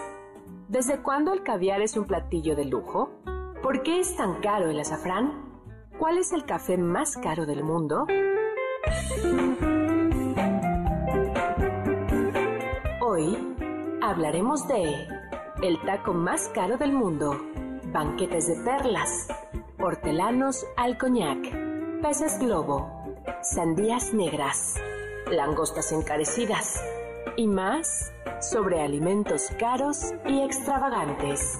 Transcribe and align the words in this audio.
¿Desde 0.68 1.02
cuándo 1.02 1.32
el 1.32 1.42
caviar 1.42 1.80
es 1.80 1.96
un 1.96 2.04
platillo 2.04 2.54
de 2.54 2.66
lujo? 2.66 3.10
¿Por 3.62 3.82
qué 3.82 4.00
es 4.00 4.14
tan 4.16 4.42
caro 4.42 4.68
el 4.68 4.78
azafrán? 4.78 5.32
¿Cuál 5.98 6.18
es 6.18 6.30
el 6.34 6.44
café 6.44 6.76
más 6.76 7.16
caro 7.16 7.46
del 7.46 7.64
mundo? 7.64 8.06
Hoy 13.00 13.56
hablaremos 14.02 14.68
de 14.68 15.08
el 15.62 15.80
taco 15.86 16.12
más 16.12 16.48
caro 16.48 16.76
del 16.76 16.92
mundo, 16.92 17.40
banquetes 17.94 18.46
de 18.46 18.62
perlas, 18.62 19.28
hortelanos 19.80 20.66
al 20.76 20.98
coñac, 20.98 21.40
peces 22.02 22.38
globo, 22.38 22.90
sandías 23.40 24.12
negras, 24.12 24.74
langostas 25.30 25.92
encarecidas 25.92 26.78
y 27.36 27.46
más 27.46 28.12
sobre 28.40 28.80
alimentos 28.80 29.48
caros 29.58 30.12
y 30.26 30.42
extravagantes. 30.42 31.58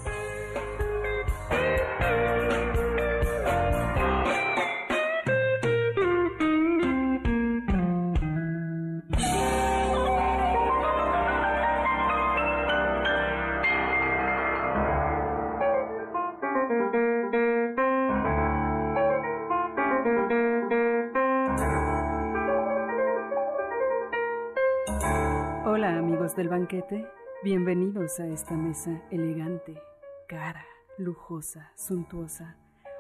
Bienvenidos 27.42 28.18
a 28.18 28.26
esta 28.26 28.54
mesa 28.54 29.02
elegante, 29.10 29.78
cara, 30.26 30.64
lujosa, 30.96 31.70
suntuosa. 31.76 32.56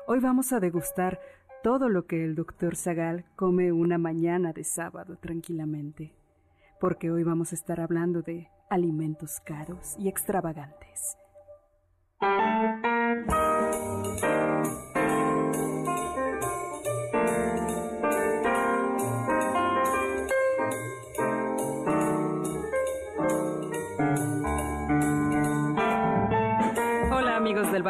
Hoy 0.06 0.20
vamos 0.20 0.52
a 0.52 0.60
degustar 0.60 1.18
todo 1.62 1.88
lo 1.88 2.06
que 2.06 2.22
el 2.22 2.34
doctor 2.34 2.76
Zagal 2.76 3.24
come 3.34 3.72
una 3.72 3.96
mañana 3.96 4.52
de 4.52 4.64
sábado 4.64 5.16
tranquilamente, 5.16 6.14
porque 6.80 7.10
hoy 7.10 7.22
vamos 7.22 7.52
a 7.52 7.54
estar 7.54 7.80
hablando 7.80 8.20
de 8.20 8.50
alimentos 8.68 9.40
caros 9.40 9.96
y 9.98 10.08
extravagantes. 10.08 11.16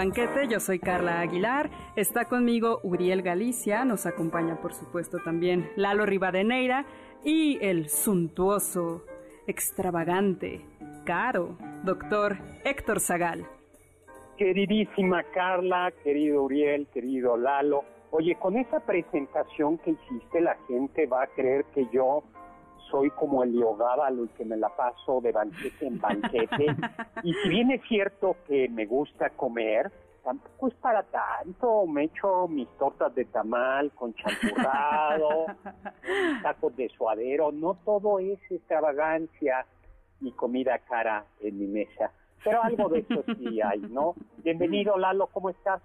Banquete, 0.03 0.49
yo 0.49 0.59
soy 0.59 0.81
Carla 0.81 1.21
Aguilar, 1.21 1.71
está 1.95 2.25
conmigo 2.25 2.81
Uriel 2.83 3.23
Galicia, 3.23 3.85
nos 3.85 4.05
acompaña 4.05 4.61
por 4.61 4.75
supuesto 4.75 5.21
también 5.21 5.71
Lalo 5.77 6.05
Rivadeneira 6.07 6.87
y 7.23 7.65
el 7.65 7.89
suntuoso, 7.89 9.05
extravagante, 9.47 10.61
caro, 11.05 11.57
doctor 11.85 12.39
Héctor 12.65 12.99
Zagal. 12.99 13.47
Queridísima 14.37 15.23
Carla, 15.33 15.93
querido 16.03 16.43
Uriel, 16.43 16.89
querido 16.93 17.37
Lalo, 17.37 17.85
oye, 18.11 18.35
con 18.35 18.57
esa 18.57 18.81
presentación 18.81 19.79
que 19.79 19.93
hiciste 19.93 20.41
la 20.41 20.57
gente 20.67 21.07
va 21.07 21.23
a 21.23 21.27
creer 21.29 21.65
que 21.67 21.87
yo 21.93 22.25
soy 22.91 23.11
como 23.11 23.43
el 23.43 23.57
Leogábalo 23.57 24.25
y 24.25 24.29
que 24.29 24.45
me 24.45 24.57
la 24.57 24.69
paso 24.71 25.21
de 25.21 25.33
banquete 25.33 25.87
en 25.87 26.01
banquete. 26.01 26.67
y 27.23 27.35
si 27.35 27.49
bien 27.49 27.71
es 27.71 27.83
cierto 27.89 28.37
que 28.47 28.69
me 28.69 28.87
gusta 28.87 29.31
comer, 29.31 29.91
tampoco 30.23 30.69
es 30.69 30.75
para 30.75 31.03
tanto. 31.05 31.87
Me 31.87 32.05
echo 32.05 32.49
mis 32.49 32.69
tortas 32.79 33.15
de 33.15 33.25
tamal 33.27 33.91
con 33.93 34.15
champurrado, 34.15 35.47
tacos 36.43 36.77
de 36.77 36.89
suadero. 36.91 37.53
No 37.53 37.75
todo 37.85 38.19
es 38.19 38.39
extravagancia 38.51 39.67
y 40.21 40.33
comida 40.33 40.79
cara 40.79 41.25
en 41.41 41.59
mi 41.59 41.67
mesa. 41.67 42.13
Pero 42.45 42.63
algo 42.63 42.89
de 42.89 43.01
eso 43.01 43.23
sí 43.39 43.61
hay, 43.61 43.81
¿no? 43.81 44.15
Bienvenido, 44.39 44.99
Lalo, 44.99 45.29
¿cómo 45.29 45.51
estás? 45.51 45.81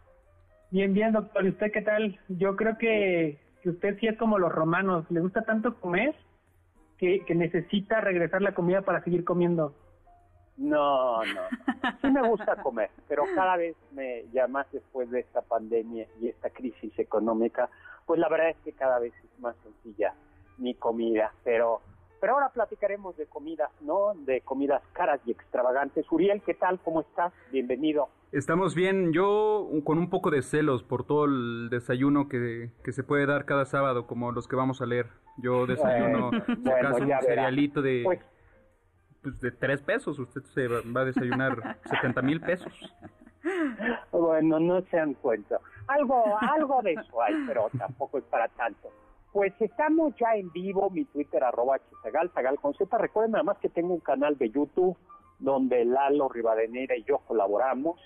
Bien, 0.72 0.94
bien, 0.94 1.14
doctor. 1.14 1.46
¿Y 1.46 1.50
usted 1.50 1.72
qué 1.72 1.81
tal? 1.81 2.19
Yo 2.28 2.56
creo 2.56 2.78
que, 2.78 3.40
que 3.62 3.69
usted 3.69 3.97
sí 4.00 4.08
es 4.08 4.18
como 4.18 4.40
los 4.40 4.52
romanos. 4.52 5.06
¿Le 5.09 5.22
gusta 5.22 5.44
tanto 5.44 5.79
comer? 5.79 6.16
Que, 6.97 7.24
necesita 7.35 8.02
regresar 8.02 8.41
la 8.41 8.53
comida 8.53 8.81
para 8.81 9.03
seguir 9.03 9.24
comiendo. 9.24 9.74
No, 10.58 11.24
no, 11.24 11.41
sí 12.02 12.08
me 12.09 12.28
gusta 12.28 12.56
comer, 12.63 12.90
pero 13.08 13.25
cada 13.35 13.58
vez 13.58 13.75
me, 13.91 14.25
ya 14.34 14.47
más 14.47 14.66
después 14.72 15.09
de 15.12 15.19
esta 15.19 15.41
pandemia 15.41 16.08
y 16.19 16.30
esta 16.30 16.50
crisis 16.50 16.97
económica, 16.97 17.69
pues 18.08 18.19
la 18.19 18.28
verdad 18.28 18.50
es 18.50 18.58
que 18.66 18.74
cada 18.74 18.97
vez 18.97 19.13
es 19.24 19.40
más 19.40 19.56
sencilla 19.58 20.16
mi 20.58 20.74
comida, 20.74 21.31
pero 21.44 21.81
pero 22.19 22.34
ahora 22.34 22.50
platicaremos 22.50 23.16
de 23.16 23.28
comidas, 23.28 23.69
¿no? 23.81 24.14
De 24.16 24.41
comidas 24.41 24.81
caras 24.94 25.19
y 25.25 25.31
extravagantes. 25.31 26.12
Uriel, 26.12 26.41
¿qué 26.41 26.56
tal? 26.56 26.79
¿Cómo 26.79 27.02
estás? 27.02 27.31
Bienvenido. 27.52 28.09
Estamos 28.31 28.75
bien, 28.75 29.13
yo 29.13 29.69
con 29.85 29.97
un 29.97 30.09
poco 30.09 30.29
de 30.31 30.41
celos 30.41 30.83
por 30.83 31.05
todo 31.05 31.25
el 31.25 31.69
desayuno 31.69 32.27
que, 32.27 32.71
que 32.83 32.91
se 32.91 33.03
puede 33.03 33.25
dar 33.25 33.46
cada 33.46 33.66
sábado, 33.66 34.05
como 34.05 34.31
los 34.31 34.47
que 34.47 34.55
vamos 34.55 34.81
a 34.81 34.85
leer. 34.85 35.07
Yo 35.37 35.66
desayuno, 35.66 36.31
bueno, 36.59 36.96
un 36.97 37.22
cerealito 37.22 37.81
de, 37.81 38.02
pues, 38.03 38.19
pues, 39.22 39.40
de 39.40 39.52
tres 39.52 39.81
pesos, 39.81 40.19
usted 40.19 40.41
se 40.43 40.67
va 40.67 41.02
a 41.02 41.05
desayunar 41.05 41.78
70 41.84 42.22
mil 42.22 42.41
pesos. 42.41 42.73
Bueno, 44.11 44.59
no 44.59 44.81
se 44.81 45.16
cuenta. 45.22 45.59
Algo, 45.87 46.37
algo 46.41 46.81
de 46.81 46.93
eso 46.93 47.22
hay, 47.22 47.35
pero 47.47 47.69
tampoco 47.78 48.17
es 48.17 48.23
para 48.25 48.47
tanto. 48.49 48.90
Pues 49.31 49.53
estamos 49.59 50.13
ya 50.17 50.35
en 50.35 50.52
vivo, 50.52 50.90
mi 50.90 51.05
Twitter 51.05 51.43
arroba 51.43 51.79
chisagal, 51.79 52.31
sagal 52.34 52.59
con 52.59 52.73
Z. 52.73 52.97
Recuerden 52.97 53.35
además 53.35 53.57
que 53.61 53.69
tengo 53.69 53.93
un 53.93 53.99
canal 53.99 54.37
de 54.37 54.49
YouTube 54.49 54.97
donde 55.40 55.85
Lalo 55.85 56.29
Rivadeneira 56.29 56.97
y 56.97 57.03
yo 57.03 57.19
colaboramos. 57.19 57.99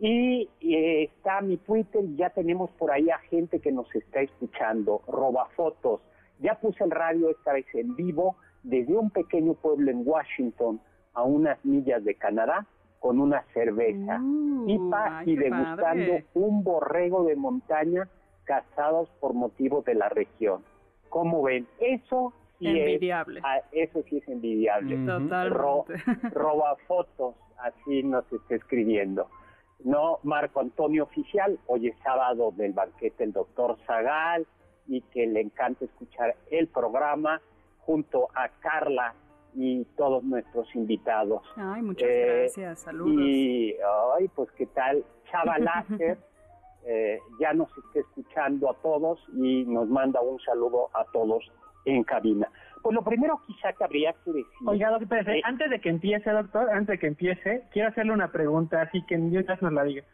Y, 0.00 0.48
está 0.60 1.40
mi 1.40 1.56
Twitter 1.56 2.04
y 2.04 2.16
ya 2.16 2.30
tenemos 2.30 2.70
por 2.72 2.90
ahí 2.90 3.10
a 3.10 3.18
gente 3.18 3.60
que 3.60 3.72
nos 3.72 3.92
está 3.94 4.20
escuchando, 4.20 5.02
roba 5.08 5.48
fotos. 5.56 6.00
Ya 6.40 6.54
puse 6.54 6.84
el 6.84 6.90
radio 6.90 7.30
esta 7.30 7.52
vez 7.52 7.66
en 7.74 7.96
vivo 7.96 8.36
desde 8.62 8.96
un 8.96 9.10
pequeño 9.10 9.54
pueblo 9.54 9.90
en 9.90 10.02
Washington 10.06 10.80
a 11.14 11.22
unas 11.24 11.64
millas 11.64 12.04
de 12.04 12.14
Canadá 12.14 12.66
con 13.00 13.20
una 13.20 13.42
cerveza 13.54 14.20
uh, 14.20 14.68
y, 14.68 15.30
y 15.30 15.36
degustando 15.36 16.18
un 16.34 16.62
borrego 16.62 17.24
de 17.24 17.36
montaña 17.36 18.08
casados 18.44 19.08
por 19.20 19.34
motivo 19.34 19.82
de 19.82 19.94
la 19.94 20.08
región. 20.08 20.62
¿Cómo 21.08 21.42
ven? 21.42 21.66
Eso 21.78 22.32
sí 22.58 22.66
envidiable. 22.66 23.38
Es, 23.40 23.44
ah, 23.46 23.60
eso 23.72 24.02
sí 24.08 24.18
es 24.18 24.28
envidiable. 24.28 24.96
Totalmente. 25.06 26.30
roba 26.30 26.76
fotos, 26.86 27.34
así 27.58 28.02
nos 28.02 28.30
está 28.32 28.54
escribiendo. 28.54 29.28
No, 29.84 30.18
Marco 30.24 30.60
Antonio 30.60 31.04
Oficial, 31.04 31.58
hoy 31.66 31.88
es 31.88 31.96
sábado 32.02 32.52
del 32.56 32.72
banquete 32.72 33.24
el 33.24 33.32
doctor 33.32 33.76
Zagal 33.86 34.46
y 34.88 35.02
que 35.02 35.26
le 35.26 35.40
encanta 35.40 35.84
escuchar 35.84 36.34
el 36.50 36.66
programa 36.68 37.40
junto 37.80 38.28
a 38.34 38.48
Carla 38.60 39.14
y 39.54 39.84
todos 39.96 40.24
nuestros 40.24 40.74
invitados. 40.74 41.42
Ay, 41.56 41.82
muchas 41.82 42.08
eh, 42.08 42.40
gracias, 42.40 42.80
saludos. 42.80 43.22
Y, 43.24 43.76
ay, 44.16 44.28
pues 44.34 44.50
qué 44.52 44.66
tal, 44.66 45.04
Chava 45.30 45.56
eh, 46.84 47.18
ya 47.40 47.52
nos 47.52 47.68
está 47.78 48.00
escuchando 48.00 48.70
a 48.70 48.74
todos 48.82 49.20
y 49.34 49.64
nos 49.64 49.88
manda 49.88 50.20
un 50.20 50.40
saludo 50.40 50.90
a 50.94 51.04
todos 51.12 51.44
en 51.84 52.02
cabina. 52.02 52.50
Pues 52.82 52.94
lo 52.94 53.02
primero 53.02 53.40
quizá 53.46 53.72
que 53.72 53.84
habría 53.84 54.12
que 54.24 54.30
decir... 54.30 54.46
Oiga, 54.66 54.90
doctor, 54.90 55.28
eh, 55.28 55.40
antes 55.44 55.70
de 55.70 55.80
que 55.80 55.88
empiece, 55.88 56.30
doctor, 56.30 56.70
antes 56.70 56.88
de 56.88 56.98
que 56.98 57.06
empiece, 57.06 57.64
quiero 57.72 57.88
hacerle 57.88 58.12
una 58.12 58.30
pregunta, 58.30 58.82
así 58.82 59.02
que 59.06 59.16
Dios 59.16 59.44
nos 59.60 59.72
la 59.72 59.84
diga. 59.84 60.04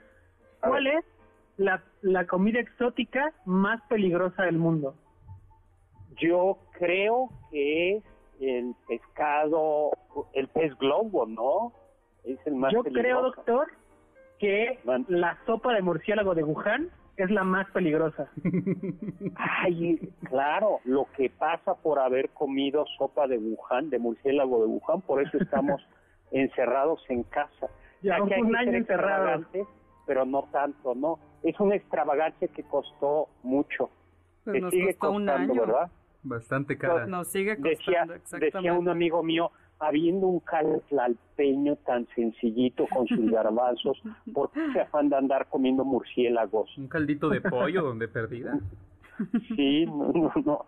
¿Cuál 0.61 0.87
es 0.87 1.05
la, 1.57 1.83
la 2.03 2.27
comida 2.27 2.61
exótica 2.61 3.33
más 3.45 3.81
peligrosa 3.89 4.45
del 4.45 4.59
mundo? 4.59 4.95
Yo 6.17 6.59
creo 6.79 7.29
que 7.51 7.97
es 7.97 8.05
el 8.41 8.75
pescado, 8.87 9.91
el 10.33 10.49
pez 10.49 10.77
globo, 10.79 11.27
¿no? 11.27 11.73
Es 12.25 12.39
el 12.47 12.55
más 12.55 12.73
Yo 12.73 12.83
creo, 12.83 13.23
doctor, 13.23 13.69
que 14.39 14.79
la 15.09 15.39
sopa 15.47 15.75
de 15.75 15.83
murciélago 15.83 16.35
de 16.35 16.45
Wuhan 16.45 16.91
es 17.17 17.31
la 17.31 17.45
más 17.45 17.69
peligrosa. 17.71 18.29
Ay, 19.37 19.99
claro, 20.29 20.81
lo 20.85 21.07
que 21.17 21.31
pasa 21.31 21.75
por 21.75 21.99
haber 21.99 22.31
comido 22.31 22.85
sopa 22.99 23.27
de 23.27 23.39
Wuhan, 23.39 23.91
de 23.91 23.99
murciélago 23.99 24.61
de 24.61 24.67
Wuhan, 24.67 25.01
por 25.03 25.23
eso 25.23 25.39
estamos 25.39 25.81
encerrados 26.31 27.05
en 27.09 27.23
casa. 27.25 27.69
Ya, 28.03 28.17
que 28.25 28.35
hay 28.35 28.43
un 28.43 28.57
año 28.57 28.73
encerrado. 28.73 29.45
Pero 30.07 30.27
no 30.27 30.43
tanto, 30.53 30.95
¿no? 30.95 31.19
Es 31.43 31.59
una 31.61 31.77
extravagancia 31.77 32.49
que 32.49 32.63
costó 32.65 33.29
mucho. 33.43 33.89
Pues 34.45 34.63
que 34.63 34.71
sigue 34.71 34.95
costando, 34.97 35.55
¿verdad? 35.55 35.91
Bastante 36.23 36.77
cara. 36.77 37.07
Nos 37.07 37.29
sigue 37.29 37.57
costando, 37.57 38.15
decía, 38.15 38.39
decía 38.39 38.75
un 38.75 38.89
amigo 38.89 39.23
mío, 39.23 39.51
habiendo 39.79 40.27
un 40.27 40.41
caltlalpeño 40.41 41.77
tan 41.77 42.07
sencillito 42.15 42.87
con 42.87 43.07
sus 43.07 43.31
garbanzos, 43.31 44.01
¿por 44.33 44.51
qué 44.51 44.61
se 44.73 44.81
afán 44.81 45.09
de 45.09 45.17
andar 45.17 45.49
comiendo 45.49 45.85
murciélagos? 45.85 46.77
Un 46.77 46.89
caldito 46.89 47.29
de 47.29 47.41
pollo 47.41 47.83
donde 47.83 48.09
perdida. 48.09 48.59
Sí, 49.57 49.87
no, 49.87 50.13
no, 50.13 50.33
no. 50.45 50.67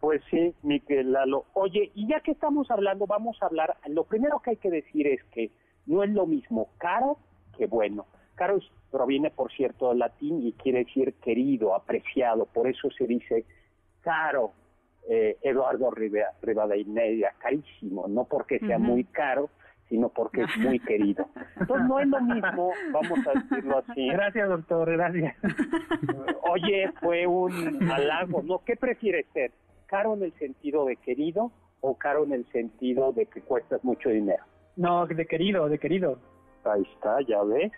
Pues 0.00 0.22
sí, 0.30 0.54
Miguel 0.62 1.12
Lalo. 1.12 1.46
Oye, 1.54 1.90
y 1.94 2.06
ya 2.06 2.20
que 2.20 2.32
estamos 2.32 2.70
hablando, 2.70 3.06
vamos 3.06 3.36
a 3.42 3.46
hablar, 3.46 3.76
lo 3.88 4.04
primero 4.04 4.40
que 4.40 4.50
hay 4.50 4.56
que 4.56 4.70
decir 4.70 5.06
es 5.06 5.24
que 5.32 5.50
no 5.86 6.02
es 6.02 6.10
lo 6.10 6.26
mismo 6.26 6.68
caro 6.78 7.18
que 7.56 7.66
bueno. 7.66 8.06
Caro 8.34 8.58
proviene, 8.90 9.30
por 9.30 9.50
cierto, 9.52 9.88
del 9.88 10.00
latín 10.00 10.46
y 10.46 10.52
quiere 10.52 10.84
decir 10.84 11.14
querido, 11.14 11.74
apreciado, 11.74 12.46
por 12.46 12.68
eso 12.68 12.90
se 12.90 13.06
dice 13.06 13.44
caro, 14.02 14.52
eh, 15.08 15.36
Eduardo 15.42 15.90
Rivadeneira, 15.90 17.34
carísimo, 17.38 18.06
no 18.08 18.24
porque 18.24 18.58
sea 18.60 18.78
muy 18.78 19.04
caro, 19.04 19.50
sino 19.88 20.08
porque 20.08 20.42
es 20.42 20.58
muy 20.58 20.80
querido. 20.80 21.28
Entonces 21.60 21.88
no 21.88 22.00
es 22.00 22.08
lo 22.08 22.20
mismo, 22.20 22.72
vamos 22.92 23.26
a 23.26 23.38
decirlo 23.38 23.78
así. 23.78 24.08
Gracias, 24.08 24.48
doctor, 24.48 24.90
gracias. 24.90 25.36
Oye, 26.50 26.90
fue 27.00 27.26
un 27.26 27.88
halago, 27.90 28.42
¿no? 28.42 28.62
¿Qué 28.64 28.76
prefieres 28.76 29.26
ser? 29.32 29.52
¿Caro 29.86 30.14
en 30.14 30.24
el 30.24 30.32
sentido 30.38 30.86
de 30.86 30.96
querido 30.96 31.52
o 31.80 31.96
caro 31.96 32.24
en 32.24 32.32
el 32.32 32.44
sentido 32.50 33.12
de 33.12 33.26
que 33.26 33.40
cuestas 33.42 33.84
mucho 33.84 34.08
dinero? 34.08 34.42
No, 34.76 35.06
de 35.06 35.26
querido, 35.26 35.68
de 35.68 35.78
querido. 35.78 36.18
Ahí 36.64 36.82
está, 36.94 37.20
ya 37.20 37.44
ves, 37.44 37.70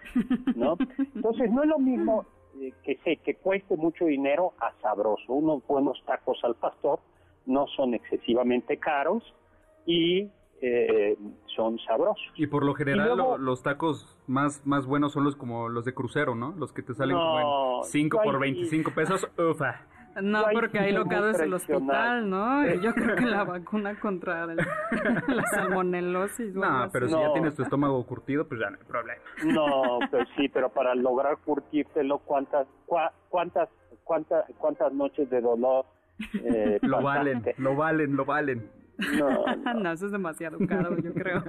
¿no? 0.56 0.78
Entonces 1.14 1.50
no 1.52 1.62
es 1.62 1.68
lo 1.68 1.78
mismo 1.78 2.24
eh, 2.58 2.72
que 2.82 2.96
sé 3.04 3.16
que 3.16 3.34
cueste 3.34 3.76
mucho 3.76 4.06
dinero 4.06 4.54
a 4.60 4.72
sabroso. 4.80 5.34
Unos 5.34 5.66
buenos 5.66 6.02
tacos 6.06 6.42
al 6.42 6.54
pastor 6.54 6.98
no 7.48 7.66
son 7.68 7.94
excesivamente 7.94 8.78
caros 8.78 9.22
y 9.86 10.30
eh, 10.60 11.16
son 11.56 11.78
sabrosos. 11.80 12.32
Y 12.36 12.46
por 12.46 12.64
lo 12.64 12.74
general 12.74 13.16
los 13.38 13.62
tacos 13.62 14.16
más, 14.26 14.66
más 14.66 14.86
buenos 14.86 15.12
son 15.12 15.24
los 15.24 15.36
como 15.36 15.68
los 15.68 15.84
de 15.84 15.94
crucero, 15.94 16.34
¿no? 16.34 16.52
Los 16.52 16.72
que 16.72 16.82
te 16.82 16.94
salen 16.94 17.16
como 17.16 17.82
en 17.82 17.90
5 17.90 18.20
por 18.22 18.38
25 18.38 18.90
pesos, 18.92 19.28
ufa. 19.38 19.86
No, 20.20 20.44
porque 20.52 20.80
hay 20.80 20.92
locales 20.92 21.38
en 21.38 21.44
el 21.44 21.54
hospital, 21.54 22.28
¿no? 22.28 22.66
Y 22.68 22.80
yo 22.80 22.92
creo 22.92 23.14
que 23.14 23.26
la 23.26 23.44
vacuna 23.44 23.98
contra 24.00 24.46
la 24.46 25.46
salmonelosis. 25.50 26.54
No, 26.54 26.88
pero 26.92 27.08
si 27.08 27.14
ya 27.14 27.32
tienes 27.32 27.54
tu 27.54 27.62
estómago 27.62 28.04
curtido, 28.04 28.46
pues 28.48 28.60
ya 28.60 28.70
no 28.70 28.78
hay 28.78 28.84
problema. 28.84 29.22
No, 29.44 29.98
pues 30.10 30.28
sí, 30.36 30.48
pero 30.48 30.70
para 30.70 30.94
lograr 30.96 31.38
curtírtelo, 31.38 32.18
¿cuántas, 32.18 32.66
cuántas, 32.86 33.68
cuántas, 34.02 34.44
cuántas 34.58 34.92
noches 34.92 35.30
de 35.30 35.40
dolor 35.40 35.86
eh, 36.42 36.78
lo 36.82 37.02
valen, 37.02 37.44
lo 37.58 37.76
valen, 37.76 38.16
lo 38.16 38.24
valen. 38.24 38.70
No, 39.76 39.92
eso 39.92 40.06
es 40.06 40.12
demasiado 40.12 40.58
caro, 40.66 40.96
yo 40.98 41.14
creo. 41.14 41.44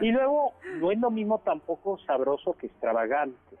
y 0.00 0.10
luego, 0.10 0.54
no 0.80 0.90
es 0.90 0.98
lo 0.98 1.10
mismo 1.10 1.38
tampoco 1.44 1.98
sabroso 1.98 2.54
que 2.54 2.66
extravagante. 2.66 3.56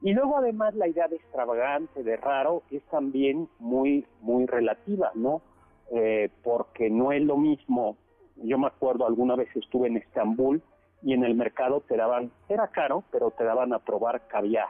Y 0.00 0.12
luego 0.14 0.38
además 0.38 0.74
la 0.76 0.86
idea 0.86 1.08
de 1.08 1.16
extravagante, 1.16 2.04
de 2.04 2.16
raro, 2.16 2.62
es 2.70 2.82
también 2.84 3.48
muy, 3.58 4.06
muy 4.20 4.46
relativa, 4.46 5.10
¿no? 5.14 5.42
Eh, 5.90 6.30
porque 6.44 6.90
no 6.90 7.12
es 7.12 7.22
lo 7.22 7.36
mismo, 7.36 7.96
yo 8.36 8.58
me 8.58 8.66
acuerdo 8.66 9.06
alguna 9.06 9.34
vez 9.34 9.48
estuve 9.56 9.88
en 9.88 9.96
Estambul 9.96 10.62
y 11.02 11.14
en 11.14 11.24
el 11.24 11.34
mercado 11.34 11.80
te 11.80 11.96
daban, 11.96 12.30
era 12.48 12.68
caro, 12.68 13.04
pero 13.10 13.30
te 13.30 13.44
daban 13.44 13.72
a 13.72 13.78
probar 13.78 14.28
caviar. 14.28 14.68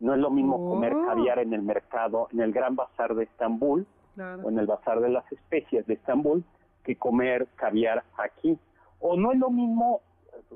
No 0.00 0.14
es 0.14 0.18
lo 0.18 0.30
mismo 0.30 0.70
comer 0.70 0.94
oh. 0.94 1.06
caviar 1.06 1.40
en 1.40 1.52
el 1.52 1.62
mercado, 1.62 2.28
en 2.32 2.40
el 2.40 2.52
Gran 2.52 2.74
Bazar 2.74 3.14
de 3.14 3.24
Estambul, 3.24 3.86
o 4.16 4.48
en 4.48 4.58
el 4.58 4.66
Bazar 4.66 5.00
de 5.00 5.10
las 5.10 5.30
Especias 5.32 5.86
de 5.86 5.94
Estambul 5.94 6.44
que 6.84 6.96
comer 6.96 7.48
caviar 7.56 8.04
aquí. 8.16 8.58
O 9.00 9.16
no 9.16 9.32
es 9.32 9.38
lo 9.38 9.50
mismo 9.50 10.00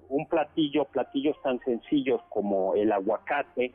un 0.09 0.27
platillo, 0.29 0.85
platillos 0.87 1.41
tan 1.43 1.61
sencillos 1.61 2.21
como 2.29 2.75
el 2.75 2.93
aguacate, 2.93 3.73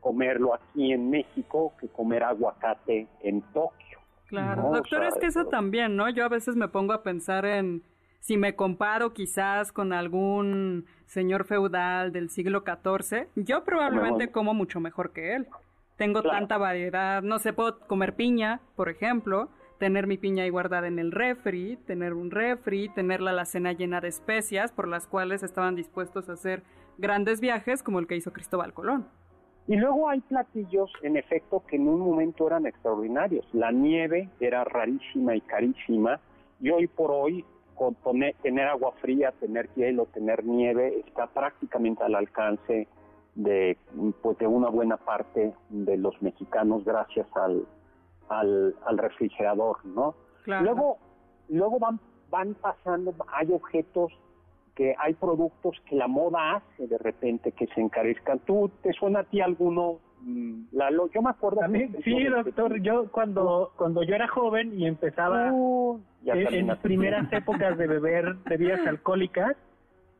comerlo 0.00 0.54
aquí 0.54 0.92
en 0.92 1.10
México 1.10 1.72
que 1.80 1.88
comer 1.88 2.22
aguacate 2.22 3.08
en 3.22 3.42
Tokio. 3.52 3.98
Claro, 4.26 4.70
doctor, 4.72 5.04
es 5.04 5.14
que 5.18 5.26
eso 5.26 5.46
también, 5.46 5.96
¿no? 5.96 6.08
Yo 6.08 6.24
a 6.24 6.28
veces 6.28 6.56
me 6.56 6.68
pongo 6.68 6.92
a 6.92 7.02
pensar 7.02 7.44
en 7.44 7.82
si 8.20 8.36
me 8.36 8.56
comparo 8.56 9.12
quizás 9.12 9.70
con 9.70 9.92
algún 9.92 10.86
señor 11.06 11.44
feudal 11.44 12.10
del 12.10 12.28
siglo 12.28 12.64
XIV, 12.66 13.28
yo 13.36 13.62
probablemente 13.62 14.32
como 14.32 14.52
mucho 14.52 14.80
mejor 14.80 15.12
que 15.12 15.36
él. 15.36 15.46
Tengo 15.96 16.22
tanta 16.22 16.58
variedad, 16.58 17.22
no 17.22 17.38
sé, 17.38 17.54
puedo 17.54 17.78
comer 17.86 18.14
piña, 18.14 18.60
por 18.74 18.90
ejemplo, 18.90 19.48
tener 19.78 20.06
mi 20.06 20.18
piña 20.18 20.44
ahí 20.44 20.50
guardada 20.50 20.88
en 20.88 20.98
el 20.98 21.10
refri, 21.10 21.78
tener 21.86 22.12
un 22.12 22.30
refri, 22.30 22.90
tener 22.90 23.22
la 23.22 23.30
alacena 23.30 23.72
llena 23.72 24.02
de 24.02 24.08
especias 24.08 24.72
por 24.72 24.88
las 24.88 25.06
cuales 25.06 25.42
estaban 25.42 25.74
dispuestos 25.74 26.28
a 26.28 26.34
hacer 26.34 26.62
grandes 26.98 27.40
viajes 27.40 27.82
como 27.82 27.98
el 27.98 28.06
que 28.06 28.16
hizo 28.16 28.32
Cristóbal 28.32 28.74
Colón. 28.74 29.06
Y 29.68 29.76
luego 29.76 30.08
hay 30.08 30.20
platillos, 30.20 30.92
en 31.02 31.16
efecto, 31.16 31.64
que 31.66 31.76
en 31.76 31.88
un 31.88 32.00
momento 32.00 32.46
eran 32.46 32.66
extraordinarios. 32.66 33.46
La 33.52 33.72
nieve 33.72 34.28
era 34.38 34.64
rarísima 34.64 35.34
y 35.34 35.40
carísima, 35.40 36.20
y 36.60 36.70
hoy 36.70 36.86
por 36.86 37.10
hoy 37.10 37.44
con 37.74 37.96
tener 38.42 38.68
agua 38.68 38.92
fría, 39.00 39.32
tener 39.32 39.68
hielo, 39.74 40.06
tener 40.06 40.44
nieve, 40.44 41.00
está 41.06 41.26
prácticamente 41.26 42.02
al 42.04 42.14
alcance 42.14 42.86
de, 43.36 43.78
pues, 44.22 44.38
de 44.38 44.46
una 44.46 44.68
buena 44.68 44.96
parte 44.96 45.54
de 45.68 45.96
los 45.96 46.20
mexicanos 46.22 46.84
gracias 46.84 47.26
al, 47.36 47.66
al, 48.28 48.98
refrigerador, 48.98 49.84
¿no? 49.84 50.14
Luego, 50.46 50.98
luego 51.48 51.78
van, 51.78 52.00
van 52.30 52.54
pasando, 52.54 53.14
hay 53.32 53.52
objetos 53.52 54.12
que 54.74 54.94
hay 54.98 55.14
productos 55.14 55.80
que 55.88 55.96
la 55.96 56.06
moda 56.06 56.56
hace 56.56 56.86
de 56.86 56.98
repente 56.98 57.52
que 57.52 57.66
se 57.68 57.80
encarezcan. 57.80 58.38
¿Tú 58.40 58.70
te 58.82 58.92
suena 58.92 59.20
a 59.20 59.24
ti 59.24 59.40
alguno? 59.40 59.98
Mm, 60.20 60.64
Lalo, 60.72 61.10
yo 61.12 61.22
me 61.22 61.30
acuerdo. 61.30 61.60
sí, 62.04 62.24
doctor. 62.24 62.80
Yo 62.82 63.10
cuando 63.10 63.72
cuando 63.76 64.02
yo 64.02 64.14
era 64.14 64.28
joven 64.28 64.78
y 64.78 64.86
empezaba 64.86 65.50
uh, 65.52 66.00
en, 66.24 66.66
las 66.66 66.78
primeras 66.78 67.32
épocas 67.32 67.76
de 67.78 67.86
beber 67.86 68.34
bebidas 68.44 68.86
alcohólicas, 68.86 69.56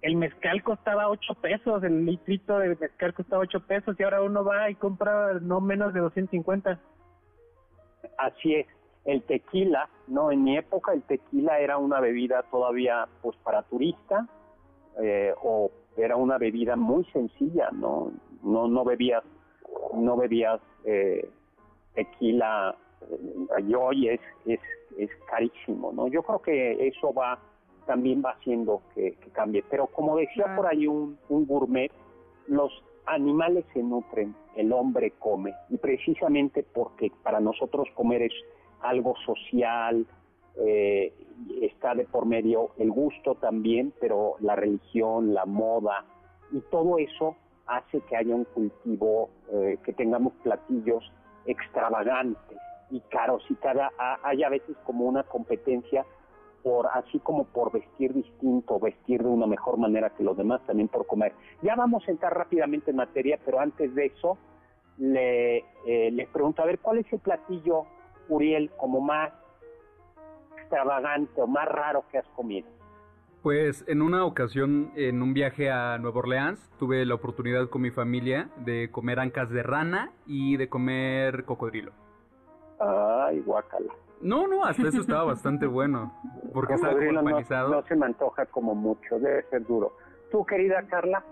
el 0.07 0.15
mezcal 0.15 0.63
costaba 0.63 1.09
8 1.09 1.35
pesos, 1.35 1.83
el 1.83 2.07
litrito 2.07 2.61
de 2.61 2.77
mezcal 2.77 3.13
costaba 3.13 3.43
8 3.43 3.67
pesos 3.67 3.97
y 3.99 4.05
ahora 4.05 4.23
uno 4.23 4.45
va 4.45 4.71
y 4.71 4.77
compra 4.77 5.35
no 5.41 5.61
menos 5.61 5.93
de 5.93 5.99
250. 5.99 6.79
Así 8.17 8.55
es, 8.55 8.69
el 9.05 9.25
tequila, 9.25 9.89
no, 10.07 10.31
en 10.31 10.45
mi 10.45 10.57
época 10.57 10.93
el 10.93 11.03
tequila 11.03 11.59
era 11.59 11.79
una 11.79 11.99
bebida 11.99 12.45
todavía 12.53 13.09
pues 13.21 13.37
para 13.39 13.65
turista 13.65 14.29
eh, 15.03 15.35
o 15.43 15.73
era 15.97 16.15
una 16.15 16.39
bebida 16.39 16.77
muy 16.77 17.05
sencilla, 17.07 17.71
no, 17.73 18.13
no, 18.45 18.69
no 18.69 18.85
bebías, 18.85 19.25
no 19.93 20.17
bebías 20.17 20.61
eh, 20.85 21.29
tequila 21.95 22.77
eh, 23.11 23.63
y 23.67 23.75
hoy 23.75 24.09
es, 24.11 24.21
es, 24.45 24.61
es 24.99 25.11
carísimo, 25.29 25.93
¿no? 25.93 26.07
Yo 26.07 26.23
creo 26.23 26.41
que 26.41 26.87
eso 26.87 27.13
va 27.13 27.41
también 27.87 28.23
va 28.25 28.31
haciendo 28.31 28.83
que, 28.95 29.17
cambie. 29.33 29.65
Pero 29.71 29.87
como 29.87 30.17
decía 30.17 30.55
por 30.57 30.67
ahí 30.67 30.87
un, 30.87 31.19
un 31.29 31.47
gourmet, 31.47 31.91
los 32.49 32.73
animales 33.07 33.65
se 33.73 33.83
nutren, 33.83 34.35
el 34.57 34.73
hombre 34.73 35.13
come. 35.19 35.55
Y 35.71 35.77
precisamente 35.79 36.63
porque 36.63 37.11
para 37.23 37.41
nosotros 37.41 37.89
comer 37.95 38.23
es 38.23 38.33
algo 38.81 39.15
social, 39.25 40.07
eh, 40.59 41.13
está 41.61 41.95
de 41.95 42.05
por 42.05 42.27
medio 42.27 42.71
el 42.79 42.91
gusto 42.91 43.35
también, 43.35 43.93
pero 44.01 44.37
la 44.41 44.57
religión, 44.57 45.35
la 45.35 45.45
moda, 45.45 46.05
y 46.53 46.61
todo 46.71 46.99
eso 46.99 47.37
hace 47.67 48.01
que 48.03 48.17
haya 48.17 48.35
un 48.35 48.45
cultivo, 48.45 49.31
eh, 49.53 49.79
que 49.85 49.93
tengamos 49.93 50.33
platillos 50.43 51.05
extravagantes 51.47 52.59
y 52.91 53.01
caros 53.01 53.43
y 53.51 53.55
cada 53.57 53.91
haya 54.23 54.47
a 54.47 54.51
veces 54.51 54.77
como 54.85 55.05
una 55.05 55.25
competencia 55.25 56.07
por 56.67 56.89
así 56.95 57.21
como 57.21 57.45
por 57.45 57.71
vestir 57.71 58.13
distinto, 58.13 58.81
vestir 58.81 59.23
de 59.23 59.29
una 59.29 59.47
mejor 59.47 59.79
manera 59.79 60.11
que 60.11 60.25
los 60.25 60.37
demás, 60.37 60.61
también 60.67 60.89
por 60.89 61.07
comer. 61.07 61.33
Ya 61.63 61.77
vamos 61.77 62.03
a 62.09 62.11
entrar 62.11 62.37
rápidamente 62.37 62.91
en 62.91 62.97
materia, 62.97 63.39
pero 63.45 63.61
antes 63.61 63.95
de 63.95 64.07
eso 64.07 64.37
le 64.99 65.59
eh, 65.87 66.11
les 66.11 66.29
pregunto 66.31 66.63
a 66.63 66.67
ver 66.67 66.81
cuál 66.81 66.99
es 66.99 67.13
el 67.13 67.21
platillo 67.21 67.85
Uriel 68.29 68.73
como 68.77 69.01
más 69.01 69.33
extravagante 70.59 71.41
o 71.41 71.47
más 71.47 71.69
raro 71.69 72.03
que 72.11 72.19
has 72.19 72.27
comido. 72.35 72.67
Pues 73.45 73.85
en 73.87 74.03
una 74.03 74.25
ocasión, 74.25 74.91
en 74.97 75.23
un 75.23 75.35
viaje 75.35 75.71
a 75.71 75.99
Nueva 75.99 76.19
Orleans, 76.19 76.69
tuve 76.81 77.07
la 77.07 77.15
oportunidad 77.15 77.69
con 77.69 77.83
mi 77.83 77.93
familia 77.93 78.51
de 78.57 78.91
comer 78.91 79.21
ancas 79.21 79.51
de 79.51 79.63
rana 79.63 80.11
y 80.27 80.57
de 80.57 80.69
comer 80.69 81.45
cocodrilo. 81.45 81.93
Ay, 82.81 83.39
guacala. 83.47 83.93
No, 84.21 84.47
no, 84.47 84.65
hasta 84.65 84.89
eso 84.89 85.01
estaba 85.01 85.25
bastante 85.25 85.67
bueno. 85.67 86.13
Porque 86.53 86.75
estaba 86.75 86.95
como 86.95 87.13
no, 87.13 87.69
no, 87.69 87.83
se 87.83 87.97
me 87.97 88.07
antoja 88.07 88.47
como 88.47 88.75
mucho, 88.75 89.19
debe 89.19 89.43
ser 89.51 89.67
duro. 89.67 89.97
¿Tú, 90.31 90.45
querida 90.45 90.83
Carla? 90.89 91.25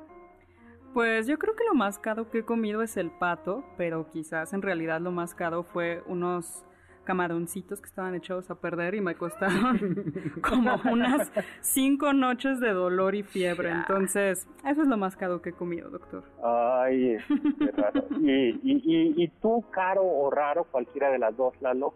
Pues 0.93 1.27
yo 1.27 1.39
creo 1.39 1.57
que 1.57 1.65
lo 1.65 1.75
más 1.75 1.99
caro 1.99 2.31
que 2.31 2.39
he 2.39 2.45
comido 2.45 2.81
es 2.83 2.97
el 2.97 3.11
pato, 3.11 3.65
pero 3.77 4.09
quizás 4.11 4.53
en 4.53 4.63
realidad 4.63 5.01
lo 5.01 5.11
más 5.11 5.35
caro 5.35 5.65
fue 5.65 6.05
unos 6.07 6.65
camaroncitos 7.05 7.81
que 7.81 7.87
estaban 7.87 8.15
echados 8.15 8.51
a 8.51 8.55
perder 8.57 8.95
y 8.95 9.01
me 9.01 9.15
costaron 9.15 9.79
como 10.43 10.81
unas 10.91 11.31
cinco 11.61 12.13
noches 12.13 12.61
de 12.61 12.73
dolor 12.73 13.15
y 13.15 13.23
fiebre. 13.23 13.71
Entonces, 13.71 14.49
eso 14.65 14.83
es 14.83 14.89
lo 14.89 14.97
más 14.97 15.17
caro 15.17 15.41
que 15.43 15.51
he 15.51 15.53
comido, 15.53 15.91
doctor. 15.91 16.25
Ay, 16.43 17.19
qué 17.59 17.71
raro. 17.73 18.05
¿Y, 18.21 18.61
y, 18.63 19.23
y, 19.25 19.29
tú, 19.41 19.65
caro 19.71 20.03
o 20.05 20.31
raro, 20.31 20.65
cualquiera 20.65 21.11
de 21.11 21.19
las 21.19 21.37
dos, 21.37 21.55
Lalo? 21.61 21.95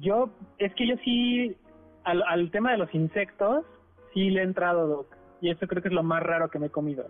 Yo, 0.00 0.30
es 0.58 0.74
que 0.74 0.86
yo 0.86 0.96
sí, 1.04 1.56
al, 2.04 2.22
al 2.22 2.50
tema 2.50 2.72
de 2.72 2.78
los 2.78 2.94
insectos, 2.94 3.64
sí 4.12 4.30
le 4.30 4.40
he 4.40 4.44
entrado, 4.44 4.86
Doc. 4.86 5.16
Y 5.40 5.50
eso 5.50 5.66
creo 5.66 5.82
que 5.82 5.88
es 5.88 5.94
lo 5.94 6.02
más 6.02 6.22
raro 6.22 6.48
que 6.48 6.58
me 6.58 6.66
he 6.66 6.70
comido. 6.70 7.06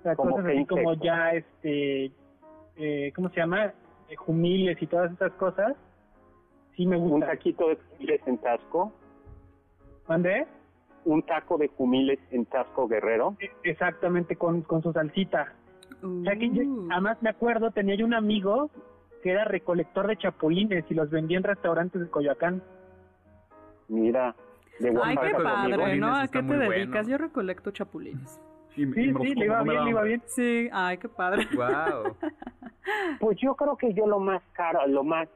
O 0.00 0.02
sea, 0.02 0.16
cosas 0.16 0.44
así 0.46 0.64
como 0.66 0.94
ya, 0.94 1.32
este, 1.32 2.12
eh, 2.76 3.12
¿cómo 3.14 3.28
se 3.30 3.36
llama? 3.36 3.72
Eh, 4.08 4.16
jumiles 4.16 4.80
y 4.80 4.86
todas 4.86 5.12
esas 5.12 5.32
cosas 5.32 5.76
Sí 6.76 6.86
me 6.86 6.96
gusta. 6.96 7.14
Un 7.14 7.20
taquito 7.22 7.68
de 7.68 7.76
jumiles 7.76 8.20
en 8.26 8.38
Tasco. 8.38 8.92
¿Mande? 10.08 10.46
Un 11.04 11.22
taco 11.22 11.56
de 11.56 11.68
jumiles 11.68 12.18
en 12.30 12.44
Tasco 12.46 12.86
Guerrero. 12.86 13.36
E, 13.40 13.50
exactamente, 13.64 14.36
con, 14.36 14.62
con 14.62 14.82
su 14.82 14.92
salsita. 14.92 15.54
Uh. 16.02 16.24
además 16.90 17.16
me 17.22 17.30
acuerdo, 17.30 17.70
tenía 17.70 17.94
yo 17.94 18.04
un 18.04 18.12
amigo 18.12 18.70
que 19.22 19.30
era 19.30 19.44
recolector 19.44 20.06
de 20.06 20.16
chapulines 20.16 20.84
y 20.90 20.94
los 20.94 21.10
vendía 21.10 21.38
en 21.38 21.44
restaurantes 21.44 22.00
de 22.00 22.08
Coyoacán. 22.08 22.62
Mira, 23.88 24.34
de 24.78 24.94
Ay, 25.02 25.16
qué 25.16 25.34
padre, 25.34 25.96
¿no? 25.96 26.14
¿A 26.14 26.28
qué 26.28 26.42
te 26.42 26.56
dedicas? 26.56 27.06
Yo 27.06 27.18
recolecto 27.18 27.70
chapulines. 27.70 28.40
sí, 28.74 28.84
sí, 28.92 29.34
le 29.34 29.44
iba 29.44 29.62
bien, 29.62 29.84
le 29.84 29.90
iba 29.90 30.02
bien. 30.02 30.22
Sí, 30.26 30.68
ay, 30.72 30.98
qué 30.98 31.08
padre. 31.08 31.46
Wow. 31.56 32.16
pues 33.18 33.38
yo 33.40 33.54
creo 33.54 33.76
que 33.76 33.92
yo 33.94 34.06
lo 34.06 34.20
más 34.20 34.42
caro, 34.52 34.86
lo 34.86 35.02
más 35.02 35.28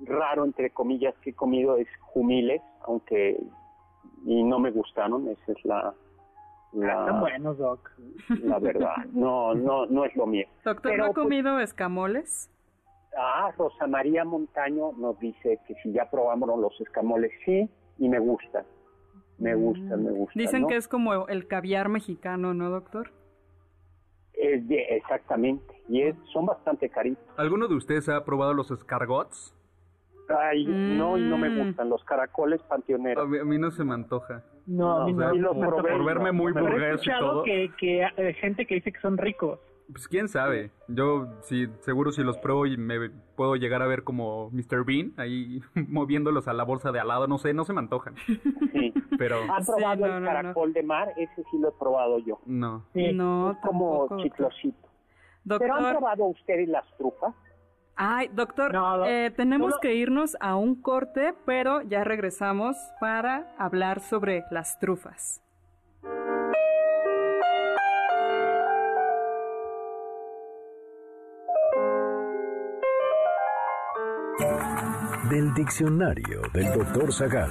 raro, 0.00 0.44
entre 0.44 0.70
comillas, 0.70 1.14
que 1.22 1.30
he 1.30 1.34
comido 1.34 1.76
es 1.76 1.88
jumiles, 2.00 2.62
aunque 2.86 3.38
y 4.24 4.42
no 4.42 4.58
me 4.58 4.70
gustaron, 4.70 5.28
esa 5.28 5.52
es 5.52 5.64
la... 5.64 5.94
la 6.72 7.00
Están 7.00 7.20
buenos, 7.20 7.58
Doc. 7.58 7.90
La 8.42 8.58
verdad, 8.58 8.96
no, 9.12 9.54
no, 9.54 9.86
no 9.86 10.04
es 10.04 10.16
lo 10.16 10.26
mío. 10.26 10.46
Doctor, 10.64 10.96
¿no 10.96 11.04
ha 11.04 11.12
pues, 11.12 11.24
comido 11.24 11.60
escamoles? 11.60 12.50
Ah, 13.16 13.52
Rosa 13.56 13.86
María 13.86 14.24
Montaño 14.24 14.92
nos 14.96 15.18
dice 15.20 15.58
que 15.66 15.74
si 15.82 15.92
ya 15.92 16.10
probamos 16.10 16.58
los 16.58 16.80
escamoles, 16.80 17.32
sí, 17.44 17.68
y 17.98 18.08
me 18.08 18.18
gustan. 18.18 18.64
Me 19.38 19.54
gustan, 19.54 20.04
me 20.04 20.10
gustan. 20.10 20.40
Dicen 20.40 20.66
que 20.66 20.76
es 20.76 20.88
como 20.88 21.26
el 21.28 21.46
caviar 21.46 21.88
mexicano, 21.88 22.54
¿no, 22.54 22.70
doctor? 22.70 23.10
Es 24.32 24.66
de, 24.68 24.82
exactamente, 24.96 25.74
y 25.88 26.02
es, 26.02 26.16
son 26.32 26.46
bastante 26.46 26.88
caritos. 26.88 27.24
¿Alguno 27.36 27.68
de 27.68 27.74
ustedes 27.74 28.08
ha 28.08 28.24
probado 28.24 28.52
los 28.52 28.70
escargots? 28.70 29.54
Ay, 30.28 30.64
no, 30.66 31.18
y 31.18 31.22
no 31.22 31.36
me 31.36 31.50
mm. 31.50 31.66
gustan 31.66 31.88
los 31.88 32.02
caracoles 32.04 32.62
panteoneros. 32.62 33.24
A 33.24 33.44
mí, 33.44 33.58
no 33.58 33.70
se 33.70 33.84
me 33.84 33.94
antoja. 33.94 34.42
No, 34.66 35.02
a 35.02 35.06
mí 35.06 35.12
no. 35.12 35.52
por, 35.52 36.04
verme 36.04 36.32
muy 36.32 36.52
burgués 36.52 37.06
y 37.06 37.10
todo. 37.10 37.42
que, 37.44 37.70
que 37.78 38.04
hay 38.04 38.12
eh, 38.16 38.32
gente 38.34 38.66
que 38.66 38.76
dice 38.76 38.92
que 38.92 39.00
son 39.00 39.18
ricos. 39.18 39.60
Pues 39.90 40.08
quién 40.08 40.28
sabe. 40.28 40.70
Yo 40.88 41.28
sí, 41.42 41.68
seguro 41.80 42.10
si 42.12 42.22
los 42.22 42.38
pruebo 42.38 42.66
y 42.66 42.76
me 42.76 43.10
puedo 43.36 43.56
llegar 43.56 43.82
a 43.82 43.86
ver 43.86 44.02
como 44.02 44.50
Mr. 44.50 44.84
Bean 44.84 45.12
ahí 45.16 45.60
moviéndolos 45.88 46.48
a 46.48 46.52
la 46.52 46.64
bolsa 46.64 46.90
de 46.92 47.00
al 47.00 47.08
lado, 47.08 47.26
no 47.26 47.38
sé, 47.38 47.52
no 47.52 47.64
se 47.64 47.72
me 47.72 47.80
antojan. 47.80 48.14
Sí. 48.72 48.92
Pero 49.18 49.36
¿Han 49.52 49.64
probado 49.64 50.06
el 50.06 50.24
caracol 50.24 50.72
de 50.72 50.82
mar? 50.82 51.12
Ese 51.16 51.44
sí 51.50 51.58
lo 51.58 51.68
he 51.68 51.72
probado 51.72 52.18
yo. 52.18 52.40
No. 52.46 52.84
Sí, 52.92 53.12
no, 53.12 53.52
es 53.52 53.58
como 53.58 54.08
chiclosito. 54.22 54.88
¿Pero 55.46 55.74
han 55.74 55.92
probado 55.92 56.24
ustedes 56.26 56.68
las 56.68 56.84
trufas? 56.96 57.34
Ay, 57.96 58.28
doctor, 58.32 58.74
eh, 59.06 59.30
tenemos 59.36 59.78
que 59.78 59.94
irnos 59.94 60.36
a 60.40 60.56
un 60.56 60.80
corte, 60.82 61.32
pero 61.46 61.80
ya 61.82 62.02
regresamos 62.02 62.76
para 63.00 63.54
hablar 63.56 64.00
sobre 64.00 64.44
las 64.50 64.80
trufas. 64.80 65.43
Del 75.34 75.52
diccionario 75.52 76.42
del 76.52 76.72
doctor 76.72 77.12
Zagal. 77.12 77.50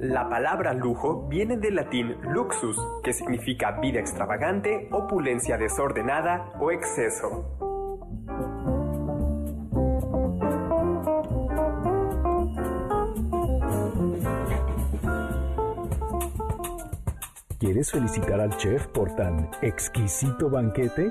La 0.00 0.28
palabra 0.28 0.74
lujo 0.74 1.28
viene 1.28 1.58
del 1.58 1.76
latín 1.76 2.16
luxus, 2.22 2.76
que 3.04 3.12
significa 3.12 3.78
vida 3.80 4.00
extravagante, 4.00 4.88
opulencia 4.90 5.58
desordenada 5.58 6.50
o 6.58 6.72
exceso. 6.72 7.56
¿Quieres 17.60 17.92
felicitar 17.92 18.40
al 18.40 18.56
chef 18.56 18.88
por 18.88 19.14
tan 19.14 19.48
exquisito 19.62 20.50
banquete? 20.50 21.10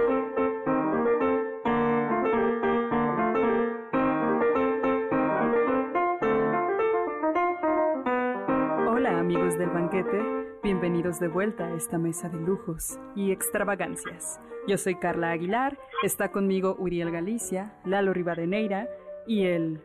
De 11.01 11.27
vuelta 11.27 11.65
a 11.65 11.73
esta 11.73 11.97
mesa 11.97 12.29
de 12.29 12.37
lujos 12.39 12.99
y 13.15 13.31
extravagancias. 13.31 14.39
Yo 14.67 14.77
soy 14.77 14.93
Carla 14.95 15.31
Aguilar, 15.31 15.79
está 16.03 16.31
conmigo 16.31 16.75
Uriel 16.77 17.09
Galicia, 17.09 17.73
Lalo 17.85 18.13
Rivadeneira 18.13 18.87
y 19.25 19.45
el 19.45 19.81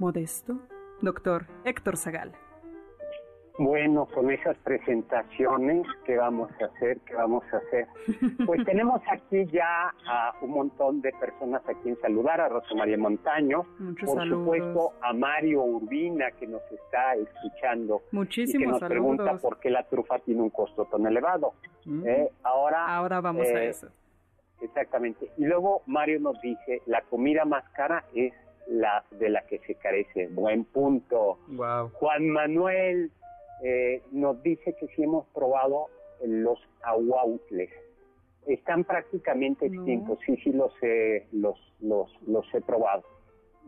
modesto 0.00 0.58
doctor 1.00 1.46
Héctor 1.64 1.96
Zagal. 1.96 2.32
Bueno, 3.58 4.06
con 4.06 4.30
esas 4.30 4.56
presentaciones, 4.58 5.84
¿qué 6.06 6.16
vamos 6.16 6.48
a 6.62 6.66
hacer? 6.66 7.00
¿Qué 7.00 7.14
vamos 7.14 7.42
a 7.52 7.56
hacer? 7.56 7.88
Pues 8.46 8.64
tenemos 8.64 9.02
aquí 9.10 9.46
ya 9.46 9.92
a 10.06 10.32
un 10.42 10.50
montón 10.50 11.00
de 11.00 11.10
personas 11.12 11.62
a 11.68 11.74
quien 11.82 11.98
saludar, 12.00 12.40
a 12.40 12.48
Rosa 12.48 12.72
María 12.76 12.96
Montaño, 12.96 13.64
por 14.06 14.28
supuesto 14.28 14.92
a 15.02 15.12
Mario 15.12 15.64
Urbina 15.64 16.30
que 16.38 16.46
nos 16.46 16.62
está 16.70 17.16
escuchando 17.16 18.02
Muchísimos 18.12 18.54
y 18.54 18.58
que 18.58 18.66
nos 18.70 18.80
pregunta 18.80 19.36
por 19.38 19.58
qué 19.58 19.70
la 19.70 19.82
trufa 19.82 20.20
tiene 20.20 20.40
un 20.40 20.50
costo 20.50 20.84
tan 20.84 21.04
elevado. 21.06 21.54
Mm. 21.84 22.06
Eh, 22.06 22.30
ahora, 22.44 22.86
ahora 22.86 23.20
vamos 23.20 23.48
a 23.48 23.60
eh, 23.64 23.68
eso. 23.70 23.88
Exactamente. 24.60 25.32
Y 25.36 25.46
luego 25.46 25.82
Mario 25.86 26.20
nos 26.20 26.40
dice, 26.40 26.82
la 26.86 27.02
comida 27.02 27.44
más 27.44 27.68
cara 27.70 28.04
es 28.14 28.32
la 28.68 29.04
de 29.10 29.30
la 29.30 29.42
que 29.46 29.58
se 29.60 29.74
carece. 29.74 30.28
Buen 30.28 30.64
punto. 30.64 31.38
Wow. 31.48 31.90
Juan 31.94 32.28
Manuel 32.28 33.10
eh, 33.62 34.02
nos 34.12 34.42
dice 34.42 34.74
que 34.78 34.86
si 34.88 35.02
hemos 35.02 35.26
probado 35.28 35.86
los 36.24 36.58
aguautles. 36.82 37.70
Están 38.46 38.84
prácticamente 38.84 39.66
extintos, 39.66 40.18
sí, 40.24 40.36
sí 40.42 40.52
los 40.52 40.72
he, 40.82 41.26
los, 41.32 41.56
los, 41.80 42.10
los 42.26 42.46
he 42.54 42.60
probado. 42.60 43.02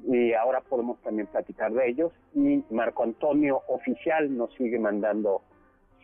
Y 0.07 0.33
ahora 0.33 0.63
podemos 0.63 0.99
también 1.03 1.27
platicar 1.27 1.73
de 1.73 1.89
ellos. 1.89 2.13
Y 2.35 2.65
Marco 2.71 3.03
Antonio 3.03 3.63
Oficial 3.69 4.35
nos 4.35 4.55
sigue 4.55 4.79
mandando 4.79 5.43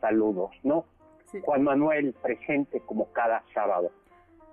saludos, 0.00 0.50
¿no? 0.62 0.84
Juan 1.42 1.62
Manuel 1.62 2.14
presente 2.22 2.80
como 2.80 3.10
cada 3.12 3.42
sábado. 3.54 3.90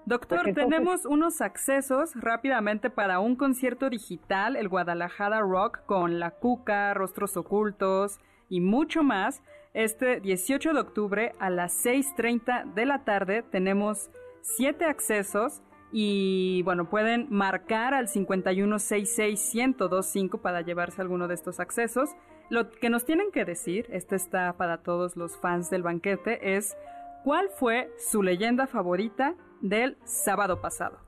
Doctor, 0.06 0.44
pues 0.44 0.56
tenemos 0.56 1.06
unos 1.06 1.40
accesos 1.42 2.14
rápidamente 2.16 2.90
para 2.90 3.20
un 3.20 3.36
concierto 3.36 3.90
digital, 3.90 4.58
el 4.58 4.68
Guadalajara 4.68 5.40
Rock, 5.40 5.86
con 5.86 6.20
La 6.20 6.32
Cuca, 6.32 6.94
Rostros 6.94 7.38
Ocultos, 7.38 8.20
y 8.54 8.62
mucho 8.62 9.04
más. 9.04 9.44
Este 9.74 10.20
18 10.20 10.74
de 10.74 10.80
octubre 10.80 11.34
a 11.40 11.50
las 11.50 11.84
6.30 11.84 12.76
de 12.76 12.86
la 12.86 13.04
tarde 13.04 13.42
tenemos 13.42 14.12
7 14.42 14.86
accesos 14.86 15.64
y 15.92 16.62
bueno, 16.62 16.88
pueden 16.88 17.26
marcar 17.32 17.96
al 17.96 18.08
5166-1025 18.08 20.40
para 20.40 20.62
llevarse 20.62 21.02
alguno 21.02 21.28
de 21.28 21.34
estos 21.34 21.60
accesos. 21.60 22.12
Lo 22.50 22.70
que 22.70 22.92
nos 22.92 23.06
tienen 23.06 23.32
que 23.32 23.44
decir, 23.44 23.88
este 23.90 24.16
está 24.16 24.54
para 24.54 24.84
todos 24.84 25.18
los 25.18 25.36
fans 25.38 25.72
del 25.72 25.82
banquete, 25.82 26.56
es 26.56 26.78
¿cuál 27.24 27.50
fue 27.50 27.90
su 27.98 28.22
leyenda 28.22 28.68
favorita 28.68 29.34
del 29.62 29.98
sábado 30.04 30.62
pasado? 30.62 31.00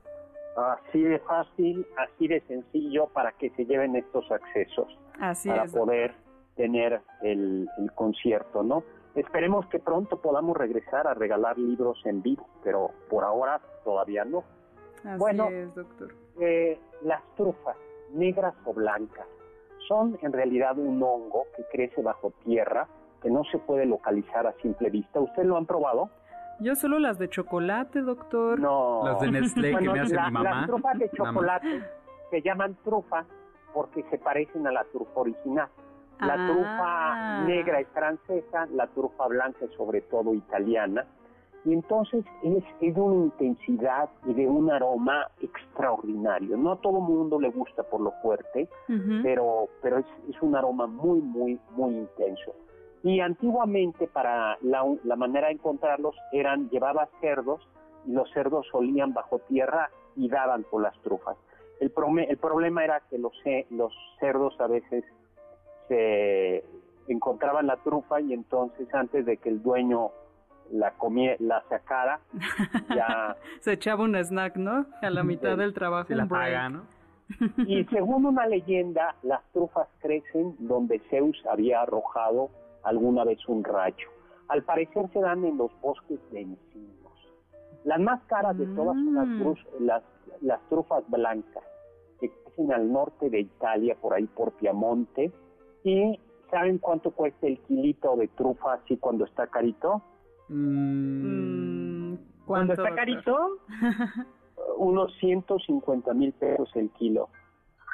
Así 0.56 1.00
de 1.00 1.20
fácil, 1.20 1.86
así 1.96 2.26
de 2.26 2.40
sencillo 2.48 3.06
para 3.06 3.30
que 3.32 3.50
se 3.50 3.66
lleven 3.66 3.94
estos 3.94 4.28
accesos. 4.32 4.88
Así 5.20 5.48
para 5.48 5.66
poder 5.66 6.25
tener 6.56 7.00
el, 7.22 7.68
concierto, 7.94 8.62
¿no? 8.62 8.82
Esperemos 9.14 9.66
que 9.66 9.78
pronto 9.78 10.20
podamos 10.20 10.56
regresar 10.56 11.06
a 11.06 11.14
regalar 11.14 11.58
libros 11.58 11.98
en 12.04 12.22
vivo, 12.22 12.46
pero 12.62 12.90
por 13.08 13.24
ahora 13.24 13.60
todavía 13.84 14.24
no. 14.24 14.44
bueno, 15.18 15.48
doctor. 15.74 16.14
Eh, 16.40 16.78
las 17.02 17.22
trufas, 17.34 17.76
negras 18.12 18.54
o 18.64 18.74
blancas, 18.74 19.26
son 19.88 20.18
en 20.20 20.32
realidad 20.32 20.76
un 20.78 21.02
hongo 21.02 21.44
que 21.56 21.64
crece 21.72 22.02
bajo 22.02 22.32
tierra, 22.44 22.88
que 23.22 23.30
no 23.30 23.44
se 23.44 23.58
puede 23.58 23.86
localizar 23.86 24.46
a 24.46 24.52
simple 24.60 24.90
vista. 24.90 25.20
¿Usted 25.20 25.44
lo 25.44 25.56
han 25.56 25.66
probado? 25.66 26.10
Yo 26.60 26.74
solo 26.74 26.98
las 26.98 27.18
de 27.18 27.28
chocolate, 27.28 28.00
doctor. 28.00 28.58
No. 28.58 29.02
Las 29.04 29.20
de 29.20 29.30
Nestlé 29.30 29.76
que 29.76 29.88
me 29.88 30.00
hace 30.00 30.14
mi 30.14 30.30
mamá. 30.30 30.42
Las 30.42 30.66
trufas 30.66 30.98
de 30.98 31.10
chocolate 31.10 31.82
se 32.30 32.42
llaman 32.42 32.76
trufa 32.82 33.24
porque 33.74 34.02
se 34.10 34.18
parecen 34.18 34.66
a 34.66 34.72
la 34.72 34.84
trufa 34.84 35.20
original. 35.20 35.68
La 36.20 36.34
ah. 36.34 36.46
trufa 36.46 37.44
negra 37.46 37.80
es 37.80 37.88
francesa, 37.88 38.66
la 38.72 38.86
trufa 38.88 39.26
blanca 39.26 39.64
es 39.64 39.72
sobre 39.72 40.00
todo 40.02 40.34
italiana. 40.34 41.04
Y 41.64 41.72
entonces 41.72 42.24
es, 42.44 42.62
de 42.80 43.00
una 43.00 43.24
intensidad 43.24 44.08
y 44.24 44.34
de 44.34 44.46
un 44.46 44.70
aroma 44.70 45.26
extraordinario. 45.40 46.56
No 46.56 46.72
a 46.72 46.80
todo 46.80 47.00
mundo 47.00 47.40
le 47.40 47.48
gusta 47.48 47.82
por 47.82 48.00
lo 48.00 48.12
fuerte, 48.22 48.68
pero, 49.24 49.68
pero 49.82 49.98
es, 49.98 50.06
un 50.40 50.54
aroma 50.54 50.86
muy, 50.86 51.20
muy, 51.20 51.58
muy 51.72 51.94
intenso. 51.94 52.54
Y 53.02 53.18
antiguamente 53.18 54.06
para 54.06 54.56
la, 54.62 54.84
la 55.02 55.16
manera 55.16 55.48
de 55.48 55.54
encontrarlos 55.54 56.14
eran, 56.30 56.70
llevaba 56.70 57.08
cerdos 57.20 57.66
y 58.06 58.12
los 58.12 58.30
cerdos 58.32 58.66
solían 58.70 59.12
bajo 59.12 59.40
tierra 59.40 59.90
y 60.14 60.28
daban 60.28 60.62
por 60.70 60.82
las 60.82 60.96
trufas. 61.02 61.36
El, 61.80 61.92
el 62.28 62.36
problema 62.38 62.84
era 62.84 63.02
que 63.10 63.18
los, 63.18 63.32
los 63.70 63.92
cerdos 64.20 64.58
a 64.60 64.68
veces 64.68 65.04
se 65.88 66.64
encontraban 67.08 67.66
la 67.66 67.76
trufa 67.76 68.20
y 68.20 68.32
entonces 68.32 68.92
antes 68.94 69.24
de 69.26 69.36
que 69.36 69.48
el 69.48 69.62
dueño 69.62 70.10
la 70.70 70.92
comía, 70.92 71.36
la 71.38 71.62
sacara, 71.68 72.20
ya... 72.94 73.36
se 73.60 73.72
echaba 73.72 74.04
un 74.04 74.16
snack, 74.16 74.56
¿no? 74.56 74.86
A 75.00 75.10
la 75.10 75.22
mitad 75.22 75.56
del 75.56 75.72
trabajo. 75.72 76.08
Se 76.08 76.16
la 76.16 76.26
paga, 76.26 76.68
¿no? 76.68 76.82
y 77.66 77.84
según 77.86 78.24
una 78.24 78.46
leyenda, 78.46 79.16
las 79.22 79.42
trufas 79.52 79.88
crecen 80.00 80.54
donde 80.60 81.00
Zeus 81.10 81.36
había 81.50 81.82
arrojado 81.82 82.50
alguna 82.84 83.24
vez 83.24 83.38
un 83.48 83.64
rayo. 83.64 84.08
Al 84.48 84.62
parecer 84.62 85.08
se 85.12 85.20
dan 85.20 85.44
en 85.44 85.58
los 85.58 85.72
bosques 85.80 86.20
de 86.30 86.42
encinos. 86.42 87.12
Las 87.84 88.00
más 88.00 88.22
caras 88.24 88.56
de 88.56 88.66
todas 88.66 88.94
son 88.94 89.14
las, 89.14 89.26
mm. 89.26 89.84
las, 89.84 90.02
las 90.40 90.60
trufas 90.68 91.02
blancas, 91.08 91.64
que 92.20 92.30
crecen 92.30 92.72
al 92.72 92.92
norte 92.92 93.28
de 93.28 93.40
Italia, 93.40 93.96
por 94.00 94.14
ahí 94.14 94.26
por 94.26 94.52
Piamonte, 94.52 95.32
¿Y 95.86 96.18
saben 96.50 96.78
cuánto 96.78 97.12
cuesta 97.12 97.46
el 97.46 97.60
kilito 97.60 98.16
de 98.16 98.26
trufa 98.26 98.72
así 98.72 98.96
cuando 98.96 99.24
está 99.24 99.46
carito? 99.46 100.02
Mm, 100.48 102.14
¿Cuando 102.44 102.72
está 102.72 102.92
carito? 102.92 103.58
Unos 104.78 105.16
150 105.20 106.12
mil 106.14 106.32
pesos 106.32 106.68
el 106.74 106.90
kilo. 106.90 107.28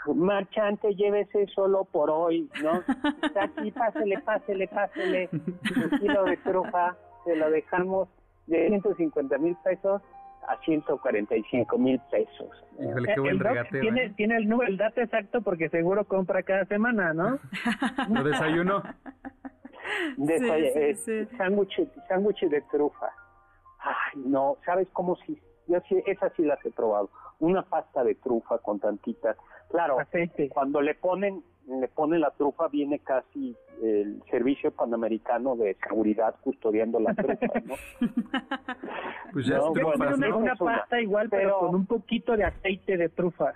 Marchante, 0.07 0.95
llévese 0.95 1.47
solo 1.49 1.85
por 1.85 2.09
hoy, 2.09 2.49
¿no? 2.63 2.83
Está 3.23 3.45
aquí, 3.45 3.71
pásele, 3.71 4.19
pásele, 4.23 4.69
pásele. 4.69 5.29
El 5.77 6.01
kilo 6.01 6.25
de 6.25 6.39
trufa 6.39 6.97
se 7.25 7.37
lo 7.37 7.51
dejamos 7.51 8.09
de 8.47 8.69
150 8.69 9.37
mil 9.37 9.55
pesos 9.63 10.01
a 10.49 10.57
145 10.65 11.79
mil 11.79 12.01
pesos. 12.11 12.51
Híjole, 12.81 13.15
qué 13.15 13.21
buen 13.21 13.47
el 13.47 13.81
tiene, 13.81 14.05
¿eh? 14.05 14.15
tiene 14.17 14.37
el, 14.37 14.53
el 14.67 14.77
dato 14.77 15.01
exacto 15.01 15.43
porque 15.43 15.69
seguro 15.69 16.05
compra 16.05 16.43
cada 16.43 16.65
semana, 16.67 17.13
¿no? 17.13 17.39
¿Lo 18.11 18.25
desayuno? 18.25 18.83
De 20.17 20.39
sí, 20.39 20.95
sí, 21.05 21.11
eh, 21.11 21.29
sándwich 21.37 22.41
de 22.49 22.61
trufa. 22.71 23.11
Ay, 23.81 24.23
no, 24.25 24.57
¿sabes 24.65 24.89
cómo 24.93 25.17
si? 25.17 25.39
Yo 25.67 25.81
sí, 25.89 26.03
esas 26.07 26.33
sí 26.35 26.45
las 26.45 26.65
he 26.65 26.71
probado. 26.71 27.11
Una 27.41 27.63
pasta 27.63 28.03
de 28.05 28.15
trufa 28.15 28.59
con 28.59 28.79
tantitas. 28.79 29.37
Claro, 29.71 29.97
cuando 30.53 30.81
le 30.81 30.95
ponen 30.95 31.43
le 31.67 31.89
pone 31.89 32.19
la 32.19 32.31
trufa, 32.31 32.69
viene 32.69 32.99
casi 33.01 33.57
el 33.83 34.23
servicio 34.31 34.71
panamericano 34.71 35.57
de 35.57 35.77
seguridad 35.83 36.35
custodiando 36.43 37.01
la 37.01 37.15
trufa, 37.15 37.61
¿no? 37.65 37.75
pues 39.33 39.47
ya 39.47 39.59
no, 39.59 39.73
una, 39.73 40.55
pasta 40.57 41.01
igual, 41.01 41.29
pero, 41.29 41.61
con 41.61 41.75
un 41.75 41.87
poquito 41.87 42.37
de 42.37 42.45
aceite 42.45 42.97
de 42.97 43.09
trufa. 43.09 43.55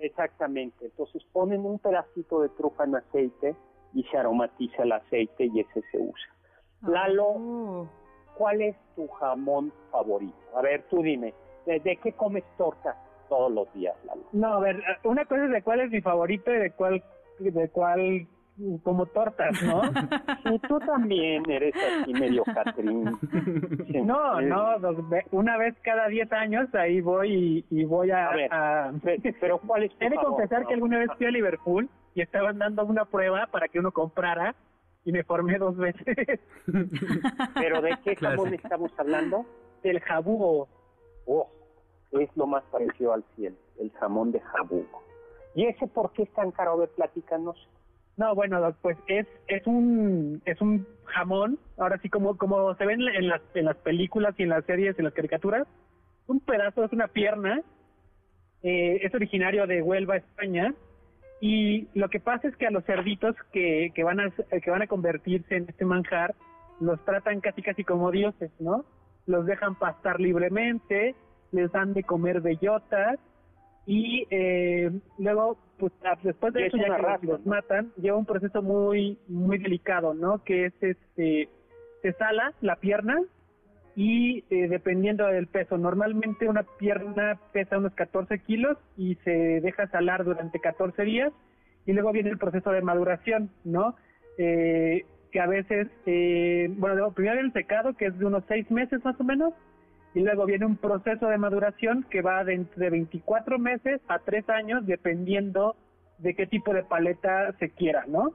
Exactamente, 0.00 0.86
entonces 0.86 1.22
ponen 1.32 1.64
un 1.64 1.78
pedacito 1.78 2.40
de 2.40 2.48
trufa 2.50 2.84
en 2.84 2.96
aceite 2.96 3.54
y 3.94 4.02
se 4.04 4.18
aromatiza 4.18 4.82
el 4.82 4.92
aceite 4.92 5.44
y 5.44 5.60
ese 5.60 5.82
se 5.90 5.98
usa. 5.98 6.32
Lalo, 6.82 7.26
oh. 7.28 7.88
¿cuál 8.36 8.62
es 8.62 8.76
tu 8.96 9.06
jamón 9.08 9.72
favorito? 9.90 10.34
A 10.56 10.62
ver, 10.62 10.84
tú 10.90 11.02
dime, 11.02 11.34
¿de, 11.66 11.98
qué 12.02 12.12
comes 12.12 12.44
torta? 12.56 12.96
Todos 13.32 13.50
los 13.50 13.72
días, 13.72 13.96
No, 14.32 14.48
a 14.48 14.60
ver, 14.60 14.82
una 15.04 15.24
cosa 15.24 15.46
es 15.46 15.50
de 15.52 15.62
cuál 15.62 15.80
es 15.80 15.90
mi 15.90 16.02
favorito 16.02 16.52
y 16.52 16.58
de 16.58 16.70
cuál, 16.72 17.02
de 17.38 17.68
cuál 17.70 18.26
como 18.82 19.06
tortas, 19.06 19.62
¿no? 19.62 19.80
y 20.54 20.58
tú 20.58 20.78
también 20.80 21.42
eres 21.50 21.74
así 21.74 22.12
medio 22.12 22.44
Catrín. 22.44 23.04
no, 24.04 24.38
no, 24.42 24.76
una 25.30 25.56
vez 25.56 25.74
cada 25.82 26.08
10 26.08 26.30
años 26.32 26.74
ahí 26.74 27.00
voy 27.00 27.64
y, 27.70 27.84
voy 27.84 28.10
a... 28.10 28.28
a 28.50 28.92
pero 29.40 29.58
¿cuál 29.66 29.84
es 29.84 29.96
tu 29.96 30.04
He 30.04 30.10
de 30.10 30.16
confesar 30.16 30.66
que 30.66 30.74
alguna 30.74 30.98
vez 30.98 31.08
fui 31.16 31.24
a 31.24 31.30
Liverpool 31.30 31.88
y 32.14 32.20
estaban 32.20 32.58
dando 32.58 32.84
una 32.84 33.06
prueba 33.06 33.46
para 33.46 33.68
que 33.68 33.78
uno 33.78 33.92
comprara 33.92 34.54
y 35.06 35.12
me 35.12 35.24
formé 35.24 35.56
dos 35.56 35.74
veces. 35.78 36.38
¿Pero 37.54 37.80
de 37.80 37.96
qué 38.04 38.14
jamón 38.14 38.52
estamos 38.52 38.92
hablando? 38.98 39.46
Del 39.82 40.00
jabugo. 40.00 40.68
Oh, 41.26 41.48
es 42.20 42.28
lo 42.36 42.46
más 42.46 42.62
parecido 42.64 43.12
al 43.12 43.24
cielo, 43.36 43.56
el 43.78 43.90
jamón 43.92 44.32
de 44.32 44.40
jabugo. 44.40 45.02
¿Y 45.54 45.66
ese 45.66 45.86
por 45.86 46.12
qué 46.12 46.22
es 46.22 46.32
tan 46.32 46.50
caro? 46.50 46.78
de 46.78 46.88
platícanos. 46.88 47.56
No, 48.16 48.34
bueno, 48.34 48.74
pues 48.82 48.98
es 49.08 49.26
es 49.48 49.66
un 49.66 50.42
es 50.44 50.60
un 50.60 50.86
jamón, 51.04 51.58
ahora 51.78 51.98
sí 52.02 52.08
como 52.08 52.36
como 52.36 52.74
se 52.74 52.84
ven 52.84 53.00
en 53.00 53.28
las 53.28 53.40
en 53.54 53.64
las 53.64 53.76
películas 53.78 54.34
y 54.38 54.42
en 54.42 54.50
las 54.50 54.64
series, 54.66 54.98
en 54.98 55.06
las 55.06 55.14
caricaturas, 55.14 55.66
un 56.26 56.40
pedazo 56.40 56.84
es 56.84 56.92
una 56.92 57.08
pierna, 57.08 57.62
eh, 58.62 59.00
es 59.02 59.14
originario 59.14 59.66
de 59.66 59.82
Huelva, 59.82 60.16
España, 60.16 60.74
Y 61.40 61.88
lo 61.94 62.08
que 62.08 62.20
pasa 62.20 62.46
es 62.46 62.56
que 62.56 62.66
a 62.66 62.70
los 62.70 62.84
cerditos 62.84 63.34
que, 63.52 63.90
que, 63.94 64.04
van 64.04 64.20
a, 64.20 64.30
que 64.30 64.70
van 64.70 64.82
a 64.82 64.86
convertirse 64.86 65.56
en 65.56 65.68
este 65.68 65.84
manjar, 65.84 66.36
los 66.78 67.04
tratan 67.04 67.40
casi 67.40 67.62
casi 67.62 67.82
como 67.82 68.12
dioses, 68.12 68.52
¿no? 68.60 68.84
Los 69.26 69.46
dejan 69.46 69.74
pastar 69.74 70.20
libremente, 70.20 71.16
les 71.52 71.70
dan 71.70 71.94
de 71.94 72.02
comer 72.02 72.40
bellotas 72.40 73.18
y 73.86 74.26
eh, 74.30 74.90
luego 75.18 75.58
pues 75.78 75.92
después 76.22 76.52
de 76.52 76.66
eso 76.66 76.76
ya 76.76 77.18
que 77.18 77.26
los 77.26 77.44
matan 77.46 77.92
lleva 77.96 78.16
un 78.16 78.26
proceso 78.26 78.62
muy 78.62 79.18
muy 79.28 79.58
delicado 79.58 80.14
no 80.14 80.42
que 80.44 80.66
es 80.66 80.74
este 80.80 81.48
se 82.02 82.12
sala 82.12 82.52
la 82.60 82.76
pierna 82.76 83.20
y 83.96 84.44
eh, 84.50 84.68
dependiendo 84.68 85.26
del 85.26 85.48
peso 85.48 85.78
normalmente 85.78 86.48
una 86.48 86.62
pierna 86.78 87.38
pesa 87.52 87.78
unos 87.78 87.92
14 87.94 88.38
kilos 88.40 88.78
y 88.96 89.16
se 89.16 89.60
deja 89.60 89.88
salar 89.88 90.24
durante 90.24 90.60
14 90.60 91.02
días 91.02 91.32
y 91.84 91.92
luego 91.92 92.12
viene 92.12 92.30
el 92.30 92.38
proceso 92.38 92.70
de 92.70 92.82
maduración 92.82 93.50
no 93.64 93.96
eh, 94.38 95.04
que 95.32 95.40
a 95.40 95.46
veces 95.46 95.88
eh, 96.06 96.72
bueno 96.76 97.10
primero 97.12 97.40
el 97.40 97.52
secado 97.52 97.94
que 97.94 98.06
es 98.06 98.18
de 98.18 98.26
unos 98.26 98.44
6 98.46 98.70
meses 98.70 99.04
más 99.04 99.18
o 99.20 99.24
menos 99.24 99.52
y 100.14 100.20
luego 100.20 100.46
viene 100.46 100.66
un 100.66 100.76
proceso 100.76 101.26
de 101.28 101.38
maduración 101.38 102.04
que 102.10 102.22
va 102.22 102.44
de 102.44 102.54
entre 102.54 102.90
24 102.90 103.58
meses 103.58 104.00
a 104.08 104.18
3 104.18 104.48
años 104.50 104.86
dependiendo 104.86 105.76
de 106.18 106.34
qué 106.34 106.46
tipo 106.46 106.72
de 106.74 106.82
paleta 106.82 107.52
se 107.58 107.70
quiera, 107.70 108.04
¿no? 108.06 108.34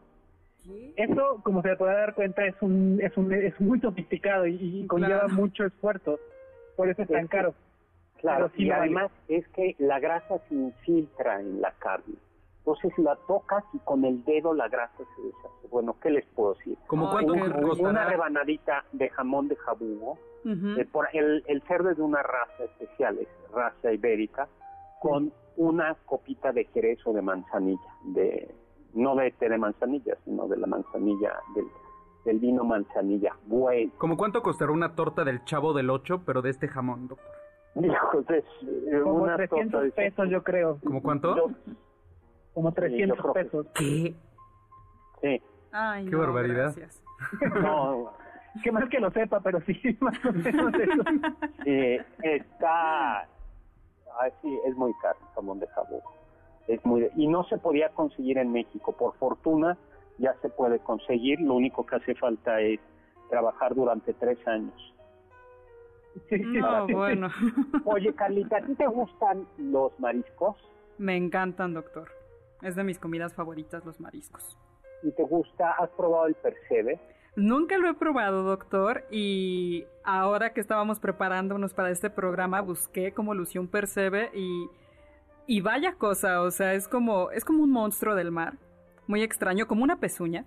Eso, 0.97 1.39
como 1.43 1.61
se 1.61 1.75
puede 1.77 1.93
dar 1.93 2.13
cuenta, 2.13 2.45
es 2.45 2.55
un 2.61 2.99
es 3.01 3.15
un 3.15 3.31
es 3.31 3.57
muy 3.61 3.79
sofisticado 3.79 4.45
y, 4.47 4.85
conlleva 4.87 5.27
mucho 5.29 5.63
esfuerzo, 5.65 6.19
por 6.75 6.89
eso 6.89 7.03
es 7.03 7.07
tan 7.07 7.27
caro. 7.27 7.53
Claro, 8.19 8.51
y 8.57 8.69
además 8.71 9.11
es 9.29 9.47
que 9.49 9.75
la 9.77 9.99
grasa 9.99 10.39
se 10.49 10.55
infiltra 10.55 11.39
en 11.39 11.61
la 11.61 11.71
carne. 11.79 12.15
Entonces 12.67 12.97
la 12.97 13.15
tocas 13.27 13.63
y 13.71 13.79
con 13.79 14.03
el 14.03 14.25
dedo 14.25 14.53
la 14.53 14.67
grasa 14.67 14.97
se 14.97 15.21
deshace. 15.21 15.67
Bueno, 15.71 15.95
¿qué 16.01 16.09
les 16.09 16.25
puedo 16.25 16.53
decir? 16.53 16.77
¿Cómo 16.87 17.09
cuánto 17.09 17.31
Una 17.31 18.03
rebanadita 18.03 18.83
de 18.91 19.09
jamón 19.09 19.47
de 19.47 19.55
jabugo 19.55 20.17
eh, 20.43 20.85
por 20.91 21.07
el, 21.13 21.45
el, 21.47 21.61
cerdo 21.61 21.91
es 21.91 21.97
de 21.97 22.03
una 22.03 22.21
raza 22.21 22.65
especial, 22.65 23.19
es 23.19 23.27
raza 23.53 23.93
ibérica, 23.93 24.49
con 24.99 25.31
una 25.55 25.95
copita 26.05 26.51
de 26.51 26.65
jerez 26.65 26.99
o 27.05 27.13
de 27.13 27.21
manzanilla, 27.21 27.95
de 28.03 28.53
no 28.93 29.15
de 29.15 29.31
té 29.31 29.47
de 29.47 29.57
manzanilla, 29.57 30.17
sino 30.25 30.49
de 30.49 30.57
la 30.57 30.67
manzanilla, 30.67 31.39
del, 31.55 31.67
del 32.25 32.39
vino 32.39 32.65
manzanilla. 32.65 33.33
Bueno. 33.45 33.93
¿Cómo 33.97 34.17
cuánto 34.17 34.41
costará 34.41 34.73
una 34.73 34.93
torta 34.93 35.23
del 35.23 35.45
chavo 35.45 35.71
del 35.71 35.89
8, 35.89 36.23
pero 36.25 36.41
de 36.41 36.49
este 36.49 36.67
jamón, 36.67 37.07
doctor? 37.07 37.25
Eh, 37.77 39.01
como 39.03 39.25
300 39.25 39.93
pesos, 39.93 40.29
yo 40.29 40.43
creo. 40.43 40.79
¿Cómo 40.83 41.03
cuánto? 41.03 41.51
Como 42.57 42.71
300 42.71 43.19
pesos. 43.35 43.67
¿Qué? 43.75 44.15
Sí. 45.21 45.41
Ay, 45.71 46.09
Qué 46.09 46.15
barbaridad. 46.15 46.75
no, 47.61 48.11
que 48.63 48.71
más 48.71 48.89
que 48.89 48.99
lo 48.99 49.11
sepa, 49.11 49.41
pero 49.41 49.61
sí, 49.61 49.79
más 50.01 50.17
o 50.25 50.31
menos 50.33 50.73
eso. 50.73 51.03
Sí, 51.63 51.99
está, 52.23 53.27
así, 54.21 54.59
es 54.65 54.75
muy 54.75 54.91
caro 55.03 55.19
el 55.21 55.35
jamón 55.35 55.59
de 55.59 55.67
jabón. 55.67 56.01
Es 56.67 56.83
muy, 56.83 57.07
y 57.15 57.27
no 57.27 57.43
se 57.43 57.59
podía 57.59 57.89
conseguir 57.89 58.39
en 58.39 58.51
México. 58.51 58.91
Por 58.91 59.13
fortuna 59.17 59.77
ya 60.17 60.33
se 60.41 60.49
puede 60.49 60.79
conseguir. 60.79 61.39
Lo 61.39 61.53
único 61.53 61.85
que 61.85 61.97
hace 61.97 62.15
falta 62.15 62.59
es 62.59 62.79
trabajar 63.29 63.75
durante 63.75 64.15
tres 64.15 64.39
años. 64.47 64.95
no, 66.31 66.87
bueno. 66.87 67.29
Oye, 67.85 68.15
Carlita, 68.15 68.57
¿a 68.57 68.61
ti 68.61 68.73
te 68.73 68.87
gustan 68.87 69.45
los 69.59 69.91
mariscos? 69.99 70.55
Me 70.97 71.15
encantan, 71.15 71.75
doctor. 71.75 72.16
Es 72.61 72.75
de 72.75 72.83
mis 72.83 72.99
comidas 72.99 73.33
favoritas 73.33 73.85
los 73.85 73.99
mariscos. 73.99 74.57
¿Y 75.03 75.11
te 75.11 75.23
gusta? 75.23 75.71
¿Has 75.71 75.89
probado 75.91 76.27
el 76.27 76.35
percebe? 76.35 76.99
Nunca 77.35 77.77
lo 77.77 77.87
he 77.87 77.93
probado, 77.93 78.41
doctor, 78.41 79.03
y 79.11 79.85
ahora 80.03 80.53
que 80.53 80.59
estábamos 80.59 80.99
preparándonos 80.99 81.71
para 81.71 81.91
este 81.91 82.09
programa, 82.09 82.61
busqué 82.61 83.13
como 83.13 83.35
Lución 83.35 83.67
Percebe 83.67 84.31
y, 84.33 84.67
y 85.45 85.61
vaya 85.61 85.93
cosa, 85.93 86.41
o 86.41 86.49
sea, 86.49 86.73
es 86.73 86.87
como, 86.87 87.29
es 87.29 87.45
como 87.45 87.63
un 87.63 87.69
monstruo 87.69 88.15
del 88.15 88.31
mar, 88.31 88.57
muy 89.05 89.21
extraño, 89.21 89.67
como 89.67 89.83
una 89.83 89.99
pezuña, 89.99 90.45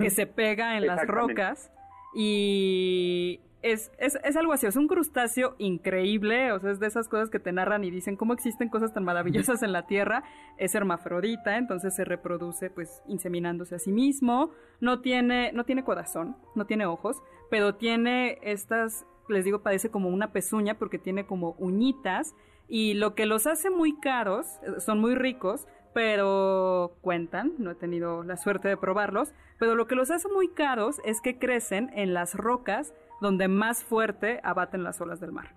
que 0.00 0.10
se 0.10 0.26
pega 0.26 0.76
en 0.76 0.88
las 0.88 1.06
rocas 1.06 1.70
y 2.16 3.40
es, 3.64 3.90
es, 3.96 4.18
es, 4.22 4.36
algo 4.36 4.52
así, 4.52 4.66
es 4.66 4.76
un 4.76 4.88
crustáceo 4.88 5.54
increíble, 5.56 6.52
o 6.52 6.58
sea, 6.60 6.70
es 6.70 6.80
de 6.80 6.86
esas 6.86 7.08
cosas 7.08 7.30
que 7.30 7.38
te 7.38 7.50
narran 7.50 7.82
y 7.82 7.90
dicen 7.90 8.14
cómo 8.14 8.34
existen 8.34 8.68
cosas 8.68 8.92
tan 8.92 9.04
maravillosas 9.04 9.62
en 9.62 9.72
la 9.72 9.86
Tierra, 9.86 10.22
es 10.58 10.74
hermafrodita, 10.74 11.56
entonces 11.56 11.94
se 11.94 12.04
reproduce 12.04 12.68
pues 12.68 13.02
inseminándose 13.08 13.76
a 13.76 13.78
sí 13.78 13.90
mismo, 13.90 14.50
no 14.80 15.00
tiene, 15.00 15.50
no 15.52 15.64
tiene 15.64 15.82
corazón, 15.82 16.36
no 16.54 16.66
tiene 16.66 16.84
ojos, 16.84 17.22
pero 17.50 17.74
tiene 17.76 18.38
estas, 18.42 19.06
les 19.30 19.46
digo, 19.46 19.62
parece 19.62 19.90
como 19.90 20.10
una 20.10 20.30
pezuña 20.30 20.78
porque 20.78 20.98
tiene 20.98 21.24
como 21.24 21.54
uñitas 21.58 22.34
y 22.68 22.92
lo 22.92 23.14
que 23.14 23.24
los 23.24 23.46
hace 23.46 23.70
muy 23.70 23.98
caros, 23.98 24.46
eh, 24.62 24.78
son 24.80 25.00
muy 25.00 25.14
ricos, 25.14 25.66
pero 25.94 26.98
cuentan, 27.00 27.54
no 27.56 27.70
he 27.70 27.74
tenido 27.76 28.24
la 28.24 28.36
suerte 28.36 28.68
de 28.68 28.76
probarlos, 28.76 29.32
pero 29.58 29.74
lo 29.74 29.86
que 29.86 29.94
los 29.94 30.10
hace 30.10 30.28
muy 30.28 30.48
caros 30.48 31.00
es 31.04 31.22
que 31.22 31.38
crecen 31.38 31.90
en 31.94 32.12
las 32.12 32.34
rocas 32.34 32.92
donde 33.20 33.48
más 33.48 33.84
fuerte 33.84 34.40
abaten 34.42 34.82
las 34.82 35.00
olas 35.00 35.20
del 35.20 35.32
mar. 35.32 35.54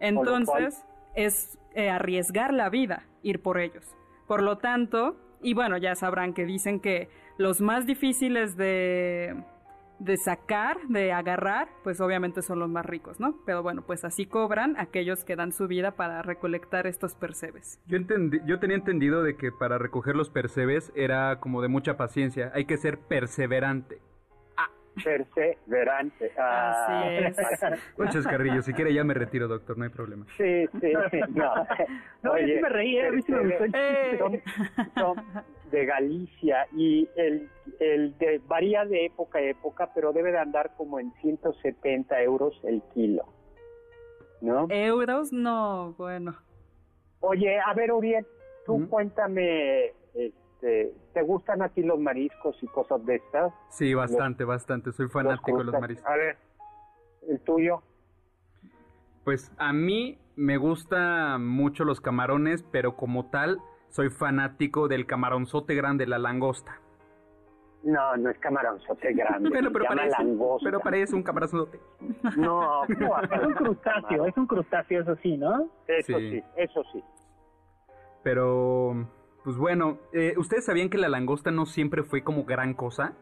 Entonces, 0.00 0.84
es 1.14 1.58
eh, 1.74 1.90
arriesgar 1.90 2.52
la 2.52 2.70
vida 2.70 3.04
ir 3.22 3.42
por 3.42 3.58
ellos. 3.58 3.84
Por 4.26 4.42
lo 4.42 4.58
tanto, 4.58 5.16
y 5.42 5.54
bueno, 5.54 5.76
ya 5.76 5.94
sabrán 5.94 6.34
que 6.34 6.44
dicen 6.44 6.80
que 6.80 7.08
los 7.38 7.60
más 7.60 7.86
difíciles 7.86 8.56
de, 8.56 9.34
de 9.98 10.16
sacar, 10.16 10.76
de 10.88 11.12
agarrar, 11.12 11.68
pues 11.82 12.00
obviamente 12.00 12.42
son 12.42 12.58
los 12.60 12.68
más 12.68 12.86
ricos, 12.86 13.18
¿no? 13.20 13.36
Pero 13.46 13.62
bueno, 13.62 13.82
pues 13.82 14.04
así 14.04 14.26
cobran 14.26 14.76
aquellos 14.78 15.24
que 15.24 15.36
dan 15.36 15.52
su 15.52 15.66
vida 15.66 15.92
para 15.92 16.22
recolectar 16.22 16.86
estos 16.86 17.14
percebes. 17.14 17.80
Yo, 17.86 17.96
entendí, 17.96 18.38
yo 18.44 18.58
tenía 18.58 18.76
entendido 18.76 19.22
de 19.22 19.36
que 19.36 19.50
para 19.50 19.78
recoger 19.78 20.14
los 20.14 20.30
percebes 20.30 20.92
era 20.94 21.40
como 21.40 21.62
de 21.62 21.68
mucha 21.68 21.96
paciencia, 21.96 22.52
hay 22.54 22.66
que 22.66 22.76
ser 22.76 22.98
perseverante 22.98 24.00
perseverante. 25.02 26.32
Ah, 26.38 27.04
Así 27.04 27.24
es. 27.24 27.98
Muchas 27.98 28.26
carrillos, 28.26 28.64
si 28.64 28.72
quiere 28.72 28.92
ya 28.92 29.04
me 29.04 29.14
retiro, 29.14 29.48
doctor, 29.48 29.76
no 29.78 29.84
hay 29.84 29.90
problema. 29.90 30.26
Sí, 30.36 30.66
sí, 30.80 30.92
no. 31.34 31.54
no 32.22 32.32
Oye, 32.32 32.60
me 32.60 32.68
reí, 32.68 32.98
¿eh? 32.98 33.10
eh. 33.74 34.18
Son, 34.96 35.16
de 35.70 35.84
Galicia 35.84 36.66
y 36.72 37.08
el, 37.16 37.48
el 37.78 38.16
de, 38.18 38.40
varía 38.46 38.84
de 38.84 39.06
época 39.06 39.38
a 39.38 39.42
época, 39.42 39.90
pero 39.94 40.12
debe 40.12 40.32
de 40.32 40.38
andar 40.38 40.72
como 40.76 40.98
en 40.98 41.12
170 41.20 42.22
euros 42.22 42.58
el 42.64 42.82
kilo. 42.94 43.24
¿No? 44.40 44.66
¿Euros? 44.70 45.32
No, 45.32 45.94
bueno. 45.98 46.36
Oye, 47.20 47.58
a 47.58 47.74
ver, 47.74 47.92
Uriel, 47.92 48.26
tú 48.64 48.88
cuéntame 48.88 49.92
este, 50.58 50.92
¿te 51.14 51.22
gustan 51.22 51.62
a 51.62 51.68
ti 51.68 51.82
los 51.82 52.00
mariscos 52.00 52.60
y 52.62 52.66
cosas 52.66 53.04
de 53.06 53.16
estas? 53.16 53.52
Sí, 53.70 53.94
bastante, 53.94 54.44
bastante. 54.44 54.90
Soy 54.90 55.08
fanático 55.08 55.58
de 55.58 55.64
los 55.64 55.80
mariscos. 55.80 56.10
A 56.10 56.16
ver, 56.16 56.36
¿el 57.28 57.40
tuyo? 57.40 57.82
Pues 59.24 59.52
a 59.58 59.72
mí 59.72 60.18
me 60.34 60.56
gustan 60.56 61.46
mucho 61.46 61.84
los 61.84 62.00
camarones, 62.00 62.64
pero 62.72 62.96
como 62.96 63.30
tal, 63.30 63.60
soy 63.90 64.10
fanático 64.10 64.88
del 64.88 65.06
camaronzote 65.06 65.76
grande, 65.76 66.06
la 66.06 66.18
langosta. 66.18 66.80
No, 67.84 68.16
no 68.16 68.28
es 68.28 68.38
camaronzote 68.38 69.12
grande, 69.12 69.50
pero, 69.52 69.70
pero, 69.72 69.84
parece, 69.84 70.08
langosta. 70.10 70.64
pero 70.64 70.80
parece 70.80 71.14
un 71.14 71.22
camaronzote. 71.22 71.78
No, 72.36 72.84
es 72.84 72.98
un 73.46 73.54
crustáceo, 73.54 74.26
es 74.26 74.36
un 74.36 74.46
crustáceo, 74.46 75.02
eso 75.02 75.14
sí, 75.22 75.36
¿no? 75.36 75.70
Eso 75.86 76.18
sí 76.18 76.42
eso 76.56 76.82
sí. 76.92 77.04
Pero 78.24 79.06
pues 79.44 79.56
bueno, 79.56 79.98
eh, 80.12 80.34
¿ustedes 80.36 80.64
sabían 80.64 80.88
que 80.88 80.98
la 80.98 81.08
langosta 81.08 81.50
no 81.50 81.66
siempre 81.66 82.02
fue 82.02 82.22
como 82.22 82.44
gran 82.44 82.74
cosa? 82.74 83.14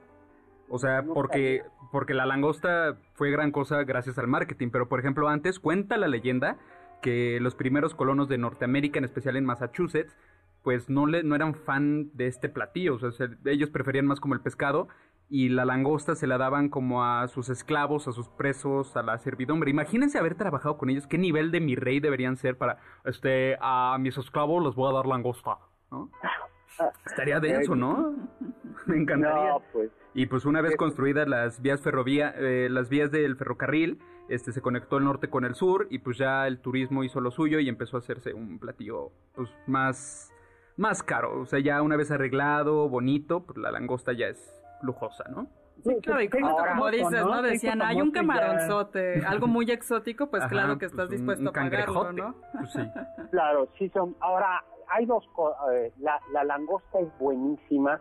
O 0.69 0.79
sea, 0.79 1.03
porque, 1.03 1.63
porque 1.93 2.15
la 2.15 2.27
langosta 2.27 2.99
fue 3.15 3.31
gran 3.31 3.53
cosa 3.53 3.85
gracias 3.85 4.19
al 4.19 4.27
marketing, 4.27 4.71
pero 4.71 4.89
por 4.89 4.99
ejemplo 4.99 5.29
antes 5.29 5.61
cuenta 5.61 5.97
la 5.97 6.09
leyenda 6.09 6.59
que 7.03 7.39
los 7.41 7.55
primeros 7.55 7.95
colonos 7.95 8.29
de 8.29 8.39
Norteamérica, 8.39 8.99
en 8.99 9.05
especial 9.05 9.37
en 9.37 9.45
Massachusetts, 9.45 10.17
pues 10.65 10.91
no, 10.91 11.07
le, 11.07 11.23
no 11.23 11.37
eran 11.37 11.55
fan 11.55 12.11
de 12.15 12.27
este 12.27 12.49
platillo, 12.49 12.97
o 12.97 13.11
sea, 13.13 13.29
ellos 13.45 13.71
preferían 13.71 14.07
más 14.07 14.19
como 14.19 14.35
el 14.35 14.41
pescado 14.41 14.89
y 15.29 15.49
la 15.49 15.65
langosta 15.65 16.15
se 16.15 16.27
la 16.27 16.39
daban 16.39 16.69
como 16.69 17.05
a 17.05 17.29
sus 17.29 17.49
esclavos, 17.49 18.09
a 18.09 18.13
sus 18.13 18.29
presos, 18.29 18.97
a 18.97 19.03
la 19.03 19.19
servidumbre. 19.19 19.71
Imagínense 19.71 20.19
haber 20.19 20.37
trabajado 20.37 20.79
con 20.79 20.91
ellos, 20.91 21.07
qué 21.07 21.19
nivel 21.19 21.51
de 21.51 21.61
mi 21.61 21.77
rey 21.77 22.01
deberían 22.01 22.37
ser 22.37 22.59
para, 22.59 22.79
este, 23.05 23.57
a 23.61 23.97
mis 24.01 24.19
esclavos 24.19 24.65
les 24.65 24.75
voy 24.75 24.91
a 24.91 24.95
dar 24.95 25.07
langosta. 25.07 25.59
Estaría 27.07 27.41
denso, 27.41 27.75
¿no? 27.75 28.15
Me 28.87 28.97
encantaría. 28.97 29.55
pues. 29.73 29.91
Y 30.15 30.27
pues 30.27 30.45
una 30.45 30.61
vez 30.61 30.77
construidas 30.77 31.29
las 31.29 31.61
vías 31.61 31.81
ferrovía, 31.83 32.35
eh, 32.37 32.69
las 32.71 32.89
vías 32.89 33.11
del 33.11 33.37
ferrocarril, 33.37 33.99
este 34.29 34.53
se 34.53 34.61
conectó 34.61 34.99
el 34.99 35.05
norte 35.05 35.29
con 35.31 35.45
el 35.45 35.55
sur 35.55 35.87
y 35.91 35.99
pues 36.01 36.19
ya 36.19 36.47
el 36.47 36.61
turismo 36.61 37.05
hizo 37.05 37.21
lo 37.21 37.31
suyo 37.31 37.61
y 37.61 37.69
empezó 37.69 37.97
a 37.97 38.01
hacerse 38.01 38.35
un 38.35 38.59
platillo 38.59 39.13
pues 39.35 39.51
más 39.67 40.33
más 40.77 41.03
caro. 41.03 41.41
O 41.41 41.47
sea, 41.47 41.59
ya 41.59 41.83
una 41.83 41.97
vez 41.97 42.11
arreglado, 42.11 42.89
bonito, 42.89 43.45
pues 43.45 43.59
la 43.59 43.71
langosta 43.71 44.13
ya 44.13 44.27
es 44.27 44.63
lujosa, 44.83 45.25
¿no? 45.31 45.47
Sí, 45.85 45.95
claro, 46.03 46.23
y 46.23 46.29
como, 46.29 46.91
dices, 46.91 47.25
¿no? 47.25 47.43
Decían, 47.43 47.83
hay 47.83 48.01
un 48.01 48.11
camaronzote, 48.11 49.25
algo 49.27 49.47
muy 49.47 49.71
exótico, 49.71 50.29
pues 50.31 50.45
claro 50.47 50.79
que 50.79 50.87
estás 50.87 51.09
pues 51.09 51.19
dispuesto 51.19 51.51
a 51.51 51.53
pagarlo, 51.53 52.13
¿no? 52.13 52.35
Pues 52.53 52.73
sí. 52.73 52.81
Claro, 53.31 53.69
sí 53.79 53.89
son. 53.91 54.17
Ahora, 54.21 54.65
hay 54.89 55.07
dos 55.07 55.27
cosas. 55.35 55.61
Eh, 55.73 55.93
la, 55.99 56.21
la 56.33 56.45
langosta 56.45 57.01
es 57.01 57.09
buenísima. 57.19 58.01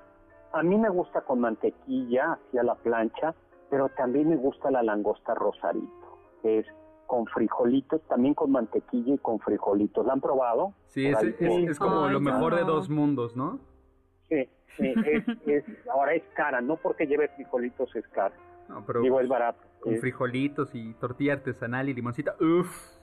A 0.53 0.63
mí 0.63 0.77
me 0.77 0.89
gusta 0.89 1.21
con 1.21 1.39
mantequilla, 1.39 2.33
hacia 2.33 2.63
la 2.63 2.75
plancha, 2.75 3.33
pero 3.69 3.89
también 3.89 4.29
me 4.29 4.37
gusta 4.37 4.71
la 4.71 4.83
langosta 4.83 5.33
rosarito, 5.33 6.19
que 6.41 6.59
es 6.59 6.67
con 7.07 7.25
frijolitos, 7.27 8.01
también 8.07 8.33
con 8.33 8.51
mantequilla 8.51 9.15
y 9.15 9.17
con 9.17 9.39
frijolitos. 9.39 10.05
¿La 10.05 10.13
han 10.13 10.21
probado? 10.21 10.73
Sí, 10.87 11.07
es, 11.07 11.21
es, 11.21 11.79
como 11.79 12.07
lo 12.07 12.19
mejor 12.19 12.55
de 12.55 12.63
dos 12.63 12.89
mundos, 12.89 13.35
¿no? 13.35 13.59
Sí, 14.29 14.49
sí 14.77 14.93
es, 15.45 15.63
ahora 15.91 16.13
es 16.13 16.23
cara, 16.35 16.61
no 16.61 16.77
porque 16.77 17.05
lleve 17.05 17.27
frijolitos 17.29 17.95
es 17.95 18.07
cara. 18.09 18.33
No, 18.69 18.83
pero 18.85 19.01
Digo, 19.01 19.19
es 19.19 19.27
barato. 19.27 19.59
Con 19.79 19.97
frijolitos 19.97 20.73
y 20.73 20.93
tortilla 20.95 21.33
artesanal 21.33 21.89
y 21.89 21.93
limoncita, 21.93 22.35
uff. 22.39 22.94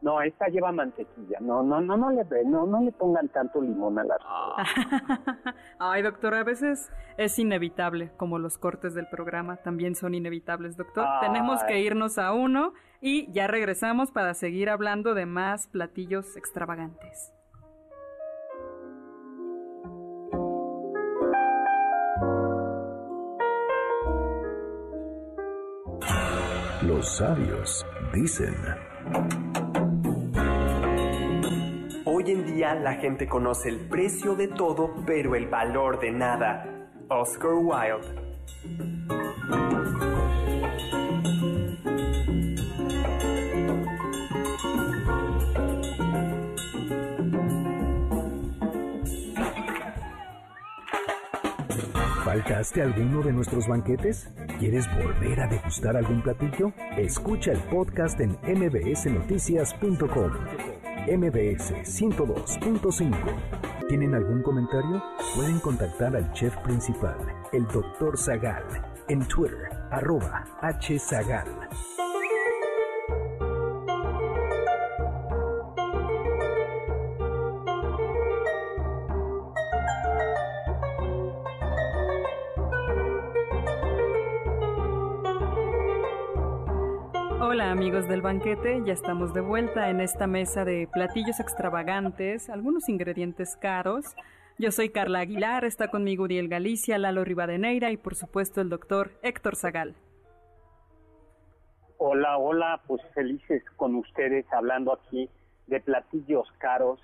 No, 0.00 0.20
esta 0.22 0.46
lleva 0.46 0.70
mantequilla. 0.70 1.38
No, 1.40 1.62
no, 1.62 1.80
no, 1.80 1.96
no 1.96 2.10
le, 2.10 2.24
no, 2.44 2.66
no 2.66 2.80
le 2.82 2.92
pongan 2.92 3.28
tanto 3.28 3.60
limón 3.60 3.98
a 3.98 4.04
la. 4.04 4.16
Ay, 5.78 6.02
doctor, 6.02 6.34
a 6.34 6.44
veces 6.44 6.90
es 7.16 7.38
inevitable, 7.38 8.12
como 8.16 8.38
los 8.38 8.58
cortes 8.58 8.94
del 8.94 9.08
programa 9.08 9.56
también 9.56 9.96
son 9.96 10.14
inevitables, 10.14 10.76
doctor. 10.76 11.04
Tenemos 11.20 11.62
que 11.64 11.80
irnos 11.80 12.18
a 12.18 12.32
uno 12.32 12.74
y 13.00 13.30
ya 13.32 13.48
regresamos 13.48 14.12
para 14.12 14.34
seguir 14.34 14.70
hablando 14.70 15.14
de 15.14 15.26
más 15.26 15.66
platillos 15.66 16.36
extravagantes. 16.36 17.32
Los 26.82 27.16
sabios 27.16 27.84
dicen. 28.14 28.54
Día 32.58 32.74
la 32.74 32.94
gente 32.94 33.28
conoce 33.28 33.68
el 33.68 33.88
precio 33.88 34.34
de 34.34 34.48
todo, 34.48 34.92
pero 35.06 35.36
el 35.36 35.46
valor 35.46 36.00
de 36.00 36.10
nada. 36.10 36.88
Oscar 37.08 37.52
Wilde. 37.52 38.20
¿Faltaste 52.24 52.82
alguno 52.82 53.22
de 53.22 53.32
nuestros 53.34 53.68
banquetes? 53.68 54.28
¿Quieres 54.58 54.92
volver 54.96 55.42
a 55.42 55.46
degustar 55.46 55.96
algún 55.96 56.22
platillo? 56.22 56.72
Escucha 56.96 57.52
el 57.52 57.60
podcast 57.60 58.18
en 58.18 58.36
mbsnoticias.com 58.42 60.77
MBS 61.16 61.72
102.5. 61.84 63.16
¿Tienen 63.88 64.14
algún 64.14 64.42
comentario? 64.42 65.02
Pueden 65.34 65.58
contactar 65.60 66.14
al 66.14 66.30
chef 66.32 66.54
principal, 66.58 67.16
el 67.52 67.66
Dr. 67.68 68.18
Zagal, 68.18 68.64
en 69.08 69.26
Twitter, 69.26 69.70
arroba 69.90 70.44
hzagal. 70.60 71.97
Del 88.08 88.22
banquete, 88.22 88.82
ya 88.86 88.94
estamos 88.94 89.34
de 89.34 89.42
vuelta 89.42 89.90
en 89.90 90.00
esta 90.00 90.26
mesa 90.26 90.64
de 90.64 90.88
platillos 90.90 91.40
extravagantes, 91.40 92.48
algunos 92.48 92.88
ingredientes 92.88 93.56
caros. 93.56 94.16
Yo 94.58 94.70
soy 94.70 94.88
Carla 94.88 95.20
Aguilar, 95.20 95.66
está 95.66 95.88
conmigo 95.88 96.24
Uriel 96.24 96.48
Galicia, 96.48 96.96
Lalo 96.96 97.22
Rivadeneira 97.22 97.90
y 97.90 97.98
por 97.98 98.14
supuesto 98.14 98.62
el 98.62 98.70
doctor 98.70 99.10
Héctor 99.22 99.56
Zagal. 99.56 99.94
Hola, 101.98 102.38
hola, 102.38 102.80
pues 102.86 103.02
felices 103.14 103.62
con 103.76 103.94
ustedes 103.94 104.46
hablando 104.52 104.94
aquí 104.94 105.28
de 105.66 105.80
platillos 105.80 106.50
caros 106.58 107.00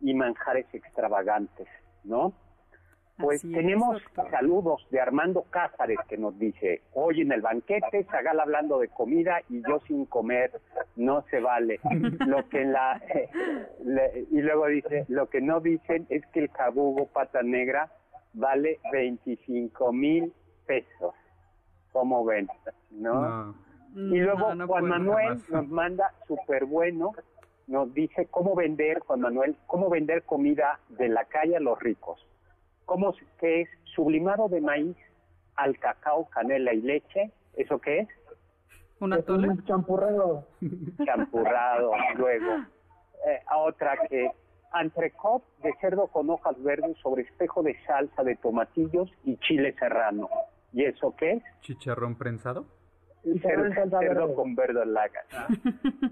y 0.00 0.12
manjares 0.14 0.66
extravagantes, 0.72 1.68
¿no? 2.02 2.32
Pues 3.18 3.42
tenemos 3.42 4.00
saludos 4.30 4.86
de 4.90 5.00
Armando 5.00 5.44
Cázares 5.50 5.98
que 6.08 6.16
nos 6.16 6.38
dice, 6.38 6.82
hoy 6.94 7.22
en 7.22 7.32
el 7.32 7.40
banquete, 7.40 8.04
Zagal 8.04 8.38
hablando 8.38 8.78
de 8.78 8.88
comida 8.88 9.40
y 9.48 9.60
yo 9.68 9.80
sin 9.88 10.06
comer, 10.06 10.52
no 10.94 11.24
se 11.30 11.40
vale. 11.40 11.80
Lo 12.26 12.48
que 12.48 12.64
la 12.64 13.02
y 14.30 14.40
luego 14.40 14.66
dice, 14.68 15.04
lo 15.08 15.28
que 15.28 15.40
no 15.40 15.60
dicen 15.60 16.06
es 16.10 16.24
que 16.28 16.40
el 16.40 16.50
cabugo 16.50 17.06
pata 17.06 17.42
negra 17.42 17.90
vale 18.34 18.78
25 18.92 19.92
mil 19.92 20.32
pesos. 20.66 21.14
¿Cómo 21.92 22.24
ven? 22.24 22.48
¿No? 22.90 23.54
Y 23.94 24.18
luego 24.18 24.52
Juan 24.66 24.84
Manuel 24.84 25.42
nos 25.48 25.68
manda 25.68 26.12
súper 26.28 26.66
bueno, 26.66 27.12
nos 27.66 27.92
dice 27.94 28.26
cómo 28.26 28.54
vender, 28.54 29.00
Juan 29.00 29.20
Manuel, 29.20 29.56
cómo 29.66 29.90
vender 29.90 30.22
comida 30.22 30.78
de 30.90 31.08
la 31.08 31.24
calle 31.24 31.56
a 31.56 31.60
los 31.60 31.78
ricos 31.80 32.24
¿Cómo 32.88 33.14
que 33.38 33.60
es 33.60 33.68
sublimado 33.94 34.48
de 34.48 34.62
maíz 34.62 34.96
al 35.56 35.78
cacao, 35.78 36.24
canela 36.30 36.72
y 36.72 36.80
leche? 36.80 37.30
¿Eso 37.54 37.78
qué 37.78 37.98
es? 37.98 38.08
¿Un 38.98 39.12
atole? 39.12 39.48
champurrado. 39.66 40.46
Champurrado, 41.04 41.92
luego. 42.16 42.64
Eh, 43.26 43.40
a 43.46 43.58
otra 43.58 43.94
que 44.08 44.30
entrecot 44.80 45.44
de 45.58 45.74
cerdo 45.82 46.06
con 46.06 46.30
hojas 46.30 46.56
verdes 46.62 46.96
sobre 47.02 47.24
espejo 47.24 47.62
de 47.62 47.76
salsa 47.84 48.24
de 48.24 48.36
tomatillos 48.36 49.10
y 49.22 49.36
chile 49.36 49.74
serrano. 49.78 50.30
¿Y 50.72 50.84
eso 50.84 51.14
qué 51.14 51.32
es? 51.32 51.42
Chicharrón 51.60 52.16
prensado. 52.16 52.64
Cerdo, 53.42 54.34
con 54.34 54.54
verdolaga. 54.54 55.20
Ah. 55.32 55.48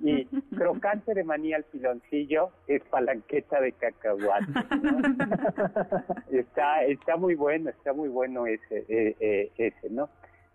Y 0.02 0.26
crocante 0.56 1.14
de 1.14 1.24
maní 1.24 1.52
al 1.52 1.64
piloncillo 1.64 2.50
es 2.66 2.82
palanqueta 2.84 3.60
de 3.60 3.72
cacahuate. 3.72 4.46
está, 6.30 6.84
está 6.84 7.16
muy 7.16 7.34
bueno, 7.34 7.70
está 7.70 7.92
muy 7.92 8.08
bueno 8.08 8.46
ese, 8.46 8.84
eh, 8.88 9.16
eh, 9.20 9.50
ese, 9.56 9.90
¿no? 9.90 10.08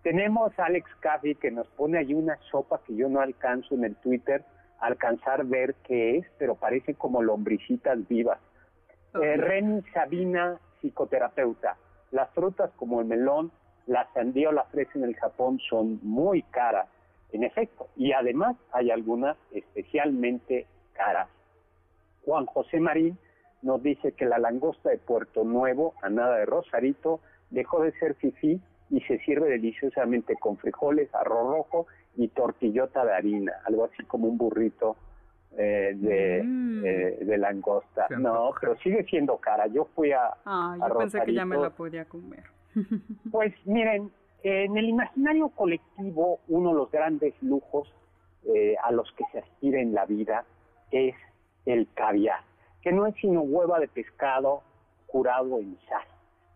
Tenemos 0.04 0.58
a 0.60 0.66
Alex 0.66 0.90
Caffey 1.00 1.36
que 1.36 1.52
nos 1.52 1.68
pone 1.70 1.98
ahí 1.98 2.14
una 2.14 2.38
sopa 2.50 2.82
que 2.86 2.96
yo 2.96 3.08
no 3.08 3.22
alcanzo 3.22 3.76
en 3.76 3.86
el 3.86 3.96
Twitter 3.96 4.44
alcanzar 4.80 5.46
ver 5.46 5.76
qué 5.84 6.18
es, 6.18 6.26
pero 6.38 6.56
parece 6.56 6.96
como 6.96 7.22
lombricitas 7.22 8.00
vivas. 8.08 8.40
Eh, 9.22 9.38
Reni 9.38 9.82
Sabina, 9.94 10.60
psicoterapeuta. 10.82 11.78
Las 12.12 12.30
frutas 12.32 12.72
como 12.76 13.00
el 13.00 13.08
melón 13.08 13.52
la 13.88 14.08
sandía 14.14 14.50
o 14.50 14.52
la 14.52 14.64
fresa 14.66 14.92
en 14.96 15.04
el 15.04 15.16
Japón 15.16 15.60
son 15.70 16.00
muy 16.04 16.42
caras, 16.44 16.88
en 17.32 17.44
efecto, 17.44 17.88
y 17.96 18.12
además 18.12 18.58
hay 18.72 18.92
algunas 18.92 19.38
especialmente 19.52 20.68
caras. 20.94 21.30
Juan 22.26 22.46
José 22.46 22.80
Marín 22.80 23.18
nos 23.62 23.82
dice 23.82 24.12
que 24.14 24.26
la 24.26 24.38
langosta 24.38 24.90
de 24.90 24.98
Puerto 24.98 25.44
Nuevo, 25.44 25.94
a 26.02 26.10
nada 26.10 26.38
de 26.38 26.46
Rosarito, 26.46 27.20
dejó 27.50 27.84
de 27.84 27.92
ser 27.94 28.16
fifí 28.16 28.60
y 28.90 29.02
se 29.02 29.20
sirve 29.20 29.50
deliciosamente 29.50 30.36
con 30.36 30.58
frijoles, 30.58 31.14
arroz 31.16 31.48
rojo 31.48 31.88
y 32.16 32.28
tortillota 32.30 33.06
de 33.06 33.14
harina, 33.14 33.54
algo 33.66 33.86
así 33.86 34.04
como 34.04 34.28
un 34.28 34.38
burrito 34.38 34.98
eh, 35.58 35.94
de, 35.96 36.44
mm. 36.44 36.86
eh, 36.86 37.18
de 37.22 37.38
langosta. 37.38 38.08
No, 38.18 38.52
pero 38.60 38.76
sigue 38.78 39.04
siendo 39.06 39.38
cara. 39.38 39.68
Yo 39.68 39.86
fui 39.96 40.12
a. 40.12 40.34
Ah, 40.46 40.78
yo 40.80 40.98
pensé 40.98 41.22
que 41.22 41.34
ya 41.34 41.46
me 41.46 41.58
la 41.58 41.70
podía 41.70 42.06
comer. 42.06 42.44
Pues 43.32 43.54
miren, 43.66 44.12
en 44.44 44.78
el 44.78 44.90
imaginario 44.90 45.50
colectivo, 45.50 46.40
uno 46.48 46.70
de 46.70 46.76
los 46.76 46.92
grandes 46.92 47.34
lujos 47.42 47.92
eh, 48.46 48.76
a 48.84 48.92
los 48.92 49.12
que 49.14 49.24
se 49.32 49.40
aspira 49.40 49.80
en 49.80 49.94
la 49.94 50.06
vida 50.06 50.46
es 50.90 51.16
el 51.66 51.88
caviar, 51.94 52.42
que 52.82 52.92
no 52.92 53.06
es 53.06 53.16
sino 53.16 53.42
hueva 53.42 53.80
de 53.80 53.88
pescado 53.88 54.64
curado 55.06 55.60
en 55.60 55.78
sal. 55.88 56.06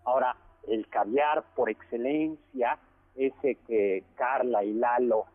Ahora, 0.04 0.36
el 0.68 0.88
caviar 0.88 1.44
por 1.56 1.70
excelencia, 1.70 2.80
ese 3.16 3.56
que 3.68 4.04
Carla 4.16 4.64
y 4.64 4.74
Lalo 4.74 5.26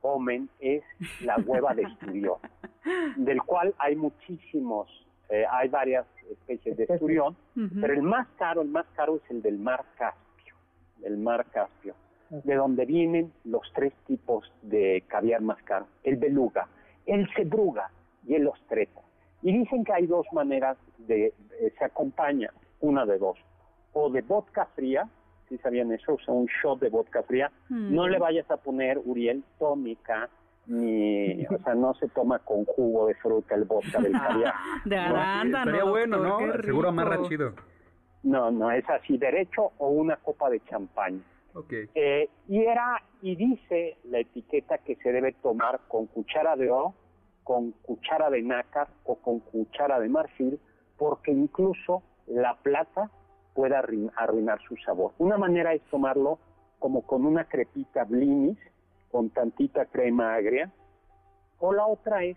comen, 0.00 0.48
es 0.60 0.84
la 1.22 1.36
hueva 1.44 1.74
de 1.74 1.82
estudión, 1.82 2.38
del 3.16 3.42
cual 3.42 3.74
hay 3.78 3.96
muchísimos, 3.96 4.88
eh, 5.28 5.44
hay 5.50 5.68
varias 5.68 6.06
especies 6.30 6.76
de 6.76 6.84
esturión, 6.84 7.36
pero 7.80 7.92
el 7.92 8.02
más 8.02 8.28
caro, 8.38 8.62
el 8.62 8.68
más 8.68 8.86
caro 8.94 9.16
es 9.16 9.30
el 9.30 9.42
del 9.42 9.58
mar 9.58 9.84
Caspio 9.98 10.25
el 11.02 11.18
mar 11.18 11.46
Caspio, 11.50 11.94
de 12.30 12.54
donde 12.54 12.84
vienen 12.84 13.32
los 13.44 13.62
tres 13.74 13.92
tipos 14.06 14.50
de 14.62 15.04
caviar 15.06 15.40
más 15.40 15.62
caro, 15.62 15.86
el 16.02 16.16
beluga, 16.16 16.68
el 17.06 17.28
cebruga 17.34 17.90
y 18.26 18.34
el 18.34 18.46
ostreta. 18.48 19.00
Y 19.42 19.56
dicen 19.56 19.84
que 19.84 19.92
hay 19.92 20.06
dos 20.06 20.26
maneras 20.32 20.76
de, 20.98 21.26
eh, 21.60 21.72
se 21.78 21.84
acompaña, 21.84 22.50
una 22.80 23.06
de 23.06 23.18
dos, 23.18 23.38
o 23.92 24.10
de 24.10 24.22
vodka 24.22 24.66
fría, 24.74 25.08
si 25.48 25.58
sabían 25.58 25.92
eso, 25.92 26.14
o 26.14 26.18
sea, 26.18 26.34
un 26.34 26.46
shot 26.46 26.80
de 26.80 26.88
vodka 26.88 27.22
fría, 27.22 27.50
mm. 27.68 27.94
no 27.94 28.08
le 28.08 28.18
vayas 28.18 28.50
a 28.50 28.56
poner, 28.56 28.98
Uriel, 29.04 29.44
tónica, 29.58 30.28
ni, 30.66 31.46
o 31.50 31.58
sea, 31.62 31.74
no 31.74 31.94
se 31.94 32.08
toma 32.08 32.40
con 32.40 32.64
jugo 32.64 33.06
de 33.06 33.14
fruta 33.14 33.54
el 33.54 33.64
vodka 33.64 34.00
del 34.00 34.12
caviar. 34.20 34.54
de 34.84 34.96
arándano. 34.96 35.70
Estaría 35.70 35.90
bueno, 35.90 36.16
¿no? 36.18 36.62
Seguro 36.62 36.88
amarra 36.88 37.22
chido. 37.28 37.54
No, 38.26 38.50
no, 38.50 38.72
es 38.72 38.84
así, 38.90 39.18
derecho 39.18 39.70
o 39.78 39.88
una 39.88 40.16
copa 40.16 40.50
de 40.50 40.58
champán. 40.64 41.22
Okay. 41.54 41.88
Eh, 41.94 42.28
y 42.48 42.64
era, 42.64 43.00
y 43.22 43.36
dice 43.36 43.98
la 44.02 44.18
etiqueta 44.18 44.78
que 44.78 44.96
se 44.96 45.12
debe 45.12 45.32
tomar 45.34 45.82
con 45.86 46.06
cuchara 46.06 46.56
de 46.56 46.68
oro, 46.68 46.94
con 47.44 47.70
cuchara 47.82 48.28
de 48.28 48.42
nácar 48.42 48.88
o 49.04 49.14
con 49.14 49.38
cuchara 49.38 50.00
de 50.00 50.08
marfil, 50.08 50.58
porque 50.98 51.30
incluso 51.30 52.02
la 52.26 52.56
plata 52.56 53.12
puede 53.54 53.76
arruinar 53.76 54.60
su 54.66 54.76
sabor. 54.78 55.12
Una 55.18 55.38
manera 55.38 55.72
es 55.72 55.82
tomarlo 55.82 56.40
como 56.80 57.02
con 57.02 57.24
una 57.26 57.44
crepita 57.44 58.02
blinis, 58.02 58.58
con 59.12 59.30
tantita 59.30 59.86
crema 59.86 60.34
agria, 60.34 60.72
o 61.60 61.72
la 61.72 61.86
otra 61.86 62.24
es, 62.24 62.36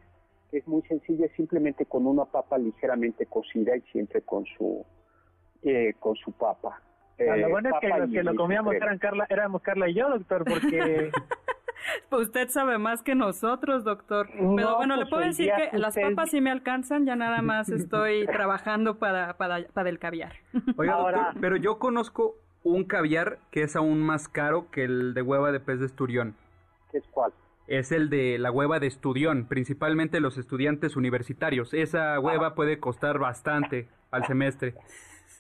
que 0.51 0.59
es 0.59 0.67
muy 0.67 0.83
sencilla, 0.83 1.27
simplemente 1.35 1.87
con 1.87 2.05
una 2.05 2.25
papa 2.25 2.59
ligeramente 2.59 3.25
cocida 3.25 3.75
y 3.75 3.81
siempre 3.91 4.21
con 4.21 4.45
su, 4.45 4.85
eh, 5.63 5.93
con 5.99 6.15
su 6.15 6.31
papa. 6.31 6.81
Ah, 7.19 7.35
lo 7.35 7.49
bueno 7.49 7.69
es 7.69 7.75
que 7.81 7.87
los 7.89 8.09
que 8.09 8.23
lo 8.23 8.35
comíamos 8.35 8.73
eran 8.75 8.97
Carla, 8.97 9.25
éramos 9.29 9.61
Carla 9.61 9.89
y 9.89 9.93
yo, 9.93 10.09
doctor, 10.09 10.45
porque... 10.45 11.11
pues 12.09 12.21
usted 12.27 12.49
sabe 12.49 12.77
más 12.77 13.03
que 13.03 13.13
nosotros, 13.15 13.83
doctor. 13.83 14.29
Pero 14.31 14.77
bueno, 14.77 14.95
le 14.95 15.01
pues 15.01 15.09
puedo 15.09 15.25
decir 15.25 15.51
que 15.55 15.77
las 15.77 15.95
papas 15.95 16.31
sí 16.31 16.39
me 16.39 16.51
alcanzan, 16.51 17.05
ya 17.05 17.15
nada 17.15 17.41
más 17.41 17.69
estoy 17.69 18.25
trabajando 18.27 18.99
para, 18.99 19.37
para, 19.37 19.67
para 19.67 19.89
el 19.89 19.99
caviar. 19.99 20.33
Oiga, 20.77 20.95
doctor, 20.95 21.41
pero 21.41 21.57
yo 21.57 21.77
conozco 21.77 22.35
un 22.63 22.83
caviar 22.83 23.39
que 23.51 23.63
es 23.63 23.75
aún 23.75 24.01
más 24.01 24.27
caro 24.27 24.69
que 24.71 24.83
el 24.83 25.13
de 25.13 25.21
hueva 25.21 25.51
de 25.51 25.59
pez 25.59 25.79
de 25.79 25.85
esturión. 25.85 26.35
¿Qué 26.91 26.99
es 26.99 27.07
cuál? 27.11 27.33
Es 27.67 27.91
el 27.91 28.09
de 28.09 28.39
la 28.39 28.49
hueva 28.49 28.79
de 28.79 28.87
esturión, 28.87 29.45
principalmente 29.45 30.19
los 30.19 30.37
estudiantes 30.37 30.95
universitarios. 30.95 31.73
Esa 31.73 32.19
hueva 32.19 32.47
ah. 32.47 32.55
puede 32.55 32.79
costar 32.79 33.19
bastante 33.19 33.87
al 34.09 34.25
semestre. 34.25 34.73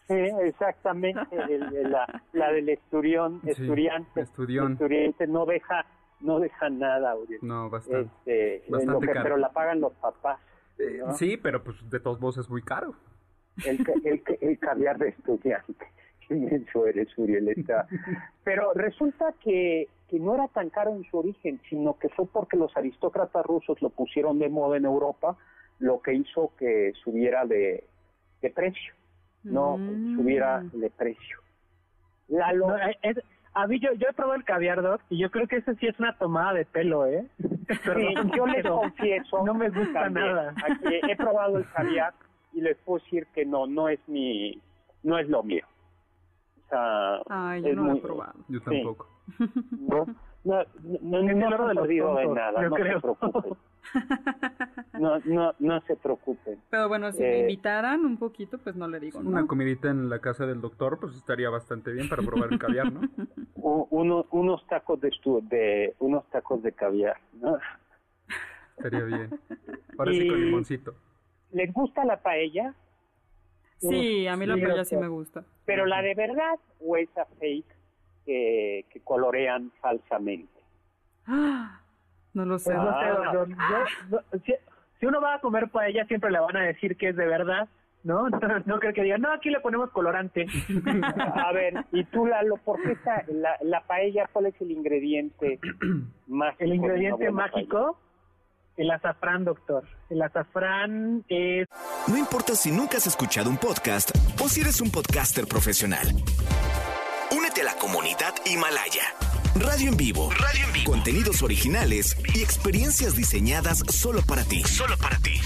Sí, 0.09 0.15
exactamente, 0.43 1.21
la, 2.33 2.51
del 2.51 2.69
esturión, 2.69 3.41
estudiante, 3.45 4.21
estudiante 4.21 5.27
no 5.27 5.45
deja 5.45 5.85
no 6.19 6.39
deja 6.39 6.69
nada, 6.69 7.15
No, 7.41 7.69
bastante. 7.69 8.57
Este, 8.57 8.71
caro. 8.71 8.99
Pero 8.99 9.37
la 9.37 9.51
pagan 9.51 9.79
los 9.79 9.93
papás. 9.93 10.39
Eh, 10.79 10.99
sí, 11.13 11.37
pero 11.37 11.63
pues 11.63 11.77
de 11.89 11.99
todos 11.99 12.19
modos 12.19 12.39
es 12.39 12.49
muy 12.49 12.61
caro. 12.61 12.95
El, 13.65 13.79
el, 14.03 14.21
el 14.41 14.59
caviar 14.59 14.97
de 14.97 15.09
estudiante. 15.09 15.85
Qué 16.27 16.65
eres, 16.87 17.17
Uriel. 17.17 17.65
Pero 18.43 18.73
resulta 18.73 19.33
que, 19.41 19.87
que 20.09 20.19
no 20.19 20.35
era 20.35 20.47
tan 20.47 20.69
caro 20.69 20.91
en 20.91 21.03
su 21.03 21.19
origen, 21.19 21.61
sino 21.69 21.97
que 21.97 22.09
fue 22.09 22.27
porque 22.27 22.57
los 22.57 22.75
aristócratas 22.75 23.45
rusos 23.45 23.81
lo 23.81 23.89
pusieron 23.89 24.39
de 24.39 24.49
moda 24.49 24.77
en 24.77 24.85
Europa, 24.85 25.37
lo 25.79 26.01
que 26.01 26.13
hizo 26.15 26.51
que 26.57 26.93
subiera 27.03 27.45
de, 27.45 27.83
de 28.41 28.49
precio 28.49 28.93
no 29.43 29.77
mm. 29.77 30.17
subiera 30.17 30.61
de 30.61 30.89
precio. 30.89 31.39
Lalo, 32.27 32.75
a 33.53 33.67
mí 33.67 33.79
yo, 33.79 33.93
yo 33.93 34.07
he 34.09 34.13
probado 34.13 34.35
el 34.35 34.43
caviar, 34.43 34.81
Doc, 34.81 35.01
y 35.09 35.17
yo 35.17 35.31
creo 35.31 35.47
que 35.47 35.57
ese 35.57 35.75
sí 35.75 35.87
es 35.87 35.99
una 35.99 36.17
tomada 36.17 36.53
de 36.53 36.65
pelo, 36.65 37.05
¿eh? 37.05 37.27
yo 38.35 38.45
les 38.45 38.65
confieso. 38.65 39.43
No 39.43 39.53
me 39.53 39.69
gusta 39.69 40.09
nada. 40.09 40.53
Aquí 40.63 40.99
he 41.09 41.15
probado 41.15 41.57
el 41.57 41.69
caviar 41.71 42.13
y 42.53 42.61
les 42.61 42.77
puedo 42.77 43.03
decir 43.03 43.27
que 43.33 43.45
no, 43.45 43.67
no 43.67 43.89
es 43.89 43.99
mi, 44.07 44.61
no 45.03 45.17
es 45.17 45.27
lo 45.27 45.43
mío. 45.43 45.65
O 46.65 46.69
sea, 46.69 47.21
Ay, 47.29 47.63
yo 47.63 47.73
no 47.73 47.85
lo 47.85 47.93
he 47.95 48.01
probado. 48.01 48.39
Yo 48.47 48.61
tampoco. 48.61 49.07
No, 49.71 50.05
no, 50.43 50.63
no, 51.01 51.21
no, 51.21 51.49
no, 51.49 51.73
no 51.73 51.83
de 51.83 52.27
nada, 52.27 52.61
no 52.61 52.75
creo. 52.75 52.95
se 52.95 53.01
preocupen. 53.01 53.57
No, 54.99 55.17
no, 55.19 55.53
no 55.59 55.81
se 55.81 55.95
preocupen. 55.95 56.59
Pero 56.69 56.89
bueno, 56.89 57.11
si 57.13 57.21
me 57.21 57.37
eh, 57.37 57.39
invitaran 57.41 58.05
un 58.05 58.17
poquito, 58.17 58.57
pues 58.57 58.75
no 58.75 58.87
le 58.87 58.99
digo. 58.99 59.19
Una 59.19 59.47
comidita 59.47 59.89
en 59.89 60.09
la 60.09 60.19
casa 60.19 60.45
del 60.45 60.59
doctor, 60.59 60.99
pues 60.99 61.15
estaría 61.15 61.49
bastante 61.49 61.93
bien 61.93 62.09
para 62.09 62.21
probar 62.21 62.51
el 62.51 62.59
caviar, 62.59 62.91
¿no? 62.91 63.01
unos 63.55 64.67
tacos 64.67 64.99
de, 64.99 65.11
de 65.43 65.95
unos 65.99 66.29
tacos 66.29 66.61
de 66.61 66.73
caviar, 66.73 67.17
¿no? 67.33 67.57
Estaría 68.77 69.03
bien. 69.05 69.39
Ahora 69.97 70.11
sí 70.11 70.27
con 70.27 70.41
limoncito. 70.41 70.95
¿Les 71.51 71.73
gusta 71.73 72.03
la 72.03 72.21
paella? 72.21 72.75
Sí, 73.77 74.27
a 74.27 74.35
mí 74.35 74.45
la 74.45 74.55
paella 74.55 74.83
sí 74.83 74.97
me 74.97 75.07
gusta. 75.07 75.45
Pero 75.65 75.85
la 75.85 76.01
de 76.01 76.15
verdad 76.15 76.59
o 76.81 76.97
esa 76.97 77.25
fake 77.39 77.78
que, 78.29 78.85
que 78.91 78.99
colorean 78.99 79.71
falsamente. 79.81 80.61
¡Ah! 81.25 81.75
No 82.31 82.45
lo 82.45 82.59
sé. 82.59 82.71
Pues 84.29 84.43
si, 84.99 85.05
uno 85.07 85.19
va 85.19 85.33
a 85.33 85.39
comer 85.39 85.67
paella, 85.69 86.05
siempre 86.05 86.29
le 86.29 86.39
van 86.39 86.57
a 86.57 86.61
decir 86.61 86.95
que 86.95 87.09
es 87.09 87.15
de 87.15 87.25
verdad. 87.25 87.67
¿no? 88.03 88.27
No, 88.67 88.79
creo 88.79 88.93
que 88.93 89.01
digan, 89.01 89.21
no, 89.21 89.33
aquí 89.33 89.49
le 89.49 89.59
ponemos 89.61 89.89
colorante. 89.89 90.45
A 91.43 91.51
ver, 91.51 91.73
y 91.91 92.03
tú, 92.03 92.27
Lalo, 92.27 92.57
¿por 92.57 92.79
qué 92.83 92.91
está 92.91 93.25
la, 93.29 93.57
la 93.61 93.81
paella, 93.81 94.29
cuál 94.31 94.45
es 94.45 94.61
el 94.61 94.69
ingrediente 94.69 95.59
mágico? 96.27 96.63
El 96.63 96.75
ingrediente 96.75 97.31
mágico, 97.31 97.99
el 98.77 98.91
azafrán, 98.91 99.43
doctor. 99.43 99.85
El 100.11 100.21
azafrán 100.21 101.25
es... 101.29 101.67
No 102.07 102.15
importa 102.15 102.53
si 102.53 102.69
nunca 102.69 102.97
has 102.97 103.07
escuchado 103.07 103.49
un 103.49 103.57
podcast 103.57 104.15
o 104.39 104.47
si 104.47 104.61
eres 104.61 104.81
un 104.81 104.91
podcaster 104.91 105.47
profesional. 105.47 106.05
Comunidad 107.79 108.33
Himalaya. 108.45 109.15
Radio 109.55 109.89
en 109.89 109.97
vivo. 109.97 110.29
Radio 110.31 110.65
en 110.67 110.73
vivo. 110.73 110.91
Contenidos 110.91 111.41
originales 111.41 112.17
y 112.35 112.43
experiencias 112.43 113.15
diseñadas 113.15 113.79
solo 113.87 114.19
para 114.27 114.43
ti. 114.43 114.63
Solo 114.63 114.95
para 115.01 115.17
ti. 115.19 115.39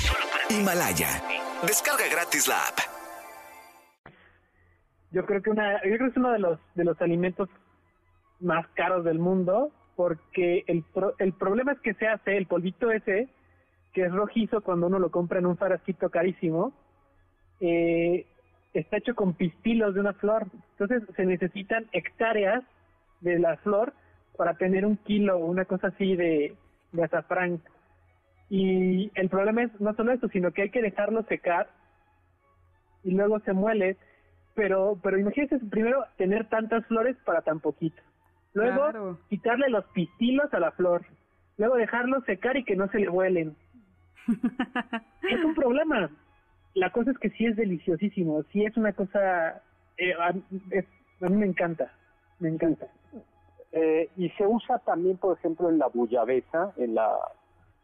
Himalaya. 0.49 1.21
Descarga 1.61 2.05
gratis 2.11 2.47
la 2.47 2.57
app. 2.67 2.79
Yo 5.11 5.25
creo 5.27 5.43
que 5.43 5.51
una, 5.51 5.73
yo 5.83 5.95
creo 5.95 5.99
que 5.99 6.07
es 6.07 6.17
uno 6.17 6.31
de 6.31 6.39
los 6.39 6.59
de 6.73 6.83
los 6.83 6.99
alimentos 7.01 7.49
más 8.39 8.65
caros 8.73 9.05
del 9.05 9.19
mundo 9.19 9.71
porque 9.95 10.63
el 10.67 10.83
el 11.19 11.33
problema 11.33 11.73
es 11.73 11.79
que 11.81 11.93
se 11.93 12.07
hace 12.07 12.35
el 12.35 12.47
polvito 12.47 12.91
ese 12.91 13.29
que 13.93 14.05
es 14.05 14.11
rojizo 14.11 14.61
cuando 14.61 14.87
uno 14.87 14.97
lo 14.97 15.11
compra 15.11 15.37
en 15.37 15.45
un 15.45 15.55
frasquito 15.57 16.09
carísimo. 16.09 16.73
Eh, 17.59 18.25
está 18.73 18.97
hecho 18.97 19.15
con 19.15 19.33
pistilos 19.33 19.93
de 19.93 19.99
una 19.99 20.13
flor. 20.13 20.47
Entonces 20.71 21.03
se 21.15 21.25
necesitan 21.25 21.85
hectáreas 21.91 22.63
de 23.21 23.39
la 23.39 23.57
flor 23.57 23.93
para 24.37 24.55
tener 24.55 24.85
un 24.85 24.97
kilo 24.97 25.37
o 25.37 25.45
una 25.45 25.65
cosa 25.65 25.87
así 25.87 26.15
de, 26.15 26.55
de 26.91 27.03
azafrán. 27.03 27.61
Y 28.49 29.11
el 29.15 29.29
problema 29.29 29.63
es 29.63 29.81
no 29.81 29.93
solo 29.93 30.11
eso, 30.11 30.27
sino 30.29 30.51
que 30.51 30.63
hay 30.63 30.69
que 30.69 30.81
dejarlo 30.81 31.23
secar 31.23 31.69
y 33.03 33.11
luego 33.11 33.39
se 33.39 33.53
muele. 33.53 33.97
Pero, 34.55 34.99
pero 35.01 35.17
imagínense 35.17 35.59
primero 35.71 36.05
tener 36.17 36.47
tantas 36.47 36.85
flores 36.85 37.17
para 37.25 37.41
tan 37.41 37.59
poquito. 37.59 38.01
Luego 38.53 39.17
quitarle 39.29 39.69
los 39.69 39.85
pistilos 39.85 40.53
a 40.53 40.59
la 40.59 40.71
flor. 40.71 41.05
Luego 41.57 41.75
dejarlo 41.75 42.21
secar 42.21 42.55
y 42.57 42.63
que 42.63 42.75
no 42.75 42.87
se 42.89 42.99
le 42.99 43.09
huelen. 43.09 43.55
es 44.27 45.43
un 45.43 45.55
problema. 45.55 46.09
La 46.75 46.91
cosa 46.91 47.11
es 47.11 47.17
que 47.17 47.29
sí 47.31 47.45
es 47.45 47.55
deliciosísimo. 47.55 48.43
Sí 48.51 48.65
es 48.65 48.75
una 48.77 48.93
cosa... 48.93 49.61
Eh, 49.97 50.13
a 50.19 50.31
mí 51.29 51.35
me 51.35 51.45
encanta. 51.45 51.91
Me 52.39 52.49
encanta. 52.49 52.87
Eh, 53.71 54.09
y 54.17 54.29
se 54.31 54.45
usa 54.45 54.79
también, 54.79 55.17
por 55.17 55.37
ejemplo, 55.37 55.69
en 55.69 55.79
la 55.79 55.87
bullabesa, 55.87 56.73
en 56.77 56.95
la 56.95 57.17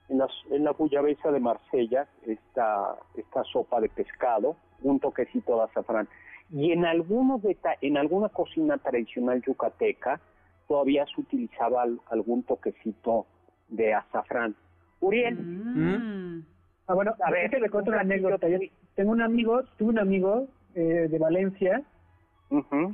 en, 0.10 0.22
en 0.52 0.64
la 0.64 0.72
bullabesa 0.72 1.32
de 1.32 1.40
Marsella, 1.40 2.08
esta, 2.26 2.96
esta 3.16 3.44
sopa 3.44 3.80
de 3.80 3.90
pescado, 3.90 4.56
un 4.82 5.00
toquecito 5.00 5.58
de 5.58 5.64
azafrán. 5.64 6.08
Y 6.52 6.72
en 6.72 6.86
algunos 6.86 7.42
en 7.82 7.98
alguna 7.98 8.30
cocina 8.30 8.78
tradicional 8.78 9.42
yucateca 9.46 10.20
todavía 10.68 11.06
se 11.06 11.22
utilizaba 11.22 11.86
algún 12.10 12.44
toquecito 12.44 13.28
de 13.68 13.94
azafrán. 13.94 14.56
Uriel. 15.00 15.36
Mm. 15.36 16.46
Ah, 16.90 16.96
bueno, 16.96 17.14
a 17.24 17.30
ver, 17.30 17.52
te 17.52 17.70
cuento 17.70 17.92
una 17.92 18.00
anécdota. 18.00 18.48
tengo 18.96 19.12
un 19.12 19.22
amigo, 19.22 19.62
tuve 19.78 19.90
un 19.90 20.00
amigo 20.00 20.48
eh, 20.74 21.08
de 21.08 21.20
Valencia 21.20 21.84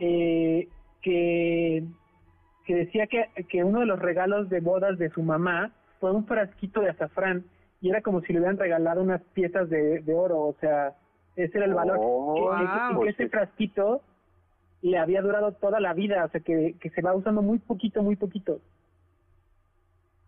eh, 0.02 0.68
que 1.02 1.84
que 2.66 2.76
decía 2.76 3.08
que, 3.08 3.30
que 3.48 3.64
uno 3.64 3.80
de 3.80 3.86
los 3.86 4.00
regalos 4.00 4.50
de 4.50 4.60
bodas 4.60 4.98
de 4.98 5.10
su 5.12 5.24
mamá 5.24 5.72
fue 6.00 6.12
un 6.12 6.26
frasquito 6.26 6.82
de 6.82 6.90
azafrán 6.90 7.46
y 7.80 7.90
era 7.90 8.02
como 8.02 8.20
si 8.22 8.34
le 8.34 8.40
hubieran 8.40 8.58
regalado 8.58 9.02
unas 9.02 9.22
piezas 9.34 9.70
de, 9.70 10.04
oro, 10.14 10.40
o 10.40 10.56
sea, 10.60 10.96
ese 11.38 11.58
era 11.58 11.68
el 11.68 11.76
valor. 11.76 12.00
y 12.98 13.00
que 13.00 13.10
ese 13.10 13.30
frasquito 13.30 14.02
le 14.82 14.98
había 14.98 15.22
durado 15.22 15.54
toda 15.54 15.80
la 15.80 15.94
vida, 15.94 16.26
o 16.26 16.30
sea, 16.30 16.42
que, 16.42 16.76
que 16.82 16.90
se 16.90 17.02
va 17.02 17.16
usando 17.16 17.42
muy 17.42 17.60
poquito, 17.60 18.04
muy 18.04 18.16
poquito. 18.16 18.60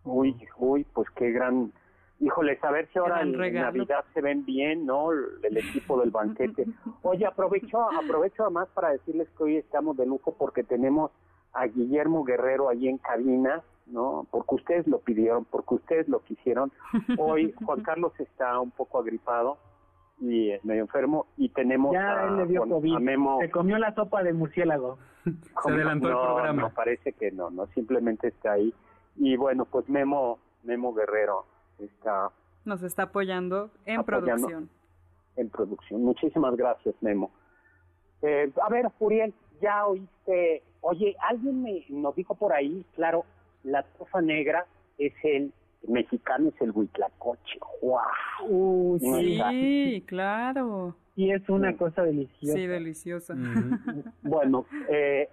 Uy, 0.04 0.36
uy, 0.56 0.86
pues 0.94 1.10
qué 1.16 1.32
gran, 1.32 1.72
Híjole, 2.20 2.58
a 2.60 2.70
ver 2.72 2.88
si 2.92 2.98
ahora 2.98 3.22
en 3.22 3.32
Navidad 3.32 4.04
se 4.12 4.20
ven 4.20 4.44
bien, 4.44 4.86
¿no? 4.86 5.12
El 5.12 5.56
equipo 5.56 6.00
del 6.00 6.10
banquete. 6.10 6.66
Oye, 7.02 7.24
aprovecho, 7.24 7.80
aprovecho 7.92 8.42
además 8.42 8.68
para 8.74 8.90
decirles 8.90 9.28
que 9.36 9.44
hoy 9.44 9.56
estamos 9.56 9.96
de 9.96 10.06
lujo 10.06 10.34
porque 10.36 10.64
tenemos 10.64 11.12
a 11.52 11.66
Guillermo 11.66 12.24
Guerrero 12.24 12.68
ahí 12.68 12.88
en 12.88 12.98
cabina, 12.98 13.62
¿no? 13.86 14.26
Porque 14.32 14.56
ustedes 14.56 14.86
lo 14.88 14.98
pidieron, 14.98 15.44
porque 15.44 15.74
ustedes 15.76 16.08
lo 16.08 16.20
quisieron. 16.24 16.72
Hoy 17.18 17.52
Juan 17.64 17.82
Carlos 17.82 18.12
está 18.18 18.58
un 18.58 18.72
poco 18.72 18.98
agripado 18.98 19.58
y 20.20 20.52
medio 20.64 20.82
enfermo 20.82 21.26
y 21.36 21.50
tenemos 21.50 21.92
ya 21.92 22.24
él 22.24 22.36
le 22.38 22.46
dio 22.46 22.66
COVID. 22.66 22.98
Memo. 22.98 23.38
Se 23.40 23.50
comió 23.50 23.78
la 23.78 23.94
sopa 23.94 24.24
de 24.24 24.32
murciélago. 24.32 24.98
Se 25.62 25.70
adelantó 25.70 26.08
el 26.08 26.14
programa. 26.14 26.62
No, 26.62 26.70
parece 26.70 27.12
que 27.12 27.30
no, 27.30 27.50
no, 27.50 27.66
simplemente 27.68 28.28
está 28.28 28.52
ahí. 28.52 28.74
Y 29.16 29.36
bueno, 29.36 29.66
pues 29.66 29.88
Memo, 29.88 30.40
Memo 30.64 30.92
Guerrero 30.92 31.44
está... 31.78 32.30
Nos 32.64 32.82
está 32.82 33.04
apoyando 33.04 33.70
en 33.86 34.02
producción. 34.04 34.68
En 35.36 35.48
producción. 35.48 36.02
Muchísimas 36.02 36.56
gracias, 36.56 36.94
Memo. 37.00 37.30
Eh, 38.22 38.50
a 38.62 38.68
ver, 38.68 38.90
Furiel, 38.98 39.32
ya 39.60 39.86
oíste, 39.86 40.62
oye, 40.80 41.16
alguien 41.20 41.62
me 41.62 41.84
nos 41.88 42.14
dijo 42.16 42.34
por 42.34 42.52
ahí, 42.52 42.84
claro, 42.94 43.24
la 43.62 43.82
trufa 43.84 44.20
negra 44.20 44.66
es 44.98 45.12
el 45.22 45.52
mexicano, 45.86 46.48
es 46.48 46.60
el 46.60 46.72
huitlacoche. 46.72 47.58
¡Wow! 47.82 48.98
sí, 48.98 50.04
claro. 50.06 50.96
Y 51.16 51.32
es 51.32 51.48
una 51.48 51.76
cosa 51.76 52.02
deliciosa. 52.02 52.54
Sí, 52.54 52.66
deliciosa. 52.66 53.34
bueno, 54.22 54.66
eh, 54.88 55.28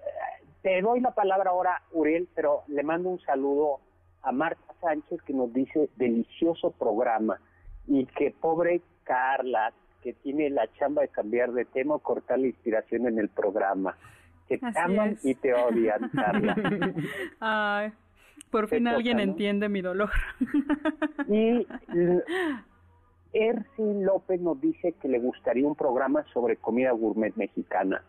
te 0.61 0.81
doy 0.81 0.99
la 0.99 1.11
palabra 1.11 1.51
ahora, 1.51 1.81
Uriel, 1.91 2.27
pero 2.33 2.63
le 2.67 2.83
mando 2.83 3.09
un 3.09 3.19
saludo 3.21 3.79
a 4.25 4.31
Marta 4.31 4.73
Sánchez 4.81 5.21
que 5.21 5.33
nos 5.33 5.53
dice 5.53 5.89
delicioso 5.95 6.71
programa 6.71 7.39
y 7.87 8.05
que 8.07 8.31
pobre 8.31 8.81
Carla, 9.03 9.71
que 10.01 10.13
tiene 10.13 10.49
la 10.49 10.67
chamba 10.73 11.03
de 11.03 11.09
cambiar 11.09 11.51
de 11.53 11.65
tema 11.65 11.95
o 11.95 11.99
cortar 11.99 12.39
la 12.39 12.47
inspiración 12.47 13.07
en 13.07 13.19
el 13.19 13.29
programa. 13.29 13.95
Que 14.47 14.57
te 14.57 14.79
aman 14.79 15.17
y 15.23 15.35
te 15.35 15.53
odian, 15.53 16.09
Carla. 16.09 16.55
Ay, 17.39 17.91
por 18.49 18.67
fin 18.67 18.87
alguien 18.87 19.19
entiende 19.19 19.69
mi 19.69 19.81
dolor. 19.81 20.09
y 21.29 21.67
Erci 23.33 24.01
López 24.01 24.39
nos 24.41 24.59
dice 24.61 24.93
que 25.01 25.07
le 25.07 25.19
gustaría 25.19 25.67
un 25.67 25.75
programa 25.75 26.25
sobre 26.33 26.57
comida 26.57 26.91
gourmet 26.91 27.35
mexicana. 27.35 28.03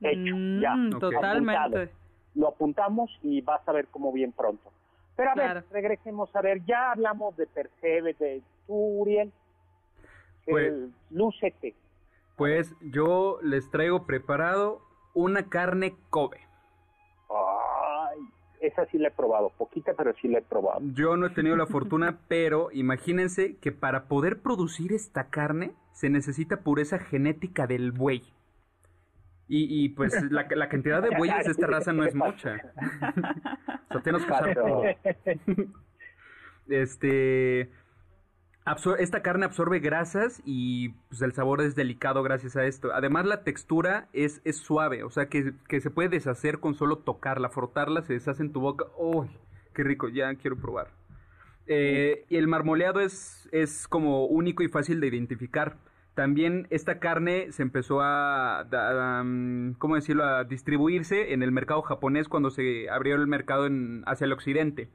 Hecho, 0.00 0.34
ya. 0.60 0.74
Mm, 0.74 0.98
totalmente. 0.98 1.90
Lo 2.34 2.48
apuntamos 2.48 3.10
y 3.22 3.40
vas 3.42 3.60
a 3.68 3.72
ver 3.72 3.86
cómo 3.88 4.12
bien 4.12 4.32
pronto. 4.32 4.72
Pero 5.22 5.30
a 5.30 5.54
ver, 5.54 5.64
regresemos 5.70 6.34
a 6.34 6.40
ver, 6.40 6.64
ya 6.64 6.90
hablamos 6.92 7.36
de 7.36 7.46
Percebe, 7.46 8.14
de 8.14 8.42
Turiel. 8.66 9.32
Pues, 10.44 10.74
lúcete. 11.10 11.74
Pues 12.36 12.74
yo 12.80 13.38
les 13.42 13.70
traigo 13.70 14.04
preparado 14.04 14.80
una 15.14 15.48
carne 15.48 15.94
Kobe. 16.10 16.40
Ay, 17.30 18.18
esa 18.60 18.84
sí 18.86 18.98
la 18.98 19.08
he 19.08 19.10
probado, 19.12 19.50
poquita, 19.56 19.92
pero 19.96 20.12
sí 20.20 20.26
la 20.26 20.38
he 20.38 20.42
probado. 20.42 20.80
Yo 20.92 21.16
no 21.16 21.26
he 21.26 21.30
tenido 21.30 21.54
la 21.56 21.66
fortuna, 21.66 22.18
pero 22.28 22.70
imagínense 22.72 23.56
que 23.58 23.70
para 23.70 24.08
poder 24.08 24.40
producir 24.40 24.92
esta 24.92 25.30
carne 25.30 25.72
se 25.92 26.10
necesita 26.10 26.62
pureza 26.62 26.98
genética 26.98 27.68
del 27.68 27.92
buey. 27.92 28.24
Y, 29.54 29.90
pues 29.90 30.14
la, 30.30 30.46
la, 30.48 30.68
cantidad 30.70 31.02
de 31.02 31.14
bueyes 31.14 31.44
de 31.44 31.50
esta 31.50 31.66
raza 31.66 31.92
no 31.92 32.04
es 32.04 32.14
mucha. 32.14 32.56
o 33.92 34.00
sea, 34.00 34.02
tenemos 34.02 34.26
que 34.26 34.32
usar 34.32 34.54
todo. 34.54 34.82
Este 36.68 37.70
esta 38.98 39.22
carne 39.22 39.44
absorbe 39.44 39.80
grasas 39.80 40.40
y 40.44 40.90
pues, 41.08 41.20
el 41.22 41.32
sabor 41.32 41.60
es 41.62 41.74
delicado 41.74 42.22
gracias 42.22 42.56
a 42.56 42.64
esto. 42.64 42.92
Además 42.94 43.26
la 43.26 43.42
textura 43.42 44.08
es, 44.12 44.40
es 44.44 44.58
suave, 44.58 45.02
o 45.02 45.10
sea 45.10 45.28
que, 45.28 45.54
se 45.80 45.90
puede 45.90 46.08
deshacer 46.08 46.60
con 46.60 46.74
solo 46.74 46.98
tocarla, 46.98 47.48
frotarla, 47.48 48.02
se 48.02 48.14
deshace 48.14 48.42
en 48.42 48.52
tu 48.52 48.60
boca. 48.60 48.86
¡Uy! 48.96 49.28
¡Qué 49.74 49.82
rico! 49.82 50.08
Ya 50.08 50.32
quiero 50.36 50.56
probar. 50.56 50.90
Eh, 51.66 52.24
y 52.28 52.36
el 52.36 52.46
marmoleado 52.46 53.00
es, 53.00 53.48
es 53.52 53.88
como 53.88 54.26
único 54.26 54.62
y 54.62 54.68
fácil 54.68 55.00
de 55.00 55.08
identificar. 55.08 55.76
También 56.14 56.66
esta 56.70 56.98
carne 56.98 57.52
se 57.52 57.62
empezó 57.62 58.02
a, 58.02 58.60
a, 58.60 59.24
¿cómo 59.78 59.94
decirlo?, 59.94 60.24
a 60.24 60.44
distribuirse 60.44 61.32
en 61.32 61.42
el 61.42 61.52
mercado 61.52 61.80
japonés 61.82 62.28
cuando 62.28 62.50
se 62.50 62.90
abrió 62.90 63.14
el 63.14 63.26
mercado 63.26 63.66
en, 63.66 64.02
hacia 64.06 64.26
el 64.26 64.32
occidente. 64.32 64.88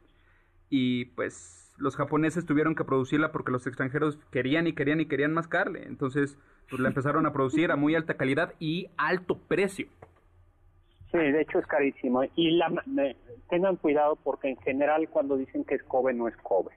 Y 0.69 1.05
pues 1.05 1.73
los 1.77 1.95
japoneses 1.95 2.45
tuvieron 2.45 2.75
que 2.75 2.83
producirla 2.83 3.31
porque 3.31 3.51
los 3.51 3.65
extranjeros 3.65 4.19
querían 4.31 4.67
y 4.67 4.73
querían 4.73 4.99
y 4.99 5.05
querían 5.05 5.33
más 5.33 5.47
carne. 5.47 5.83
Entonces, 5.85 6.37
pues 6.69 6.81
la 6.81 6.89
empezaron 6.89 7.25
a 7.25 7.33
producir 7.33 7.71
a 7.71 7.75
muy 7.75 7.95
alta 7.95 8.15
calidad 8.15 8.53
y 8.59 8.89
alto 8.97 9.37
precio. 9.47 9.87
Sí, 11.11 11.17
de 11.17 11.41
hecho 11.41 11.59
es 11.59 11.67
carísimo. 11.67 12.23
Y 12.35 12.51
la, 12.51 12.71
tengan 13.49 13.77
cuidado 13.77 14.17
porque 14.17 14.49
en 14.49 14.57
general 14.57 15.07
cuando 15.09 15.37
dicen 15.37 15.63
que 15.63 15.75
es 15.75 15.83
Kobe, 15.83 16.13
no 16.13 16.27
es 16.27 16.35
Kobe. 16.37 16.71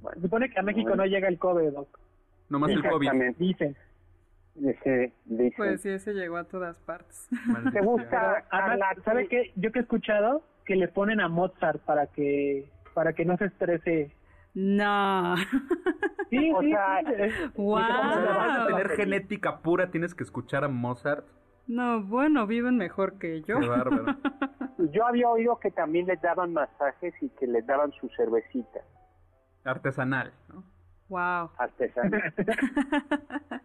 Bueno, 0.00 0.20
supone 0.20 0.50
que 0.50 0.60
a 0.60 0.62
México 0.62 0.94
no 0.94 1.06
llega 1.06 1.28
el 1.28 1.38
Kobe, 1.38 1.70
Doc. 1.70 1.98
Nomás 2.48 2.70
el 2.70 2.88
COVID. 2.88 3.10
Dicen. 3.38 3.76
Pues 5.56 5.80
sí, 5.80 5.88
ese 5.88 6.14
llegó 6.14 6.36
a 6.36 6.44
todas 6.44 6.78
partes. 6.80 7.28
¿Te 7.72 7.80
gusta? 7.80 8.44
¿Sabe 9.04 9.26
qué? 9.28 9.52
Yo 9.56 9.72
que 9.72 9.80
he 9.80 9.82
escuchado 9.82 10.44
que 10.64 10.76
le 10.76 10.88
ponen 10.88 11.20
a 11.20 11.28
Mozart 11.28 11.80
para 11.82 12.06
que 12.06 12.70
para 12.94 13.12
que 13.12 13.24
no 13.24 13.36
se 13.36 13.46
estrese 13.46 14.12
no. 14.54 15.34
Sí, 16.30 16.52
o 16.52 16.62
sea, 16.62 17.02
wow. 17.56 17.74
vas 17.74 18.58
a 18.58 18.66
tener 18.68 18.88
genética 18.90 19.58
pura, 19.58 19.90
tienes 19.90 20.14
que 20.14 20.24
escuchar 20.24 20.64
a 20.64 20.68
Mozart. 20.68 21.26
No, 21.66 22.02
bueno, 22.02 22.46
viven 22.46 22.76
mejor 22.76 23.18
que 23.18 23.42
yo. 23.42 23.58
Qué 23.58 23.66
bárbaro. 23.66 24.04
yo 24.92 25.06
había 25.06 25.28
oído 25.28 25.58
que 25.58 25.70
también 25.70 26.06
les 26.06 26.20
daban 26.22 26.52
masajes 26.52 27.14
y 27.20 27.28
que 27.30 27.46
les 27.46 27.66
daban 27.66 27.92
su 27.92 28.08
cervecita. 28.16 28.80
Artesanal, 29.64 30.32
¿no? 30.48 30.64
Wow. 31.08 31.50
Artesanal. 31.58 32.34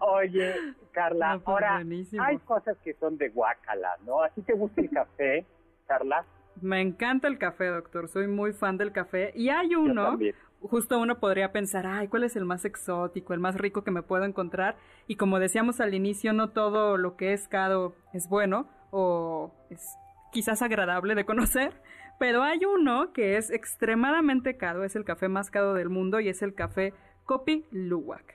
Oye, 0.00 0.54
Carla, 0.92 1.40
pues 1.44 1.48
ahora 1.48 1.84
hay 2.20 2.38
cosas 2.38 2.76
que 2.82 2.94
son 2.94 3.18
de 3.18 3.28
guacala, 3.28 3.96
¿no? 4.06 4.22
¿Así 4.22 4.40
te 4.42 4.54
gusta 4.54 4.80
el 4.80 4.90
café, 4.90 5.44
Carla? 5.86 6.24
Me 6.60 6.80
encanta 6.80 7.28
el 7.28 7.38
café, 7.38 7.66
doctor. 7.66 8.08
Soy 8.08 8.26
muy 8.26 8.52
fan 8.52 8.76
del 8.76 8.92
café. 8.92 9.32
Y 9.34 9.50
hay 9.50 9.74
uno, 9.74 10.18
justo 10.60 10.98
uno 10.98 11.18
podría 11.20 11.52
pensar, 11.52 11.86
ay, 11.86 12.08
¿cuál 12.08 12.24
es 12.24 12.36
el 12.36 12.44
más 12.44 12.64
exótico, 12.64 13.34
el 13.34 13.40
más 13.40 13.56
rico 13.56 13.84
que 13.84 13.90
me 13.90 14.02
puedo 14.02 14.24
encontrar? 14.24 14.76
Y 15.06 15.16
como 15.16 15.38
decíamos 15.38 15.80
al 15.80 15.94
inicio, 15.94 16.32
no 16.32 16.50
todo 16.50 16.96
lo 16.96 17.16
que 17.16 17.32
es 17.32 17.48
caro 17.48 17.94
es 18.12 18.28
bueno 18.28 18.68
o 18.90 19.52
es 19.70 19.96
quizás 20.32 20.62
agradable 20.62 21.14
de 21.14 21.24
conocer. 21.24 21.72
Pero 22.20 22.42
hay 22.42 22.66
uno 22.66 23.14
que 23.14 23.38
es 23.38 23.50
extremadamente 23.50 24.58
caro, 24.58 24.84
es 24.84 24.94
el 24.94 25.06
café 25.06 25.28
más 25.28 25.50
caro 25.50 25.72
del 25.72 25.88
mundo 25.88 26.20
y 26.20 26.28
es 26.28 26.42
el 26.42 26.54
café 26.54 26.92
Kopi 27.24 27.64
Luwak. 27.70 28.34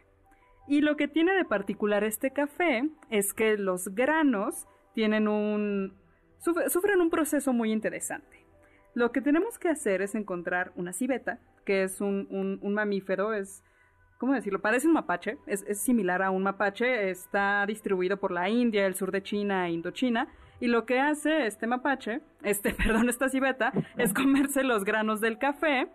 Y 0.68 0.82
lo 0.82 0.98
que 0.98 1.08
tiene 1.08 1.36
de 1.36 1.46
particular 1.46 2.04
este 2.04 2.32
café 2.32 2.90
es 3.12 3.36
que 3.36 3.60
los 3.60 3.90
granos 3.90 4.66
tienen 4.96 5.28
un, 5.28 5.94
sufren 6.40 7.00
un 7.00 7.12
proceso 7.12 7.54
muy 7.54 7.72
interesante. 7.72 8.44
Lo 8.96 9.12
que 9.12 9.22
tenemos 9.22 9.60
que 9.60 9.70
hacer 9.70 10.02
es 10.02 10.16
encontrar 10.16 10.72
una 10.76 10.92
civeta, 10.92 11.38
que 11.64 11.84
es 11.84 12.02
un, 12.02 12.60
mamífero, 12.64 13.34
es, 13.34 13.64
¿cómo 14.18 14.34
decirlo? 14.34 14.62
Parece 14.62 14.88
un 14.88 14.94
mapache, 14.94 15.38
es, 15.46 15.64
similar 15.80 16.24
a 16.24 16.32
un 16.32 16.42
mapache, 16.42 17.12
está 17.12 17.64
distribuido 17.68 18.18
por 18.18 18.32
la 18.32 18.50
India, 18.50 18.88
el 18.88 18.96
sur 18.96 19.12
de 19.12 19.22
China 19.22 19.68
e 19.68 19.74
Indochina, 19.74 20.28
y 20.60 20.68
lo 20.68 20.86
que 20.86 21.00
hace 21.00 21.46
este 21.48 21.68
mapache, 21.68 22.22
este, 22.44 22.74
perdón, 22.74 23.10
esta 23.10 23.30
civeta, 23.30 23.72
es 23.98 24.14
comerse 24.14 24.64
los 24.64 24.84
granos 24.84 25.22
del 25.22 25.38
café, 25.38 25.88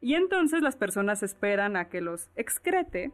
y 0.00 0.14
entonces 0.14 0.62
las 0.62 0.76
personas 0.76 1.22
esperan 1.22 1.76
a 1.76 1.88
que 1.88 2.00
los 2.00 2.30
excrete 2.34 3.12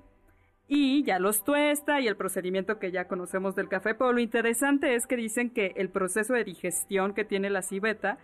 y 0.68 1.04
ya 1.04 1.18
los 1.18 1.44
tuesta 1.44 2.00
y 2.00 2.08
el 2.08 2.16
procedimiento 2.16 2.78
que 2.78 2.90
ya 2.90 3.08
conocemos 3.08 3.54
del 3.54 3.68
café, 3.68 3.94
pero 3.94 4.12
lo 4.12 4.20
interesante 4.20 4.94
es 4.94 5.06
que 5.06 5.16
dicen 5.16 5.50
que 5.50 5.74
el 5.76 5.90
proceso 5.90 6.34
de 6.34 6.44
digestión 6.44 7.14
que 7.14 7.24
tiene 7.24 7.50
la 7.50 7.62
civeta 7.62 8.18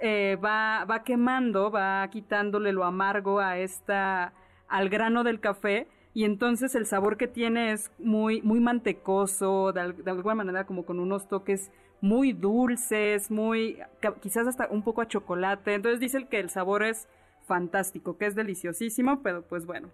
eh, 0.00 0.36
va, 0.42 0.84
va 0.84 1.04
quemando, 1.04 1.70
va 1.70 2.06
quitándole 2.08 2.72
lo 2.72 2.84
amargo 2.84 3.40
a 3.40 3.58
esta, 3.58 4.34
al 4.68 4.88
grano 4.88 5.24
del 5.24 5.40
café 5.40 5.88
y 6.12 6.24
entonces 6.24 6.74
el 6.74 6.86
sabor 6.86 7.16
que 7.16 7.28
tiene 7.28 7.72
es 7.72 7.90
muy, 7.98 8.42
muy 8.42 8.60
mantecoso, 8.60 9.72
de, 9.72 9.92
de 9.92 10.10
alguna 10.10 10.34
manera 10.34 10.64
como 10.64 10.84
con 10.84 11.00
unos 11.00 11.28
toques 11.28 11.70
muy 12.00 12.32
dulces, 12.32 13.30
muy, 13.30 13.78
quizás 14.20 14.46
hasta 14.46 14.68
un 14.68 14.82
poco 14.82 15.00
a 15.00 15.08
chocolate, 15.08 15.74
entonces 15.74 16.00
dicen 16.00 16.26
que 16.26 16.38
el 16.38 16.50
sabor 16.50 16.82
es 16.82 17.08
fantástico, 17.46 18.16
que 18.18 18.26
es 18.26 18.34
deliciosísimo, 18.34 19.22
pero 19.22 19.42
pues 19.42 19.66
bueno, 19.66 19.88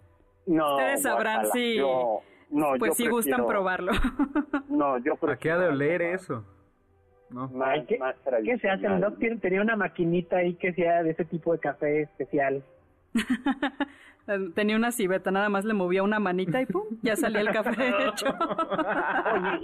no, 0.45 0.75
Ustedes 0.75 1.01
sabrán 1.03 1.45
si. 1.51 1.79
pues 2.79 2.95
si 2.97 3.07
gustan 3.07 3.45
probarlo. 3.45 3.91
no, 4.69 4.97
yo 4.99 5.13
¿A 5.27 5.37
qué 5.37 5.51
ha 5.51 5.57
de 5.57 5.67
oler 5.67 6.01
eso? 6.01 6.43
¿No? 7.29 7.49
¿Qué, 7.87 7.99
¿Qué, 8.43 8.57
se 8.59 8.69
hace? 8.69 8.87
¿No 8.87 9.11
tenía 9.13 9.61
una 9.61 9.75
maquinita 9.75 10.37
ahí 10.37 10.53
que 10.55 10.73
sea 10.73 11.01
de 11.01 11.11
ese 11.11 11.25
tipo 11.25 11.51
de 11.53 11.59
café 11.59 12.01
especial? 12.01 12.63
Eh, 14.27 14.49
tenía 14.55 14.75
una 14.75 14.91
civeta, 14.91 15.31
nada 15.31 15.49
más 15.49 15.65
le 15.65 15.73
movía 15.73 16.03
una 16.03 16.19
manita 16.19 16.61
y 16.61 16.65
¡pum! 16.65 16.83
ya 17.01 17.15
salía 17.15 17.41
el 17.41 17.51
café 17.51 17.89
hecho. 18.07 18.27
Oye, 19.33 19.61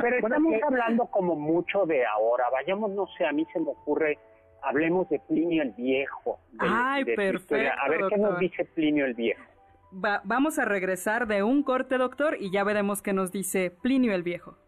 pero 0.00 0.16
estamos 0.18 0.54
hablando 0.62 1.06
como 1.06 1.34
mucho 1.34 1.86
de 1.86 2.04
ahora. 2.06 2.44
Vayamos, 2.52 2.90
no 2.90 3.06
sé, 3.18 3.26
a 3.26 3.32
mí 3.32 3.46
se 3.52 3.60
me 3.60 3.70
ocurre, 3.70 4.18
hablemos 4.62 5.08
de 5.08 5.20
Plinio 5.20 5.62
el 5.62 5.72
Viejo. 5.72 6.38
Ay, 6.58 7.04
perfecto. 7.04 7.54
A 7.54 7.88
ver 7.88 8.02
qué 8.08 8.16
nos 8.18 8.38
dice 8.38 8.64
Plinio 8.64 9.06
el 9.06 9.14
Viejo. 9.14 9.42
vamos 9.90 10.58
a 10.58 10.64
regresar 10.64 11.26
de 11.26 11.42
un 11.42 11.62
corte, 11.62 11.98
doctor, 11.98 12.36
y 12.38 12.50
ya 12.50 12.64
veremos 12.64 13.02
qué 13.02 13.12
nos 13.12 13.32
dice 13.32 13.70
Plinio 13.70 14.14
el 14.14 14.22
Viejo. 14.22 14.58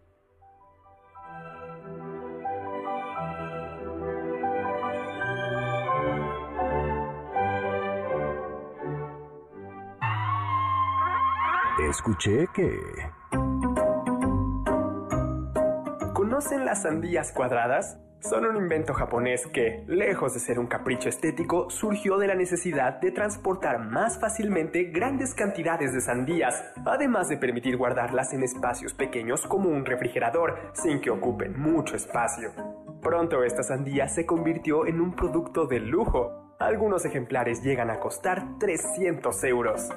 Escuché 11.89 12.47
que... 12.53 12.79
¿Conocen 16.13 16.67
las 16.67 16.83
sandías 16.83 17.33
cuadradas? 17.33 17.99
Son 18.21 18.45
un 18.45 18.57
invento 18.57 18.93
japonés 18.93 19.47
que, 19.47 19.85
lejos 19.87 20.35
de 20.35 20.41
ser 20.41 20.59
un 20.59 20.67
capricho 20.67 21.09
estético, 21.09 21.71
surgió 21.71 22.19
de 22.19 22.27
la 22.27 22.35
necesidad 22.35 23.01
de 23.01 23.11
transportar 23.11 23.79
más 23.79 24.21
fácilmente 24.21 24.85
grandes 24.85 25.33
cantidades 25.33 25.95
de 25.95 26.03
sandías, 26.03 26.63
además 26.85 27.31
de 27.31 27.39
permitir 27.39 27.79
guardarlas 27.79 28.35
en 28.35 28.43
espacios 28.43 28.93
pequeños 28.93 29.47
como 29.47 29.71
un 29.71 29.87
refrigerador, 29.87 30.59
sin 30.75 31.01
que 31.01 31.09
ocupen 31.09 31.59
mucho 31.59 31.97
espacio. 31.97 32.51
Pronto 33.01 33.45
esta 33.45 33.63
sandía 33.63 34.09
se 34.09 34.27
convirtió 34.27 34.87
en 34.87 35.01
un 35.01 35.17
producto 35.17 35.67
de 35.67 35.81
lujo. 35.81 36.55
Algunos 36.59 37.07
ejemplares 37.07 37.63
llegan 37.63 37.89
a 37.89 37.99
costar 37.99 38.59
300 38.59 39.45
euros 39.45 39.89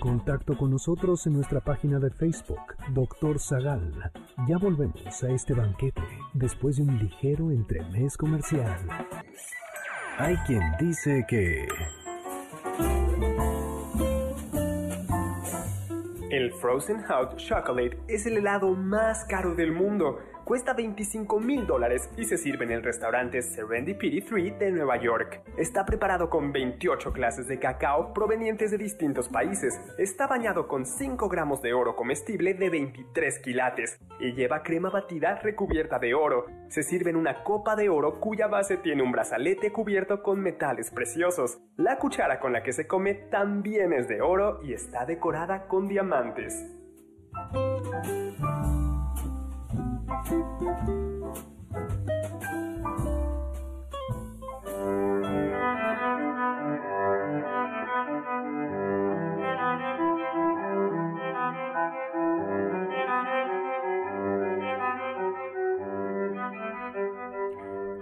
contacto 0.00 0.56
con 0.56 0.70
nosotros 0.70 1.26
en 1.26 1.34
nuestra 1.34 1.60
página 1.60 2.00
de 2.00 2.10
Facebook, 2.10 2.74
Doctor 2.92 3.38
Zagal. 3.38 4.10
Ya 4.48 4.58
volvemos 4.58 5.22
a 5.22 5.30
este 5.30 5.54
banquete 5.54 6.02
después 6.32 6.76
de 6.76 6.82
un 6.82 6.98
ligero 6.98 7.52
entremés 7.52 8.16
comercial. 8.16 8.80
Hay 10.18 10.36
quien 10.46 10.62
dice 10.80 11.24
que... 11.28 11.68
El 16.30 16.52
Frozen 16.54 17.02
Hot 17.04 17.36
Chocolate 17.36 17.98
es 18.08 18.24
el 18.24 18.38
helado 18.38 18.74
más 18.74 19.24
caro 19.26 19.54
del 19.54 19.72
mundo 19.72 20.18
Cuesta 20.50 20.72
25 20.72 21.38
mil 21.38 21.64
dólares 21.64 22.10
y 22.16 22.24
se 22.24 22.36
sirve 22.36 22.64
en 22.64 22.72
el 22.72 22.82
restaurante 22.82 23.40
Serendipity 23.40 24.20
3 24.20 24.58
de 24.58 24.72
Nueva 24.72 25.00
York. 25.00 25.42
Está 25.56 25.84
preparado 25.84 26.28
con 26.28 26.50
28 26.50 27.12
clases 27.12 27.46
de 27.46 27.60
cacao 27.60 28.12
provenientes 28.12 28.72
de 28.72 28.78
distintos 28.78 29.28
países. 29.28 29.80
Está 29.96 30.26
bañado 30.26 30.66
con 30.66 30.86
5 30.86 31.28
gramos 31.28 31.62
de 31.62 31.72
oro 31.72 31.94
comestible 31.94 32.54
de 32.54 32.68
23 32.68 33.38
quilates 33.38 34.00
y 34.18 34.32
lleva 34.32 34.64
crema 34.64 34.90
batida 34.90 35.36
recubierta 35.36 36.00
de 36.00 36.14
oro. 36.14 36.46
Se 36.66 36.82
sirve 36.82 37.10
en 37.10 37.16
una 37.16 37.44
copa 37.44 37.76
de 37.76 37.88
oro 37.88 38.18
cuya 38.18 38.48
base 38.48 38.76
tiene 38.76 39.04
un 39.04 39.12
brazalete 39.12 39.70
cubierto 39.70 40.20
con 40.20 40.40
metales 40.40 40.90
preciosos. 40.90 41.60
La 41.76 41.98
cuchara 41.98 42.40
con 42.40 42.52
la 42.52 42.64
que 42.64 42.72
se 42.72 42.88
come 42.88 43.14
también 43.14 43.92
es 43.92 44.08
de 44.08 44.20
oro 44.20 44.60
y 44.64 44.72
está 44.72 45.06
decorada 45.06 45.68
con 45.68 45.86
diamantes. 45.86 46.79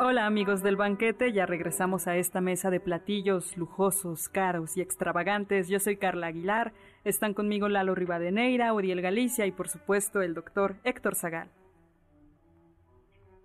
Hola 0.00 0.26
amigos 0.26 0.62
del 0.62 0.76
banquete, 0.76 1.32
ya 1.32 1.46
regresamos 1.46 2.06
a 2.06 2.16
esta 2.16 2.42
mesa 2.42 2.70
de 2.70 2.78
platillos 2.80 3.56
lujosos, 3.56 4.28
caros 4.28 4.76
y 4.76 4.82
extravagantes. 4.82 5.68
Yo 5.68 5.80
soy 5.80 5.96
Carla 5.96 6.26
Aguilar, 6.26 6.74
están 7.04 7.32
conmigo 7.32 7.70
Lalo 7.70 7.94
Rivadeneira, 7.94 8.74
Uriel 8.74 9.00
Galicia 9.00 9.46
y 9.46 9.52
por 9.52 9.68
supuesto 9.68 10.20
el 10.20 10.34
doctor 10.34 10.76
Héctor 10.84 11.14
Zagal. 11.14 11.48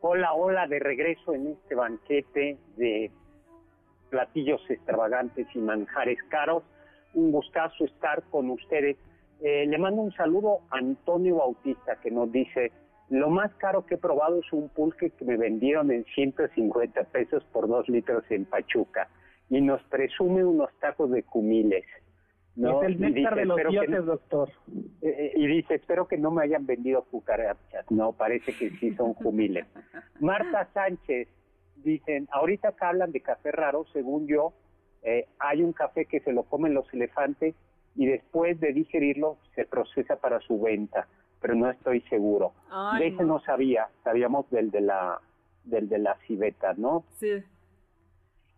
Hola, 0.05 0.33
hola, 0.33 0.67
de 0.67 0.79
regreso 0.79 1.33
en 1.33 1.47
este 1.47 1.75
banquete 1.75 2.57
de 2.75 3.09
platillos 4.09 4.59
extravagantes 4.69 5.47
y 5.55 5.59
manjares 5.59 6.17
caros. 6.27 6.61
Un 7.13 7.31
gustazo 7.31 7.85
estar 7.85 8.21
con 8.23 8.49
ustedes. 8.49 8.97
Eh, 9.39 9.65
le 9.65 9.77
mando 9.77 10.01
un 10.01 10.11
saludo 10.11 10.59
a 10.71 10.79
Antonio 10.79 11.37
Bautista 11.37 11.95
que 12.01 12.11
nos 12.11 12.29
dice, 12.33 12.73
lo 13.11 13.29
más 13.29 13.53
caro 13.55 13.85
que 13.85 13.95
he 13.95 13.97
probado 13.97 14.41
es 14.41 14.51
un 14.51 14.67
pulque 14.67 15.11
que 15.11 15.23
me 15.23 15.37
vendieron 15.37 15.89
en 15.89 16.03
150 16.03 17.01
pesos 17.05 17.41
por 17.53 17.69
dos 17.69 17.87
litros 17.87 18.25
en 18.29 18.43
Pachuca 18.43 19.07
y 19.49 19.61
nos 19.61 19.81
presume 19.83 20.43
unos 20.43 20.69
tacos 20.81 21.11
de 21.11 21.23
cumiles. 21.23 21.85
¿No? 22.55 22.81
Es 22.81 22.89
el 22.89 22.99
néctar 22.99 23.35
de 23.35 23.45
los 23.45 23.57
dioses, 23.69 24.05
doctor. 24.05 24.49
Eh, 25.01 25.09
eh, 25.09 25.33
y 25.35 25.47
dice, 25.47 25.75
espero 25.75 26.07
que 26.07 26.17
no 26.17 26.31
me 26.31 26.43
hayan 26.43 26.65
vendido 26.65 27.03
cucarachas. 27.03 27.89
No, 27.89 28.13
parece 28.13 28.53
que 28.53 28.69
sí 28.71 28.93
son 28.95 29.13
jumiles. 29.15 29.65
Marta 30.19 30.67
Sánchez, 30.73 31.27
dicen, 31.77 32.27
ahorita 32.31 32.73
que 32.73 32.85
hablan 32.85 33.11
de 33.11 33.21
café 33.21 33.51
raro, 33.51 33.85
según 33.93 34.27
yo, 34.27 34.53
eh, 35.03 35.27
hay 35.39 35.63
un 35.63 35.73
café 35.73 36.05
que 36.05 36.19
se 36.21 36.31
lo 36.31 36.43
comen 36.43 36.73
los 36.73 36.91
elefantes 36.93 37.55
y 37.95 38.05
después 38.05 38.59
de 38.59 38.73
digerirlo 38.73 39.37
se 39.55 39.65
procesa 39.65 40.15
para 40.15 40.39
su 40.41 40.59
venta, 40.61 41.07
pero 41.41 41.55
no 41.55 41.69
estoy 41.69 42.01
seguro. 42.01 42.53
de 42.97 43.07
ese 43.07 43.23
no. 43.23 43.39
sabía, 43.41 43.89
sabíamos 44.03 44.49
del 44.49 44.71
de 44.71 44.81
la 44.81 45.19
del 45.65 45.87
de 45.87 45.97
la 45.97 46.15
civeta, 46.27 46.73
¿no? 46.75 47.05
Sí. 47.19 47.43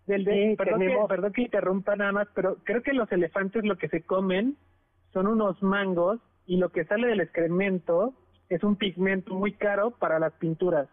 Del 0.08 0.24
de, 0.24 0.56
perdón, 0.58 0.80
que, 0.82 0.98
perdón 1.10 1.34
que 1.34 1.42
interrumpa 1.44 1.96
nada 1.96 2.12
más, 2.12 2.28
pero 2.36 2.58
creo 2.64 2.84
que 2.84 2.94
los 2.94 3.12
elefantes 3.12 3.64
lo 3.64 3.78
que 3.78 3.90
se 3.90 4.04
comen 4.04 4.56
son 5.12 5.28
unos 5.28 5.62
mangos 5.64 6.20
y 6.46 6.58
lo 6.58 6.70
que 6.70 6.86
sale 6.86 7.08
del 7.08 7.22
excremento 7.22 8.14
es 8.50 8.64
un 8.64 8.76
pigmento 8.76 9.34
muy 9.34 9.54
caro 9.54 9.92
para 9.92 10.20
las 10.20 10.34
pinturas, 10.34 10.88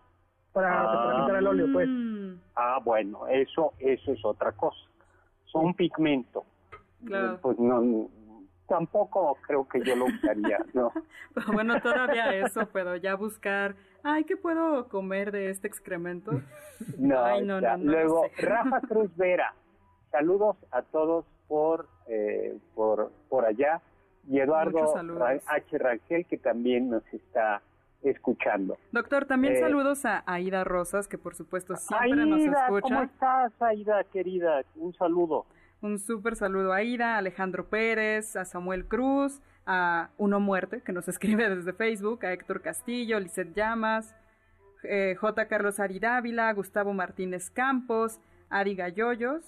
para, 0.53 0.85
ah, 0.85 1.17
pintar 1.17 1.37
el 1.37 1.47
óleo, 1.47 1.67
pues. 1.73 1.89
Mm. 1.89 2.35
Ah, 2.57 2.81
bueno, 2.83 3.27
eso 3.29 3.75
eso 3.79 4.13
es 4.13 4.25
otra 4.25 4.53
cosa. 4.53 4.81
Son 5.47 5.75
pigmento. 5.75 6.45
Claro. 7.05 7.39
Pues 7.43 7.59
no, 7.59 8.09
tampoco 8.69 9.37
creo 9.47 9.69
que 9.69 9.83
yo 9.85 9.95
lo 9.97 10.07
usaría, 10.07 10.59
¿no? 10.73 10.93
bueno, 11.53 11.81
todavía 11.81 12.35
eso, 12.35 12.67
pero 12.73 12.97
ya 12.97 13.17
buscar, 13.17 13.75
ay, 14.03 14.25
¿qué 14.25 14.37
puedo 14.37 14.89
comer 14.89 15.33
de 15.33 15.51
este 15.51 15.69
excremento? 15.69 16.33
No, 16.99 17.41
no, 17.43 17.61
no, 17.61 17.77
Luego, 17.77 18.27
Rafa 18.39 18.81
Cruz 18.89 19.17
Vera, 19.17 19.55
saludos 20.11 20.57
a 20.73 20.83
todos 20.83 21.25
por, 21.47 21.87
eh, 22.09 22.59
por, 22.75 23.13
por 23.29 23.45
allá, 23.45 23.81
y 24.29 24.41
Eduardo 24.41 24.93
H. 25.47 25.79
Rangel, 25.79 26.27
que 26.27 26.39
también 26.39 26.91
nos 26.91 27.05
está 27.13 27.63
escuchando. 28.03 28.77
Doctor, 28.91 29.27
también 29.27 29.55
eh, 29.55 29.61
saludos 29.61 30.05
a 30.05 30.25
Aida 30.27 30.65
Rosas, 30.65 31.07
que 31.07 31.19
por 31.19 31.35
supuesto 31.35 31.77
siempre 31.77 32.27
nos 32.27 32.41
escucha. 32.41 32.81
¿Cómo 32.81 33.03
estás, 33.03 33.53
Aida, 33.63 34.03
querida? 34.05 34.63
Un 34.77 34.93
saludo. 34.95 35.47
Un 35.81 35.99
súper 35.99 36.37
saludo 36.37 36.73
a 36.73 36.77
Aida, 36.77 37.15
a 37.15 37.19
Alejandro 37.19 37.69
Pérez, 37.69 38.37
a 38.37 38.45
Samuel 38.45 38.87
Cruz, 38.87 39.41
a 39.67 40.11
Uno 40.19 40.41
Muerte, 40.41 40.83
que 40.83 40.93
nos 40.93 41.09
escribe 41.09 41.49
desde 41.49 41.73
Facebook, 41.73 42.25
a 42.25 42.33
Héctor 42.33 42.63
Castillo, 42.63 43.19
Lizeth 43.21 43.55
Llamas, 43.55 44.15
eh, 44.85 45.15
J. 45.19 45.47
Carlos 45.47 45.81
Aridávila, 45.81 46.53
Gustavo 46.53 46.93
Martínez 46.93 47.51
Campos, 47.51 48.21
Ari 48.51 48.75
Galloyos, 48.75 49.45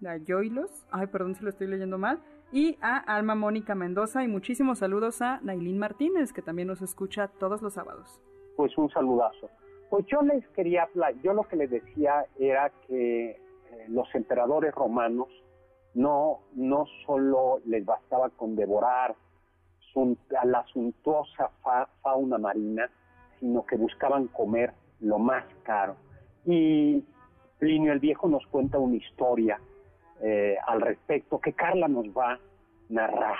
Galloilos, 0.00 0.86
ay, 0.90 1.06
perdón 1.06 1.34
si 1.34 1.44
lo 1.44 1.50
estoy 1.50 1.66
leyendo 1.66 1.98
mal, 1.98 2.20
y 2.52 2.76
a 2.80 2.98
Alma 2.98 3.34
Mónica 3.34 3.74
Mendoza, 3.74 4.22
y 4.22 4.28
muchísimos 4.28 4.78
saludos 4.78 5.22
a 5.22 5.40
Nailín 5.42 5.78
Martínez, 5.78 6.32
que 6.32 6.42
también 6.42 6.68
nos 6.68 6.82
escucha 6.82 7.28
todos 7.28 7.62
los 7.62 7.74
sábados. 7.74 8.20
Pues 8.56 8.76
un 8.76 8.90
saludazo. 8.90 9.50
Pues 9.90 10.06
yo 10.06 10.22
les 10.22 10.46
quería 10.48 10.88
yo 11.22 11.32
lo 11.32 11.44
que 11.44 11.56
les 11.56 11.70
decía 11.70 12.26
era 12.38 12.70
que 12.86 13.30
eh, 13.30 13.38
los 13.88 14.12
emperadores 14.14 14.74
romanos 14.74 15.28
no, 15.94 16.40
no 16.54 16.86
solo 17.06 17.60
les 17.64 17.84
bastaba 17.84 18.30
con 18.30 18.56
devorar 18.56 19.14
a 20.40 20.44
la 20.46 20.64
suntuosa 20.72 21.50
fauna 22.02 22.38
marina, 22.38 22.88
sino 23.40 23.64
que 23.64 23.76
buscaban 23.76 24.28
comer 24.28 24.72
lo 25.00 25.18
más 25.18 25.44
caro. 25.62 25.96
Y 26.44 27.04
Plinio 27.58 27.92
el 27.92 28.00
Viejo 28.00 28.28
nos 28.28 28.46
cuenta 28.46 28.78
una 28.78 28.96
historia 28.96 29.58
eh, 30.22 30.56
al 30.66 30.80
respecto 30.80 31.40
que 31.40 31.52
Carla 31.52 31.88
nos 31.88 32.06
va 32.06 32.32
a 32.32 32.38
narrar. 32.88 33.36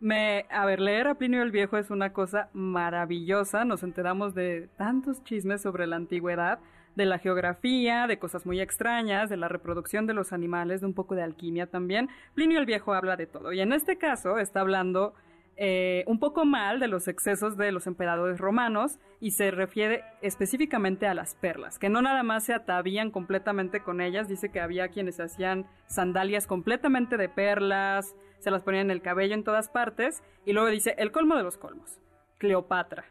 Me, 0.00 0.44
a 0.50 0.66
ver, 0.66 0.80
leer 0.80 1.08
a 1.08 1.14
Plinio 1.14 1.42
el 1.42 1.50
Viejo 1.50 1.76
es 1.76 1.90
una 1.90 2.12
cosa 2.12 2.50
maravillosa. 2.52 3.64
Nos 3.64 3.82
enteramos 3.82 4.34
de 4.34 4.68
tantos 4.76 5.22
chismes 5.24 5.62
sobre 5.62 5.86
la 5.86 5.96
antigüedad, 5.96 6.58
de 6.94 7.06
la 7.06 7.18
geografía, 7.18 8.06
de 8.06 8.18
cosas 8.18 8.46
muy 8.46 8.60
extrañas, 8.60 9.28
de 9.30 9.36
la 9.36 9.48
reproducción 9.48 10.06
de 10.06 10.14
los 10.14 10.32
animales, 10.32 10.80
de 10.80 10.86
un 10.86 10.94
poco 10.94 11.14
de 11.14 11.22
alquimia 11.22 11.66
también. 11.66 12.08
Plinio 12.34 12.58
el 12.58 12.66
Viejo 12.66 12.92
habla 12.94 13.16
de 13.16 13.26
todo. 13.26 13.52
Y 13.52 13.60
en 13.60 13.72
este 13.72 13.96
caso 13.96 14.38
está 14.38 14.60
hablando 14.60 15.14
eh, 15.56 16.04
un 16.08 16.18
poco 16.18 16.44
mal 16.44 16.80
de 16.80 16.88
los 16.88 17.06
excesos 17.06 17.56
de 17.56 17.70
los 17.70 17.86
emperadores 17.86 18.38
romanos 18.38 18.98
y 19.20 19.30
se 19.32 19.52
refiere 19.52 20.02
específicamente 20.20 21.06
a 21.06 21.14
las 21.14 21.36
perlas, 21.36 21.78
que 21.78 21.88
no 21.88 22.02
nada 22.02 22.22
más 22.24 22.44
se 22.44 22.54
atavían 22.54 23.10
completamente 23.10 23.80
con 23.80 24.00
ellas, 24.00 24.28
dice 24.28 24.50
que 24.50 24.60
había 24.60 24.88
quienes 24.88 25.20
hacían 25.20 25.66
sandalias 25.86 26.46
completamente 26.46 27.16
de 27.16 27.28
perlas, 27.28 28.16
se 28.40 28.50
las 28.50 28.62
ponían 28.62 28.86
en 28.86 28.90
el 28.90 29.02
cabello 29.02 29.34
en 29.34 29.44
todas 29.44 29.68
partes, 29.68 30.22
y 30.44 30.52
luego 30.52 30.68
dice 30.68 30.96
el 30.98 31.12
colmo 31.12 31.36
de 31.36 31.44
los 31.44 31.56
colmos, 31.56 32.00
Cleopatra. 32.38 33.04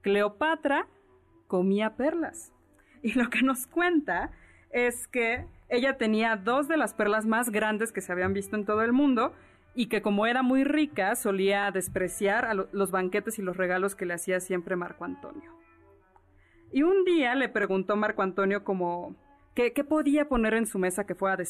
Cleopatra 0.00 0.86
comía 1.46 1.96
perlas. 1.96 2.52
Y 3.02 3.14
lo 3.14 3.30
que 3.30 3.40
nos 3.40 3.66
cuenta 3.66 4.30
es 4.70 5.08
que 5.08 5.46
ella 5.70 5.96
tenía 5.96 6.36
dos 6.36 6.68
de 6.68 6.76
las 6.76 6.92
perlas 6.92 7.24
más 7.24 7.48
grandes 7.48 7.92
que 7.92 8.02
se 8.02 8.12
habían 8.12 8.34
visto 8.34 8.56
en 8.56 8.66
todo 8.66 8.82
el 8.82 8.92
mundo, 8.92 9.32
y 9.74 9.86
que 9.86 10.02
como 10.02 10.26
era 10.26 10.42
muy 10.42 10.64
rica 10.64 11.14
solía 11.14 11.70
despreciar 11.70 12.44
a 12.44 12.54
los 12.54 12.90
banquetes 12.90 13.38
y 13.38 13.42
los 13.42 13.56
regalos 13.56 13.94
que 13.94 14.06
le 14.06 14.14
hacía 14.14 14.40
siempre 14.40 14.76
Marco 14.76 15.04
Antonio. 15.04 15.52
Y 16.72 16.82
un 16.82 17.04
día 17.04 17.34
le 17.34 17.48
preguntó 17.48 17.96
Marco 17.96 18.22
Antonio 18.22 18.64
como 18.64 19.16
qué, 19.54 19.72
podía 19.84 20.28
poner 20.28 20.54
en 20.54 20.66
su 20.66 20.78
mesa 20.78 21.04
que 21.04 21.14
fuera 21.14 21.36
de, 21.36 21.46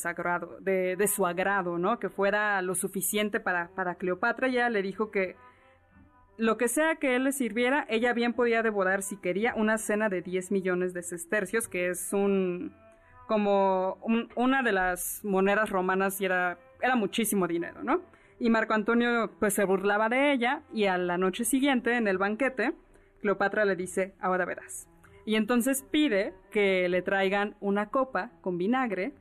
de, 0.60 0.96
de, 0.96 1.08
su 1.08 1.26
agrado, 1.26 1.78
¿no? 1.78 1.98
Que 1.98 2.08
fuera 2.08 2.60
lo 2.62 2.74
suficiente 2.74 3.40
para, 3.40 3.68
para 3.74 3.96
Cleopatra. 3.96 4.48
Y 4.48 4.52
ella 4.52 4.70
le 4.70 4.82
dijo 4.82 5.10
que 5.10 5.36
lo 6.38 6.56
que 6.56 6.68
sea 6.68 6.96
que 6.96 7.16
él 7.16 7.24
le 7.24 7.32
sirviera, 7.32 7.84
ella 7.90 8.14
bien 8.14 8.32
podía 8.32 8.62
devorar 8.62 9.02
si 9.02 9.18
quería 9.18 9.54
una 9.54 9.76
cena 9.76 10.08
de 10.08 10.22
10 10.22 10.52
millones 10.52 10.94
de 10.94 11.02
sestercios, 11.02 11.68
que 11.68 11.90
es 11.90 12.12
un 12.12 12.74
como 13.26 13.98
una 14.34 14.62
de 14.62 14.72
las 14.72 15.20
monedas 15.22 15.70
romanas 15.70 16.20
y 16.20 16.24
era 16.24 16.58
era 16.82 16.96
muchísimo 16.96 17.46
dinero, 17.46 17.82
¿no? 17.82 18.02
Y 18.38 18.50
Marco 18.50 18.74
Antonio 18.74 19.30
pues 19.38 19.54
se 19.54 19.64
burlaba 19.64 20.08
de 20.08 20.32
ella 20.32 20.62
y 20.72 20.86
a 20.86 20.96
la 20.96 21.18
noche 21.18 21.44
siguiente 21.44 21.96
en 21.96 22.08
el 22.08 22.18
banquete 22.18 22.72
Cleopatra 23.20 23.64
le 23.64 23.76
dice, 23.76 24.14
ahora 24.20 24.44
verás. 24.44 24.88
Y 25.24 25.36
entonces 25.36 25.84
pide 25.90 26.32
que 26.50 26.88
le 26.88 27.02
traigan 27.02 27.54
una 27.60 27.90
copa 27.90 28.30
con 28.40 28.58
vinagre 28.58 29.12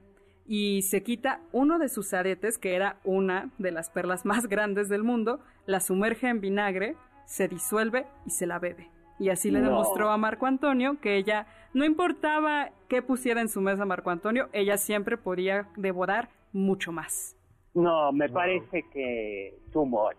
y 0.48 0.82
se 0.84 1.04
quita 1.04 1.42
uno 1.52 1.78
de 1.78 1.90
sus 1.90 2.14
aretes, 2.14 2.58
que 2.58 2.76
era 2.76 2.98
una 3.04 3.52
de 3.58 3.72
las 3.72 3.90
perlas 3.90 4.26
más 4.26 4.48
grandes 4.50 4.90
del 4.90 5.04
mundo, 5.04 5.42
la 5.66 5.80
sumerge 5.80 6.28
en 6.28 6.42
vinagre, 6.42 6.96
se 7.26 7.48
disuelve 7.48 8.08
y 8.26 8.32
se 8.32 8.48
la 8.48 8.58
bebe. 8.58 8.90
Y 9.20 9.30
así 9.30 9.52
le 9.52 9.60
demostró 9.60 10.10
a 10.10 10.18
Marco 10.18 10.46
Antonio 10.46 10.98
que 11.02 11.18
ella, 11.18 11.46
no 11.74 11.84
importaba 11.84 12.72
qué 12.88 13.02
pusiera 13.02 13.42
en 13.42 13.50
su 13.50 13.60
mesa 13.60 13.84
Marco 13.86 14.10
Antonio, 14.10 14.48
ella 14.54 14.78
siempre 14.78 15.18
podía 15.18 15.68
devorar 15.76 16.30
mucho 16.54 16.94
más. 16.94 17.36
No, 17.80 18.12
me 18.12 18.28
parece 18.28 18.84
que 18.92 19.58
too 19.72 19.86
much, 19.86 20.18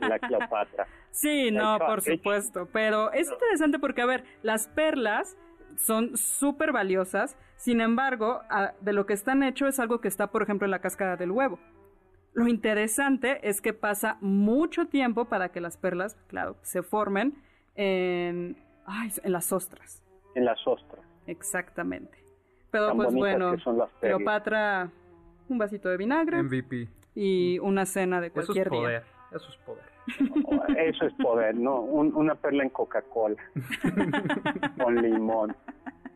la, 0.00 0.18
Cleopatra. 0.18 0.86
Sí, 1.10 1.52
no, 1.52 1.78
por 1.78 2.00
supuesto, 2.00 2.68
pero 2.72 3.12
es 3.12 3.30
interesante 3.30 3.78
porque, 3.78 4.02
a 4.02 4.06
ver, 4.06 4.24
las 4.42 4.66
perlas 4.66 5.36
son 5.76 6.16
súper 6.16 6.72
valiosas, 6.72 7.36
sin 7.56 7.80
embargo, 7.80 8.40
de 8.80 8.92
lo 8.92 9.06
que 9.06 9.12
están 9.12 9.44
hechos 9.44 9.68
es 9.68 9.78
algo 9.78 10.00
que 10.00 10.08
está, 10.08 10.32
por 10.32 10.42
ejemplo, 10.42 10.64
en 10.64 10.72
la 10.72 10.80
cáscara 10.80 11.16
del 11.16 11.30
huevo. 11.30 11.60
Lo 12.32 12.48
interesante 12.48 13.48
es 13.48 13.60
que 13.60 13.72
pasa 13.72 14.18
mucho 14.20 14.86
tiempo 14.86 15.26
para 15.26 15.50
que 15.50 15.60
las 15.60 15.76
perlas, 15.76 16.16
claro, 16.26 16.56
se 16.62 16.82
formen 16.82 17.34
en, 17.76 18.56
en 19.22 19.32
las 19.32 19.52
ostras. 19.52 20.02
En 20.34 20.44
las 20.44 20.66
ostras. 20.66 21.04
Exactamente. 21.28 22.18
Pero 22.72 22.92
pues 22.96 23.14
bueno, 23.14 23.54
Cleopatra 24.00 24.90
un 25.48 25.58
vasito 25.58 25.88
de 25.88 25.96
vinagre. 25.96 26.42
MVP. 26.42 26.88
Y 27.14 27.58
una 27.60 27.86
cena 27.86 28.20
de 28.20 28.30
cualquier 28.30 28.66
Eso 28.66 28.74
es 28.74 28.80
poder. 28.80 29.02
Eso 29.32 29.48
es 29.48 29.56
poder. 29.58 29.94
Eso 30.78 31.06
es 31.06 31.14
poder, 31.14 31.54
¿no? 31.56 31.80
una 31.80 32.34
perla 32.34 32.62
en 32.62 32.70
Coca-Cola. 32.70 33.36
con 34.82 34.96
limón. 34.96 35.56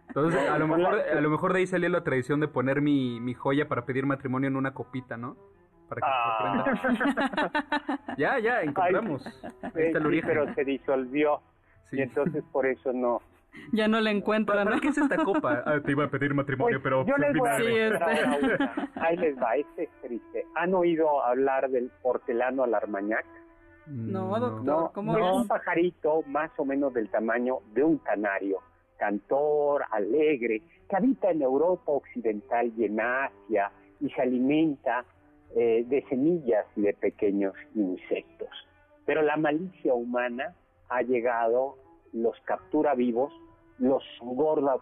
Entonces, 0.09 0.49
a 0.49 0.59
lo, 0.59 0.66
mejor, 0.66 1.01
a 1.01 1.20
lo 1.20 1.31
mejor 1.31 1.53
de 1.53 1.61
ahí 1.61 1.66
salió 1.66 1.89
la 1.89 2.03
tradición 2.03 2.41
de 2.41 2.49
poner 2.49 2.81
mi, 2.81 3.20
mi 3.20 3.35
joya 3.35 3.68
para 3.68 3.85
pedir 3.85 4.07
matrimonio 4.07 4.49
en 4.49 4.57
una 4.57 4.72
copita, 4.72 5.16
¿no? 5.16 5.37
Para 5.89 6.01
que 6.01 6.97
se 6.97 7.05
ah. 7.05 8.14
ya, 8.18 8.39
ya, 8.39 8.62
encontramos. 8.62 9.22
Pero 9.72 10.55
se 10.55 10.64
disolvió. 10.64 11.41
Y 11.93 12.03
entonces 12.03 12.45
por 12.53 12.66
eso 12.66 12.93
no, 12.93 13.22
ya 13.72 13.88
no 13.88 14.01
le 14.01 14.11
encuentran. 14.11 14.64
¿Para 14.64 14.80
qué 14.80 14.88
es 14.88 14.99
esta 14.99 15.16
copa? 15.16 15.62
Ah, 15.66 15.80
te 15.84 15.92
iba 15.92 16.05
a 16.05 16.09
pedir 16.09 16.32
matrimonio, 16.34 16.80
pues, 16.80 16.82
pero... 16.82 17.07
Yo 17.07 17.16
les 17.16 17.36
voy 17.36 17.49
a 17.49 17.59
este. 17.59 18.64
Ahí 18.96 19.16
les 19.16 19.36
va, 19.36 19.57
este 19.57 19.84
es 19.84 19.90
triste. 20.03 20.46
¿Han 20.55 20.72
oído 20.74 21.22
hablar 21.22 21.68
del 21.70 21.90
hortelano 22.03 22.64
al 22.64 22.74
armañac? 22.74 23.26
No, 23.86 24.38
doctor, 24.38 24.90
¿cómo 24.92 25.16
es? 25.16 25.36
un 25.36 25.49
pajarito 25.49 26.22
más 26.26 26.51
o 26.59 26.64
menos 26.64 26.92
del 26.92 27.09
tamaño 27.09 27.61
de 27.72 27.84
un 27.84 27.99
canario, 27.99 28.59
cantor, 28.99 29.84
alegre, 29.90 30.62
que 30.88 30.96
habita 30.96 31.30
en 31.30 31.42
Europa 31.42 31.92
Occidental 31.92 32.72
y 32.76 32.84
en 32.84 33.01
Asia 33.01 33.70
y 34.01 34.11
se 34.11 34.22
alimenta 34.22 35.05
eh, 35.57 35.84
de 35.86 36.05
semillas 36.09 36.66
y 36.76 36.82
de 36.82 36.92
pequeños 36.94 37.55
insectos. 37.74 38.51
Pero 39.07 39.22
la 39.22 39.36
malicia 39.36 39.94
humana 39.94 40.55
ha 40.90 41.03
llegado, 41.03 41.76
los 42.12 42.38
captura 42.44 42.94
vivos 42.94 43.32
los 43.78 44.02
engorda 44.20 44.78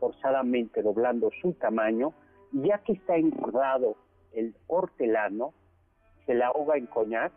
forzadamente 0.00 0.82
doblando 0.82 1.30
su 1.40 1.52
tamaño 1.54 2.12
y 2.52 2.68
ya 2.68 2.78
que 2.78 2.92
está 2.92 3.16
engordado 3.16 3.96
el 4.32 4.54
hortelano, 4.66 5.52
se 6.26 6.34
la 6.34 6.48
ahoga 6.48 6.76
en 6.76 6.86
coñac, 6.86 7.32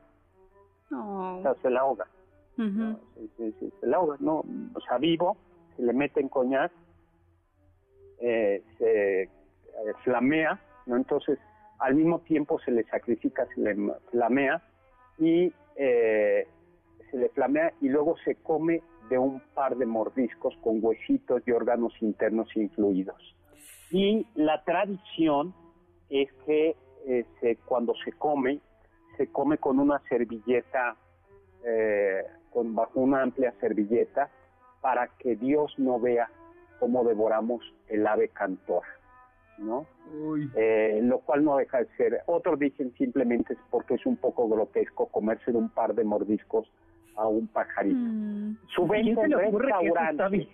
o 0.92 1.40
sea, 1.42 1.56
se 1.62 1.70
la 1.70 1.82
ahoga. 1.82 2.08
se, 2.56 3.88
la 3.88 3.98
ahoga, 3.98 4.18
¿no? 4.20 4.44
O 4.74 4.82
sea, 4.82 4.98
vivo, 4.98 5.38
se 5.76 5.84
le 5.84 5.94
mete 5.94 6.22
en 6.22 6.30
coñac, 6.30 6.72
eh, 8.20 8.64
se 8.78 9.24
eh, 9.24 9.30
flamea, 10.04 10.60
¿no? 10.86 10.96
Entonces, 10.96 11.40
al 11.80 11.96
mismo 11.96 12.20
tiempo 12.20 12.60
se 12.60 12.72
le 12.72 12.84
sacrifica, 12.86 13.48
se 13.54 13.62
le 13.62 13.76
flamea 14.12 14.62
y 15.18 15.52
eh, 15.76 16.48
se 17.10 17.18
le 17.18 17.30
flamea 17.30 17.74
y 17.82 17.90
luego 17.90 18.16
se 18.24 18.36
come 18.36 18.82
de 19.10 19.18
un 19.18 19.42
par 19.54 19.76
de 19.78 19.86
mordiscos 19.86 20.56
con 20.64 20.80
huesitos 20.82 21.42
y 21.46 21.52
órganos 21.52 21.94
internos 22.02 22.56
influidos. 22.56 23.36
Y 23.92 24.26
la 24.36 24.64
tradición 24.64 25.54
es 26.10 26.32
que 26.46 26.76
eh, 27.06 27.58
cuando 27.66 27.94
se 28.04 28.12
come, 28.14 28.60
se 29.18 29.28
come 29.32 29.58
con 29.58 29.80
una 29.80 30.00
servilleta, 30.10 30.96
eh, 31.66 32.24
con 32.52 32.74
bajo 32.76 33.00
una 33.00 33.22
amplia 33.22 33.54
servilleta, 33.60 34.30
para 34.82 35.08
que 35.20 35.36
Dios 35.36 35.74
no 35.78 36.00
vea 36.00 36.30
cómo 36.80 37.04
devoramos 37.04 37.62
el 37.88 38.06
ave 38.06 38.30
cantor, 38.30 38.84
¿no? 39.58 39.86
Eh, 40.56 41.00
lo 41.02 41.20
cual 41.20 41.44
no 41.44 41.58
deja 41.58 41.80
de 41.80 41.88
ser. 41.96 42.22
Otros 42.26 42.60
dicen 42.60 42.94
simplemente 42.98 43.54
es 43.54 43.60
porque 43.70 43.96
es 43.96 44.06
un 44.06 44.18
poco 44.18 44.50
grotesco 44.50 45.08
comerse 45.08 45.52
de 45.52 45.58
un 45.58 45.70
par 45.70 45.96
de 45.96 46.04
mordiscos 46.04 46.70
a 47.16 47.28
un 47.28 47.48
pajarito. 47.48 47.96
Mm. 47.96 48.58
Su 48.76 48.88
venta 48.88 49.24
en 49.26 49.60
restaurante 49.60 50.48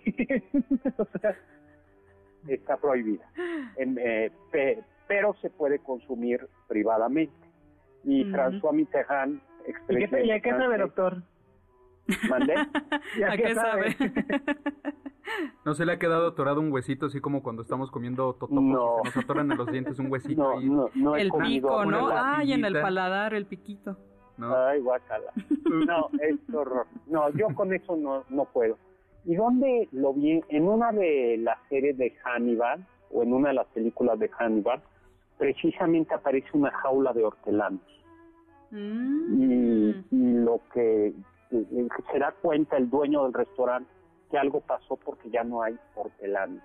está, 0.84 1.36
está, 2.48 2.76
prohibida, 2.76 3.24
eh, 3.76 4.30
pero 5.06 5.34
se 5.40 5.50
puede 5.50 5.78
consumir 5.78 6.46
privadamente. 6.68 7.34
Y 8.04 8.24
mm. 8.24 8.34
François 8.34 8.72
Mitterrand 8.72 9.40
¿Y, 9.88 10.30
a 10.30 10.40
qué 10.40 10.50
sabe, 10.50 10.78
doctor? 10.78 11.22
¿Mandé? 12.28 12.54
¿A, 13.28 13.36
qué 13.36 13.54
sabe? 13.54 13.96
¿No 15.64 15.74
se 15.74 15.84
le 15.84 15.92
ha 15.92 15.98
quedado 15.98 16.28
atorado 16.28 16.60
un 16.60 16.72
huesito 16.72 17.06
así 17.06 17.20
como 17.20 17.42
cuando 17.42 17.62
estamos 17.62 17.90
comiendo 17.90 18.32
totopos 18.34 18.62
no. 18.62 19.00
y 19.04 19.08
se 19.08 19.16
nos 19.16 19.24
atoran 19.24 19.50
en 19.52 19.58
los 19.58 19.70
dientes 19.70 19.98
un 19.98 20.10
huesito? 20.10 20.60
No, 20.60 20.90
no, 20.94 21.16
el 21.16 21.30
pico, 21.30 21.84
¿no? 21.84 22.08
Ah, 22.08 22.42
y 22.42 22.52
en 22.52 22.64
el 22.64 22.80
paladar 22.80 23.34
el 23.34 23.46
piquito. 23.46 23.96
¿No? 24.40 24.56
Ay, 24.56 24.80
guacala. 24.80 25.32
No, 25.86 26.08
es 26.20 26.54
horror. 26.54 26.86
No, 27.06 27.30
yo 27.30 27.48
con 27.54 27.72
eso 27.72 27.96
no, 27.96 28.24
no 28.28 28.44
puedo. 28.46 28.76
¿Y 29.24 29.36
dónde 29.36 29.88
lo 29.92 30.14
vi? 30.14 30.42
En 30.48 30.68
una 30.68 30.92
de 30.92 31.36
las 31.38 31.58
series 31.68 31.96
de 31.98 32.10
Hannibal, 32.24 32.84
o 33.12 33.22
en 33.22 33.32
una 33.32 33.48
de 33.48 33.54
las 33.54 33.66
películas 33.68 34.18
de 34.18 34.28
Hannibal, 34.28 34.82
precisamente 35.38 36.14
aparece 36.14 36.48
una 36.54 36.70
jaula 36.70 37.12
de 37.12 37.24
hortelanos. 37.24 37.82
Mm. 38.70 39.42
Y, 39.42 40.04
y, 40.10 40.32
lo 40.44 40.60
que 40.72 41.12
se 41.50 42.18
da 42.18 42.32
cuenta 42.40 42.76
el 42.76 42.88
dueño 42.88 43.24
del 43.24 43.32
restaurante 43.32 43.90
que 44.30 44.38
algo 44.38 44.60
pasó 44.60 44.96
porque 44.96 45.28
ya 45.30 45.42
no 45.42 45.62
hay 45.62 45.76
hortelanos. 45.94 46.62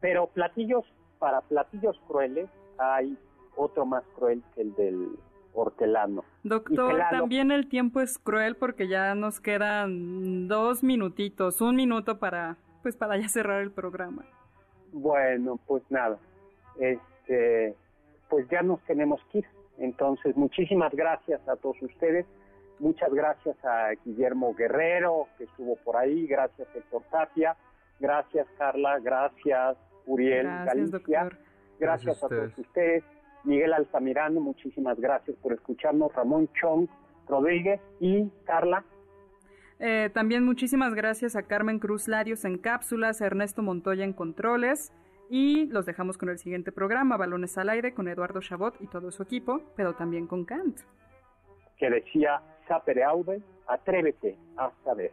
Pero 0.00 0.26
platillos, 0.28 0.84
para 1.18 1.40
platillos 1.42 1.98
crueles, 2.06 2.48
hay 2.78 3.16
otro 3.56 3.86
más 3.86 4.04
cruel 4.16 4.42
que 4.54 4.62
el 4.62 4.74
del 4.74 5.18
hortelano. 5.52 6.24
Doctor, 6.42 7.00
también 7.10 7.50
el 7.50 7.68
tiempo 7.68 8.00
es 8.00 8.18
cruel 8.18 8.56
porque 8.56 8.88
ya 8.88 9.14
nos 9.14 9.40
quedan 9.40 10.48
dos 10.48 10.82
minutitos, 10.82 11.60
un 11.60 11.76
minuto 11.76 12.18
para, 12.18 12.56
pues 12.82 12.96
para 12.96 13.16
ya 13.16 13.28
cerrar 13.28 13.62
el 13.62 13.70
programa. 13.70 14.24
Bueno, 14.92 15.58
pues 15.66 15.82
nada, 15.90 16.18
este, 16.78 17.74
pues 18.28 18.48
ya 18.48 18.62
nos 18.62 18.80
tenemos 18.84 19.20
que 19.30 19.38
ir. 19.38 19.46
Entonces, 19.78 20.36
muchísimas 20.36 20.92
gracias 20.92 21.46
a 21.48 21.56
todos 21.56 21.80
ustedes. 21.82 22.26
Muchas 22.80 23.12
gracias 23.12 23.56
a 23.64 23.90
Guillermo 24.04 24.54
Guerrero, 24.54 25.28
que 25.36 25.44
estuvo 25.44 25.76
por 25.76 25.96
ahí. 25.96 26.26
Gracias, 26.26 26.68
Héctor 26.74 27.02
Tapia. 27.10 27.56
Gracias, 27.98 28.46
Carla. 28.56 28.98
Gracias, 29.00 29.76
Uriel 30.06 30.46
Galicia. 30.46 31.30
Gracias, 31.78 32.22
a, 32.22 32.28
todos 32.28 32.58
ustedes. 32.58 33.04
Miguel 33.44 33.72
Altamirano, 33.72 34.40
muchísimas 34.40 34.98
gracias 35.00 35.36
por 35.38 35.52
escucharnos. 35.52 36.12
Ramón 36.14 36.48
Chong 36.60 36.88
Rodríguez 37.28 37.80
y 38.00 38.28
Carla. 38.44 38.84
Eh, 39.80 40.10
también 40.12 40.44
muchísimas 40.44 40.94
gracias 40.94 41.36
a 41.36 41.44
Carmen 41.44 41.78
Cruz 41.78 42.08
Larios 42.08 42.44
en 42.44 42.58
cápsulas, 42.58 43.22
a 43.22 43.26
Ernesto 43.26 43.62
Montoya 43.62 44.04
en 44.04 44.12
controles. 44.12 44.92
Y 45.30 45.66
los 45.66 45.84
dejamos 45.84 46.16
con 46.16 46.30
el 46.30 46.38
siguiente 46.38 46.72
programa, 46.72 47.16
Balones 47.16 47.58
al 47.58 47.68
Aire, 47.68 47.92
con 47.92 48.08
Eduardo 48.08 48.40
Chabot 48.40 48.74
y 48.80 48.86
todo 48.86 49.10
su 49.10 49.22
equipo, 49.22 49.60
pero 49.76 49.94
también 49.94 50.26
con 50.26 50.44
Kant. 50.44 50.80
Que 51.76 51.90
decía, 51.90 52.40
sapere 52.66 53.04
aude, 53.04 53.42
atrévete 53.66 54.36
a 54.56 54.70
saber. 54.84 55.12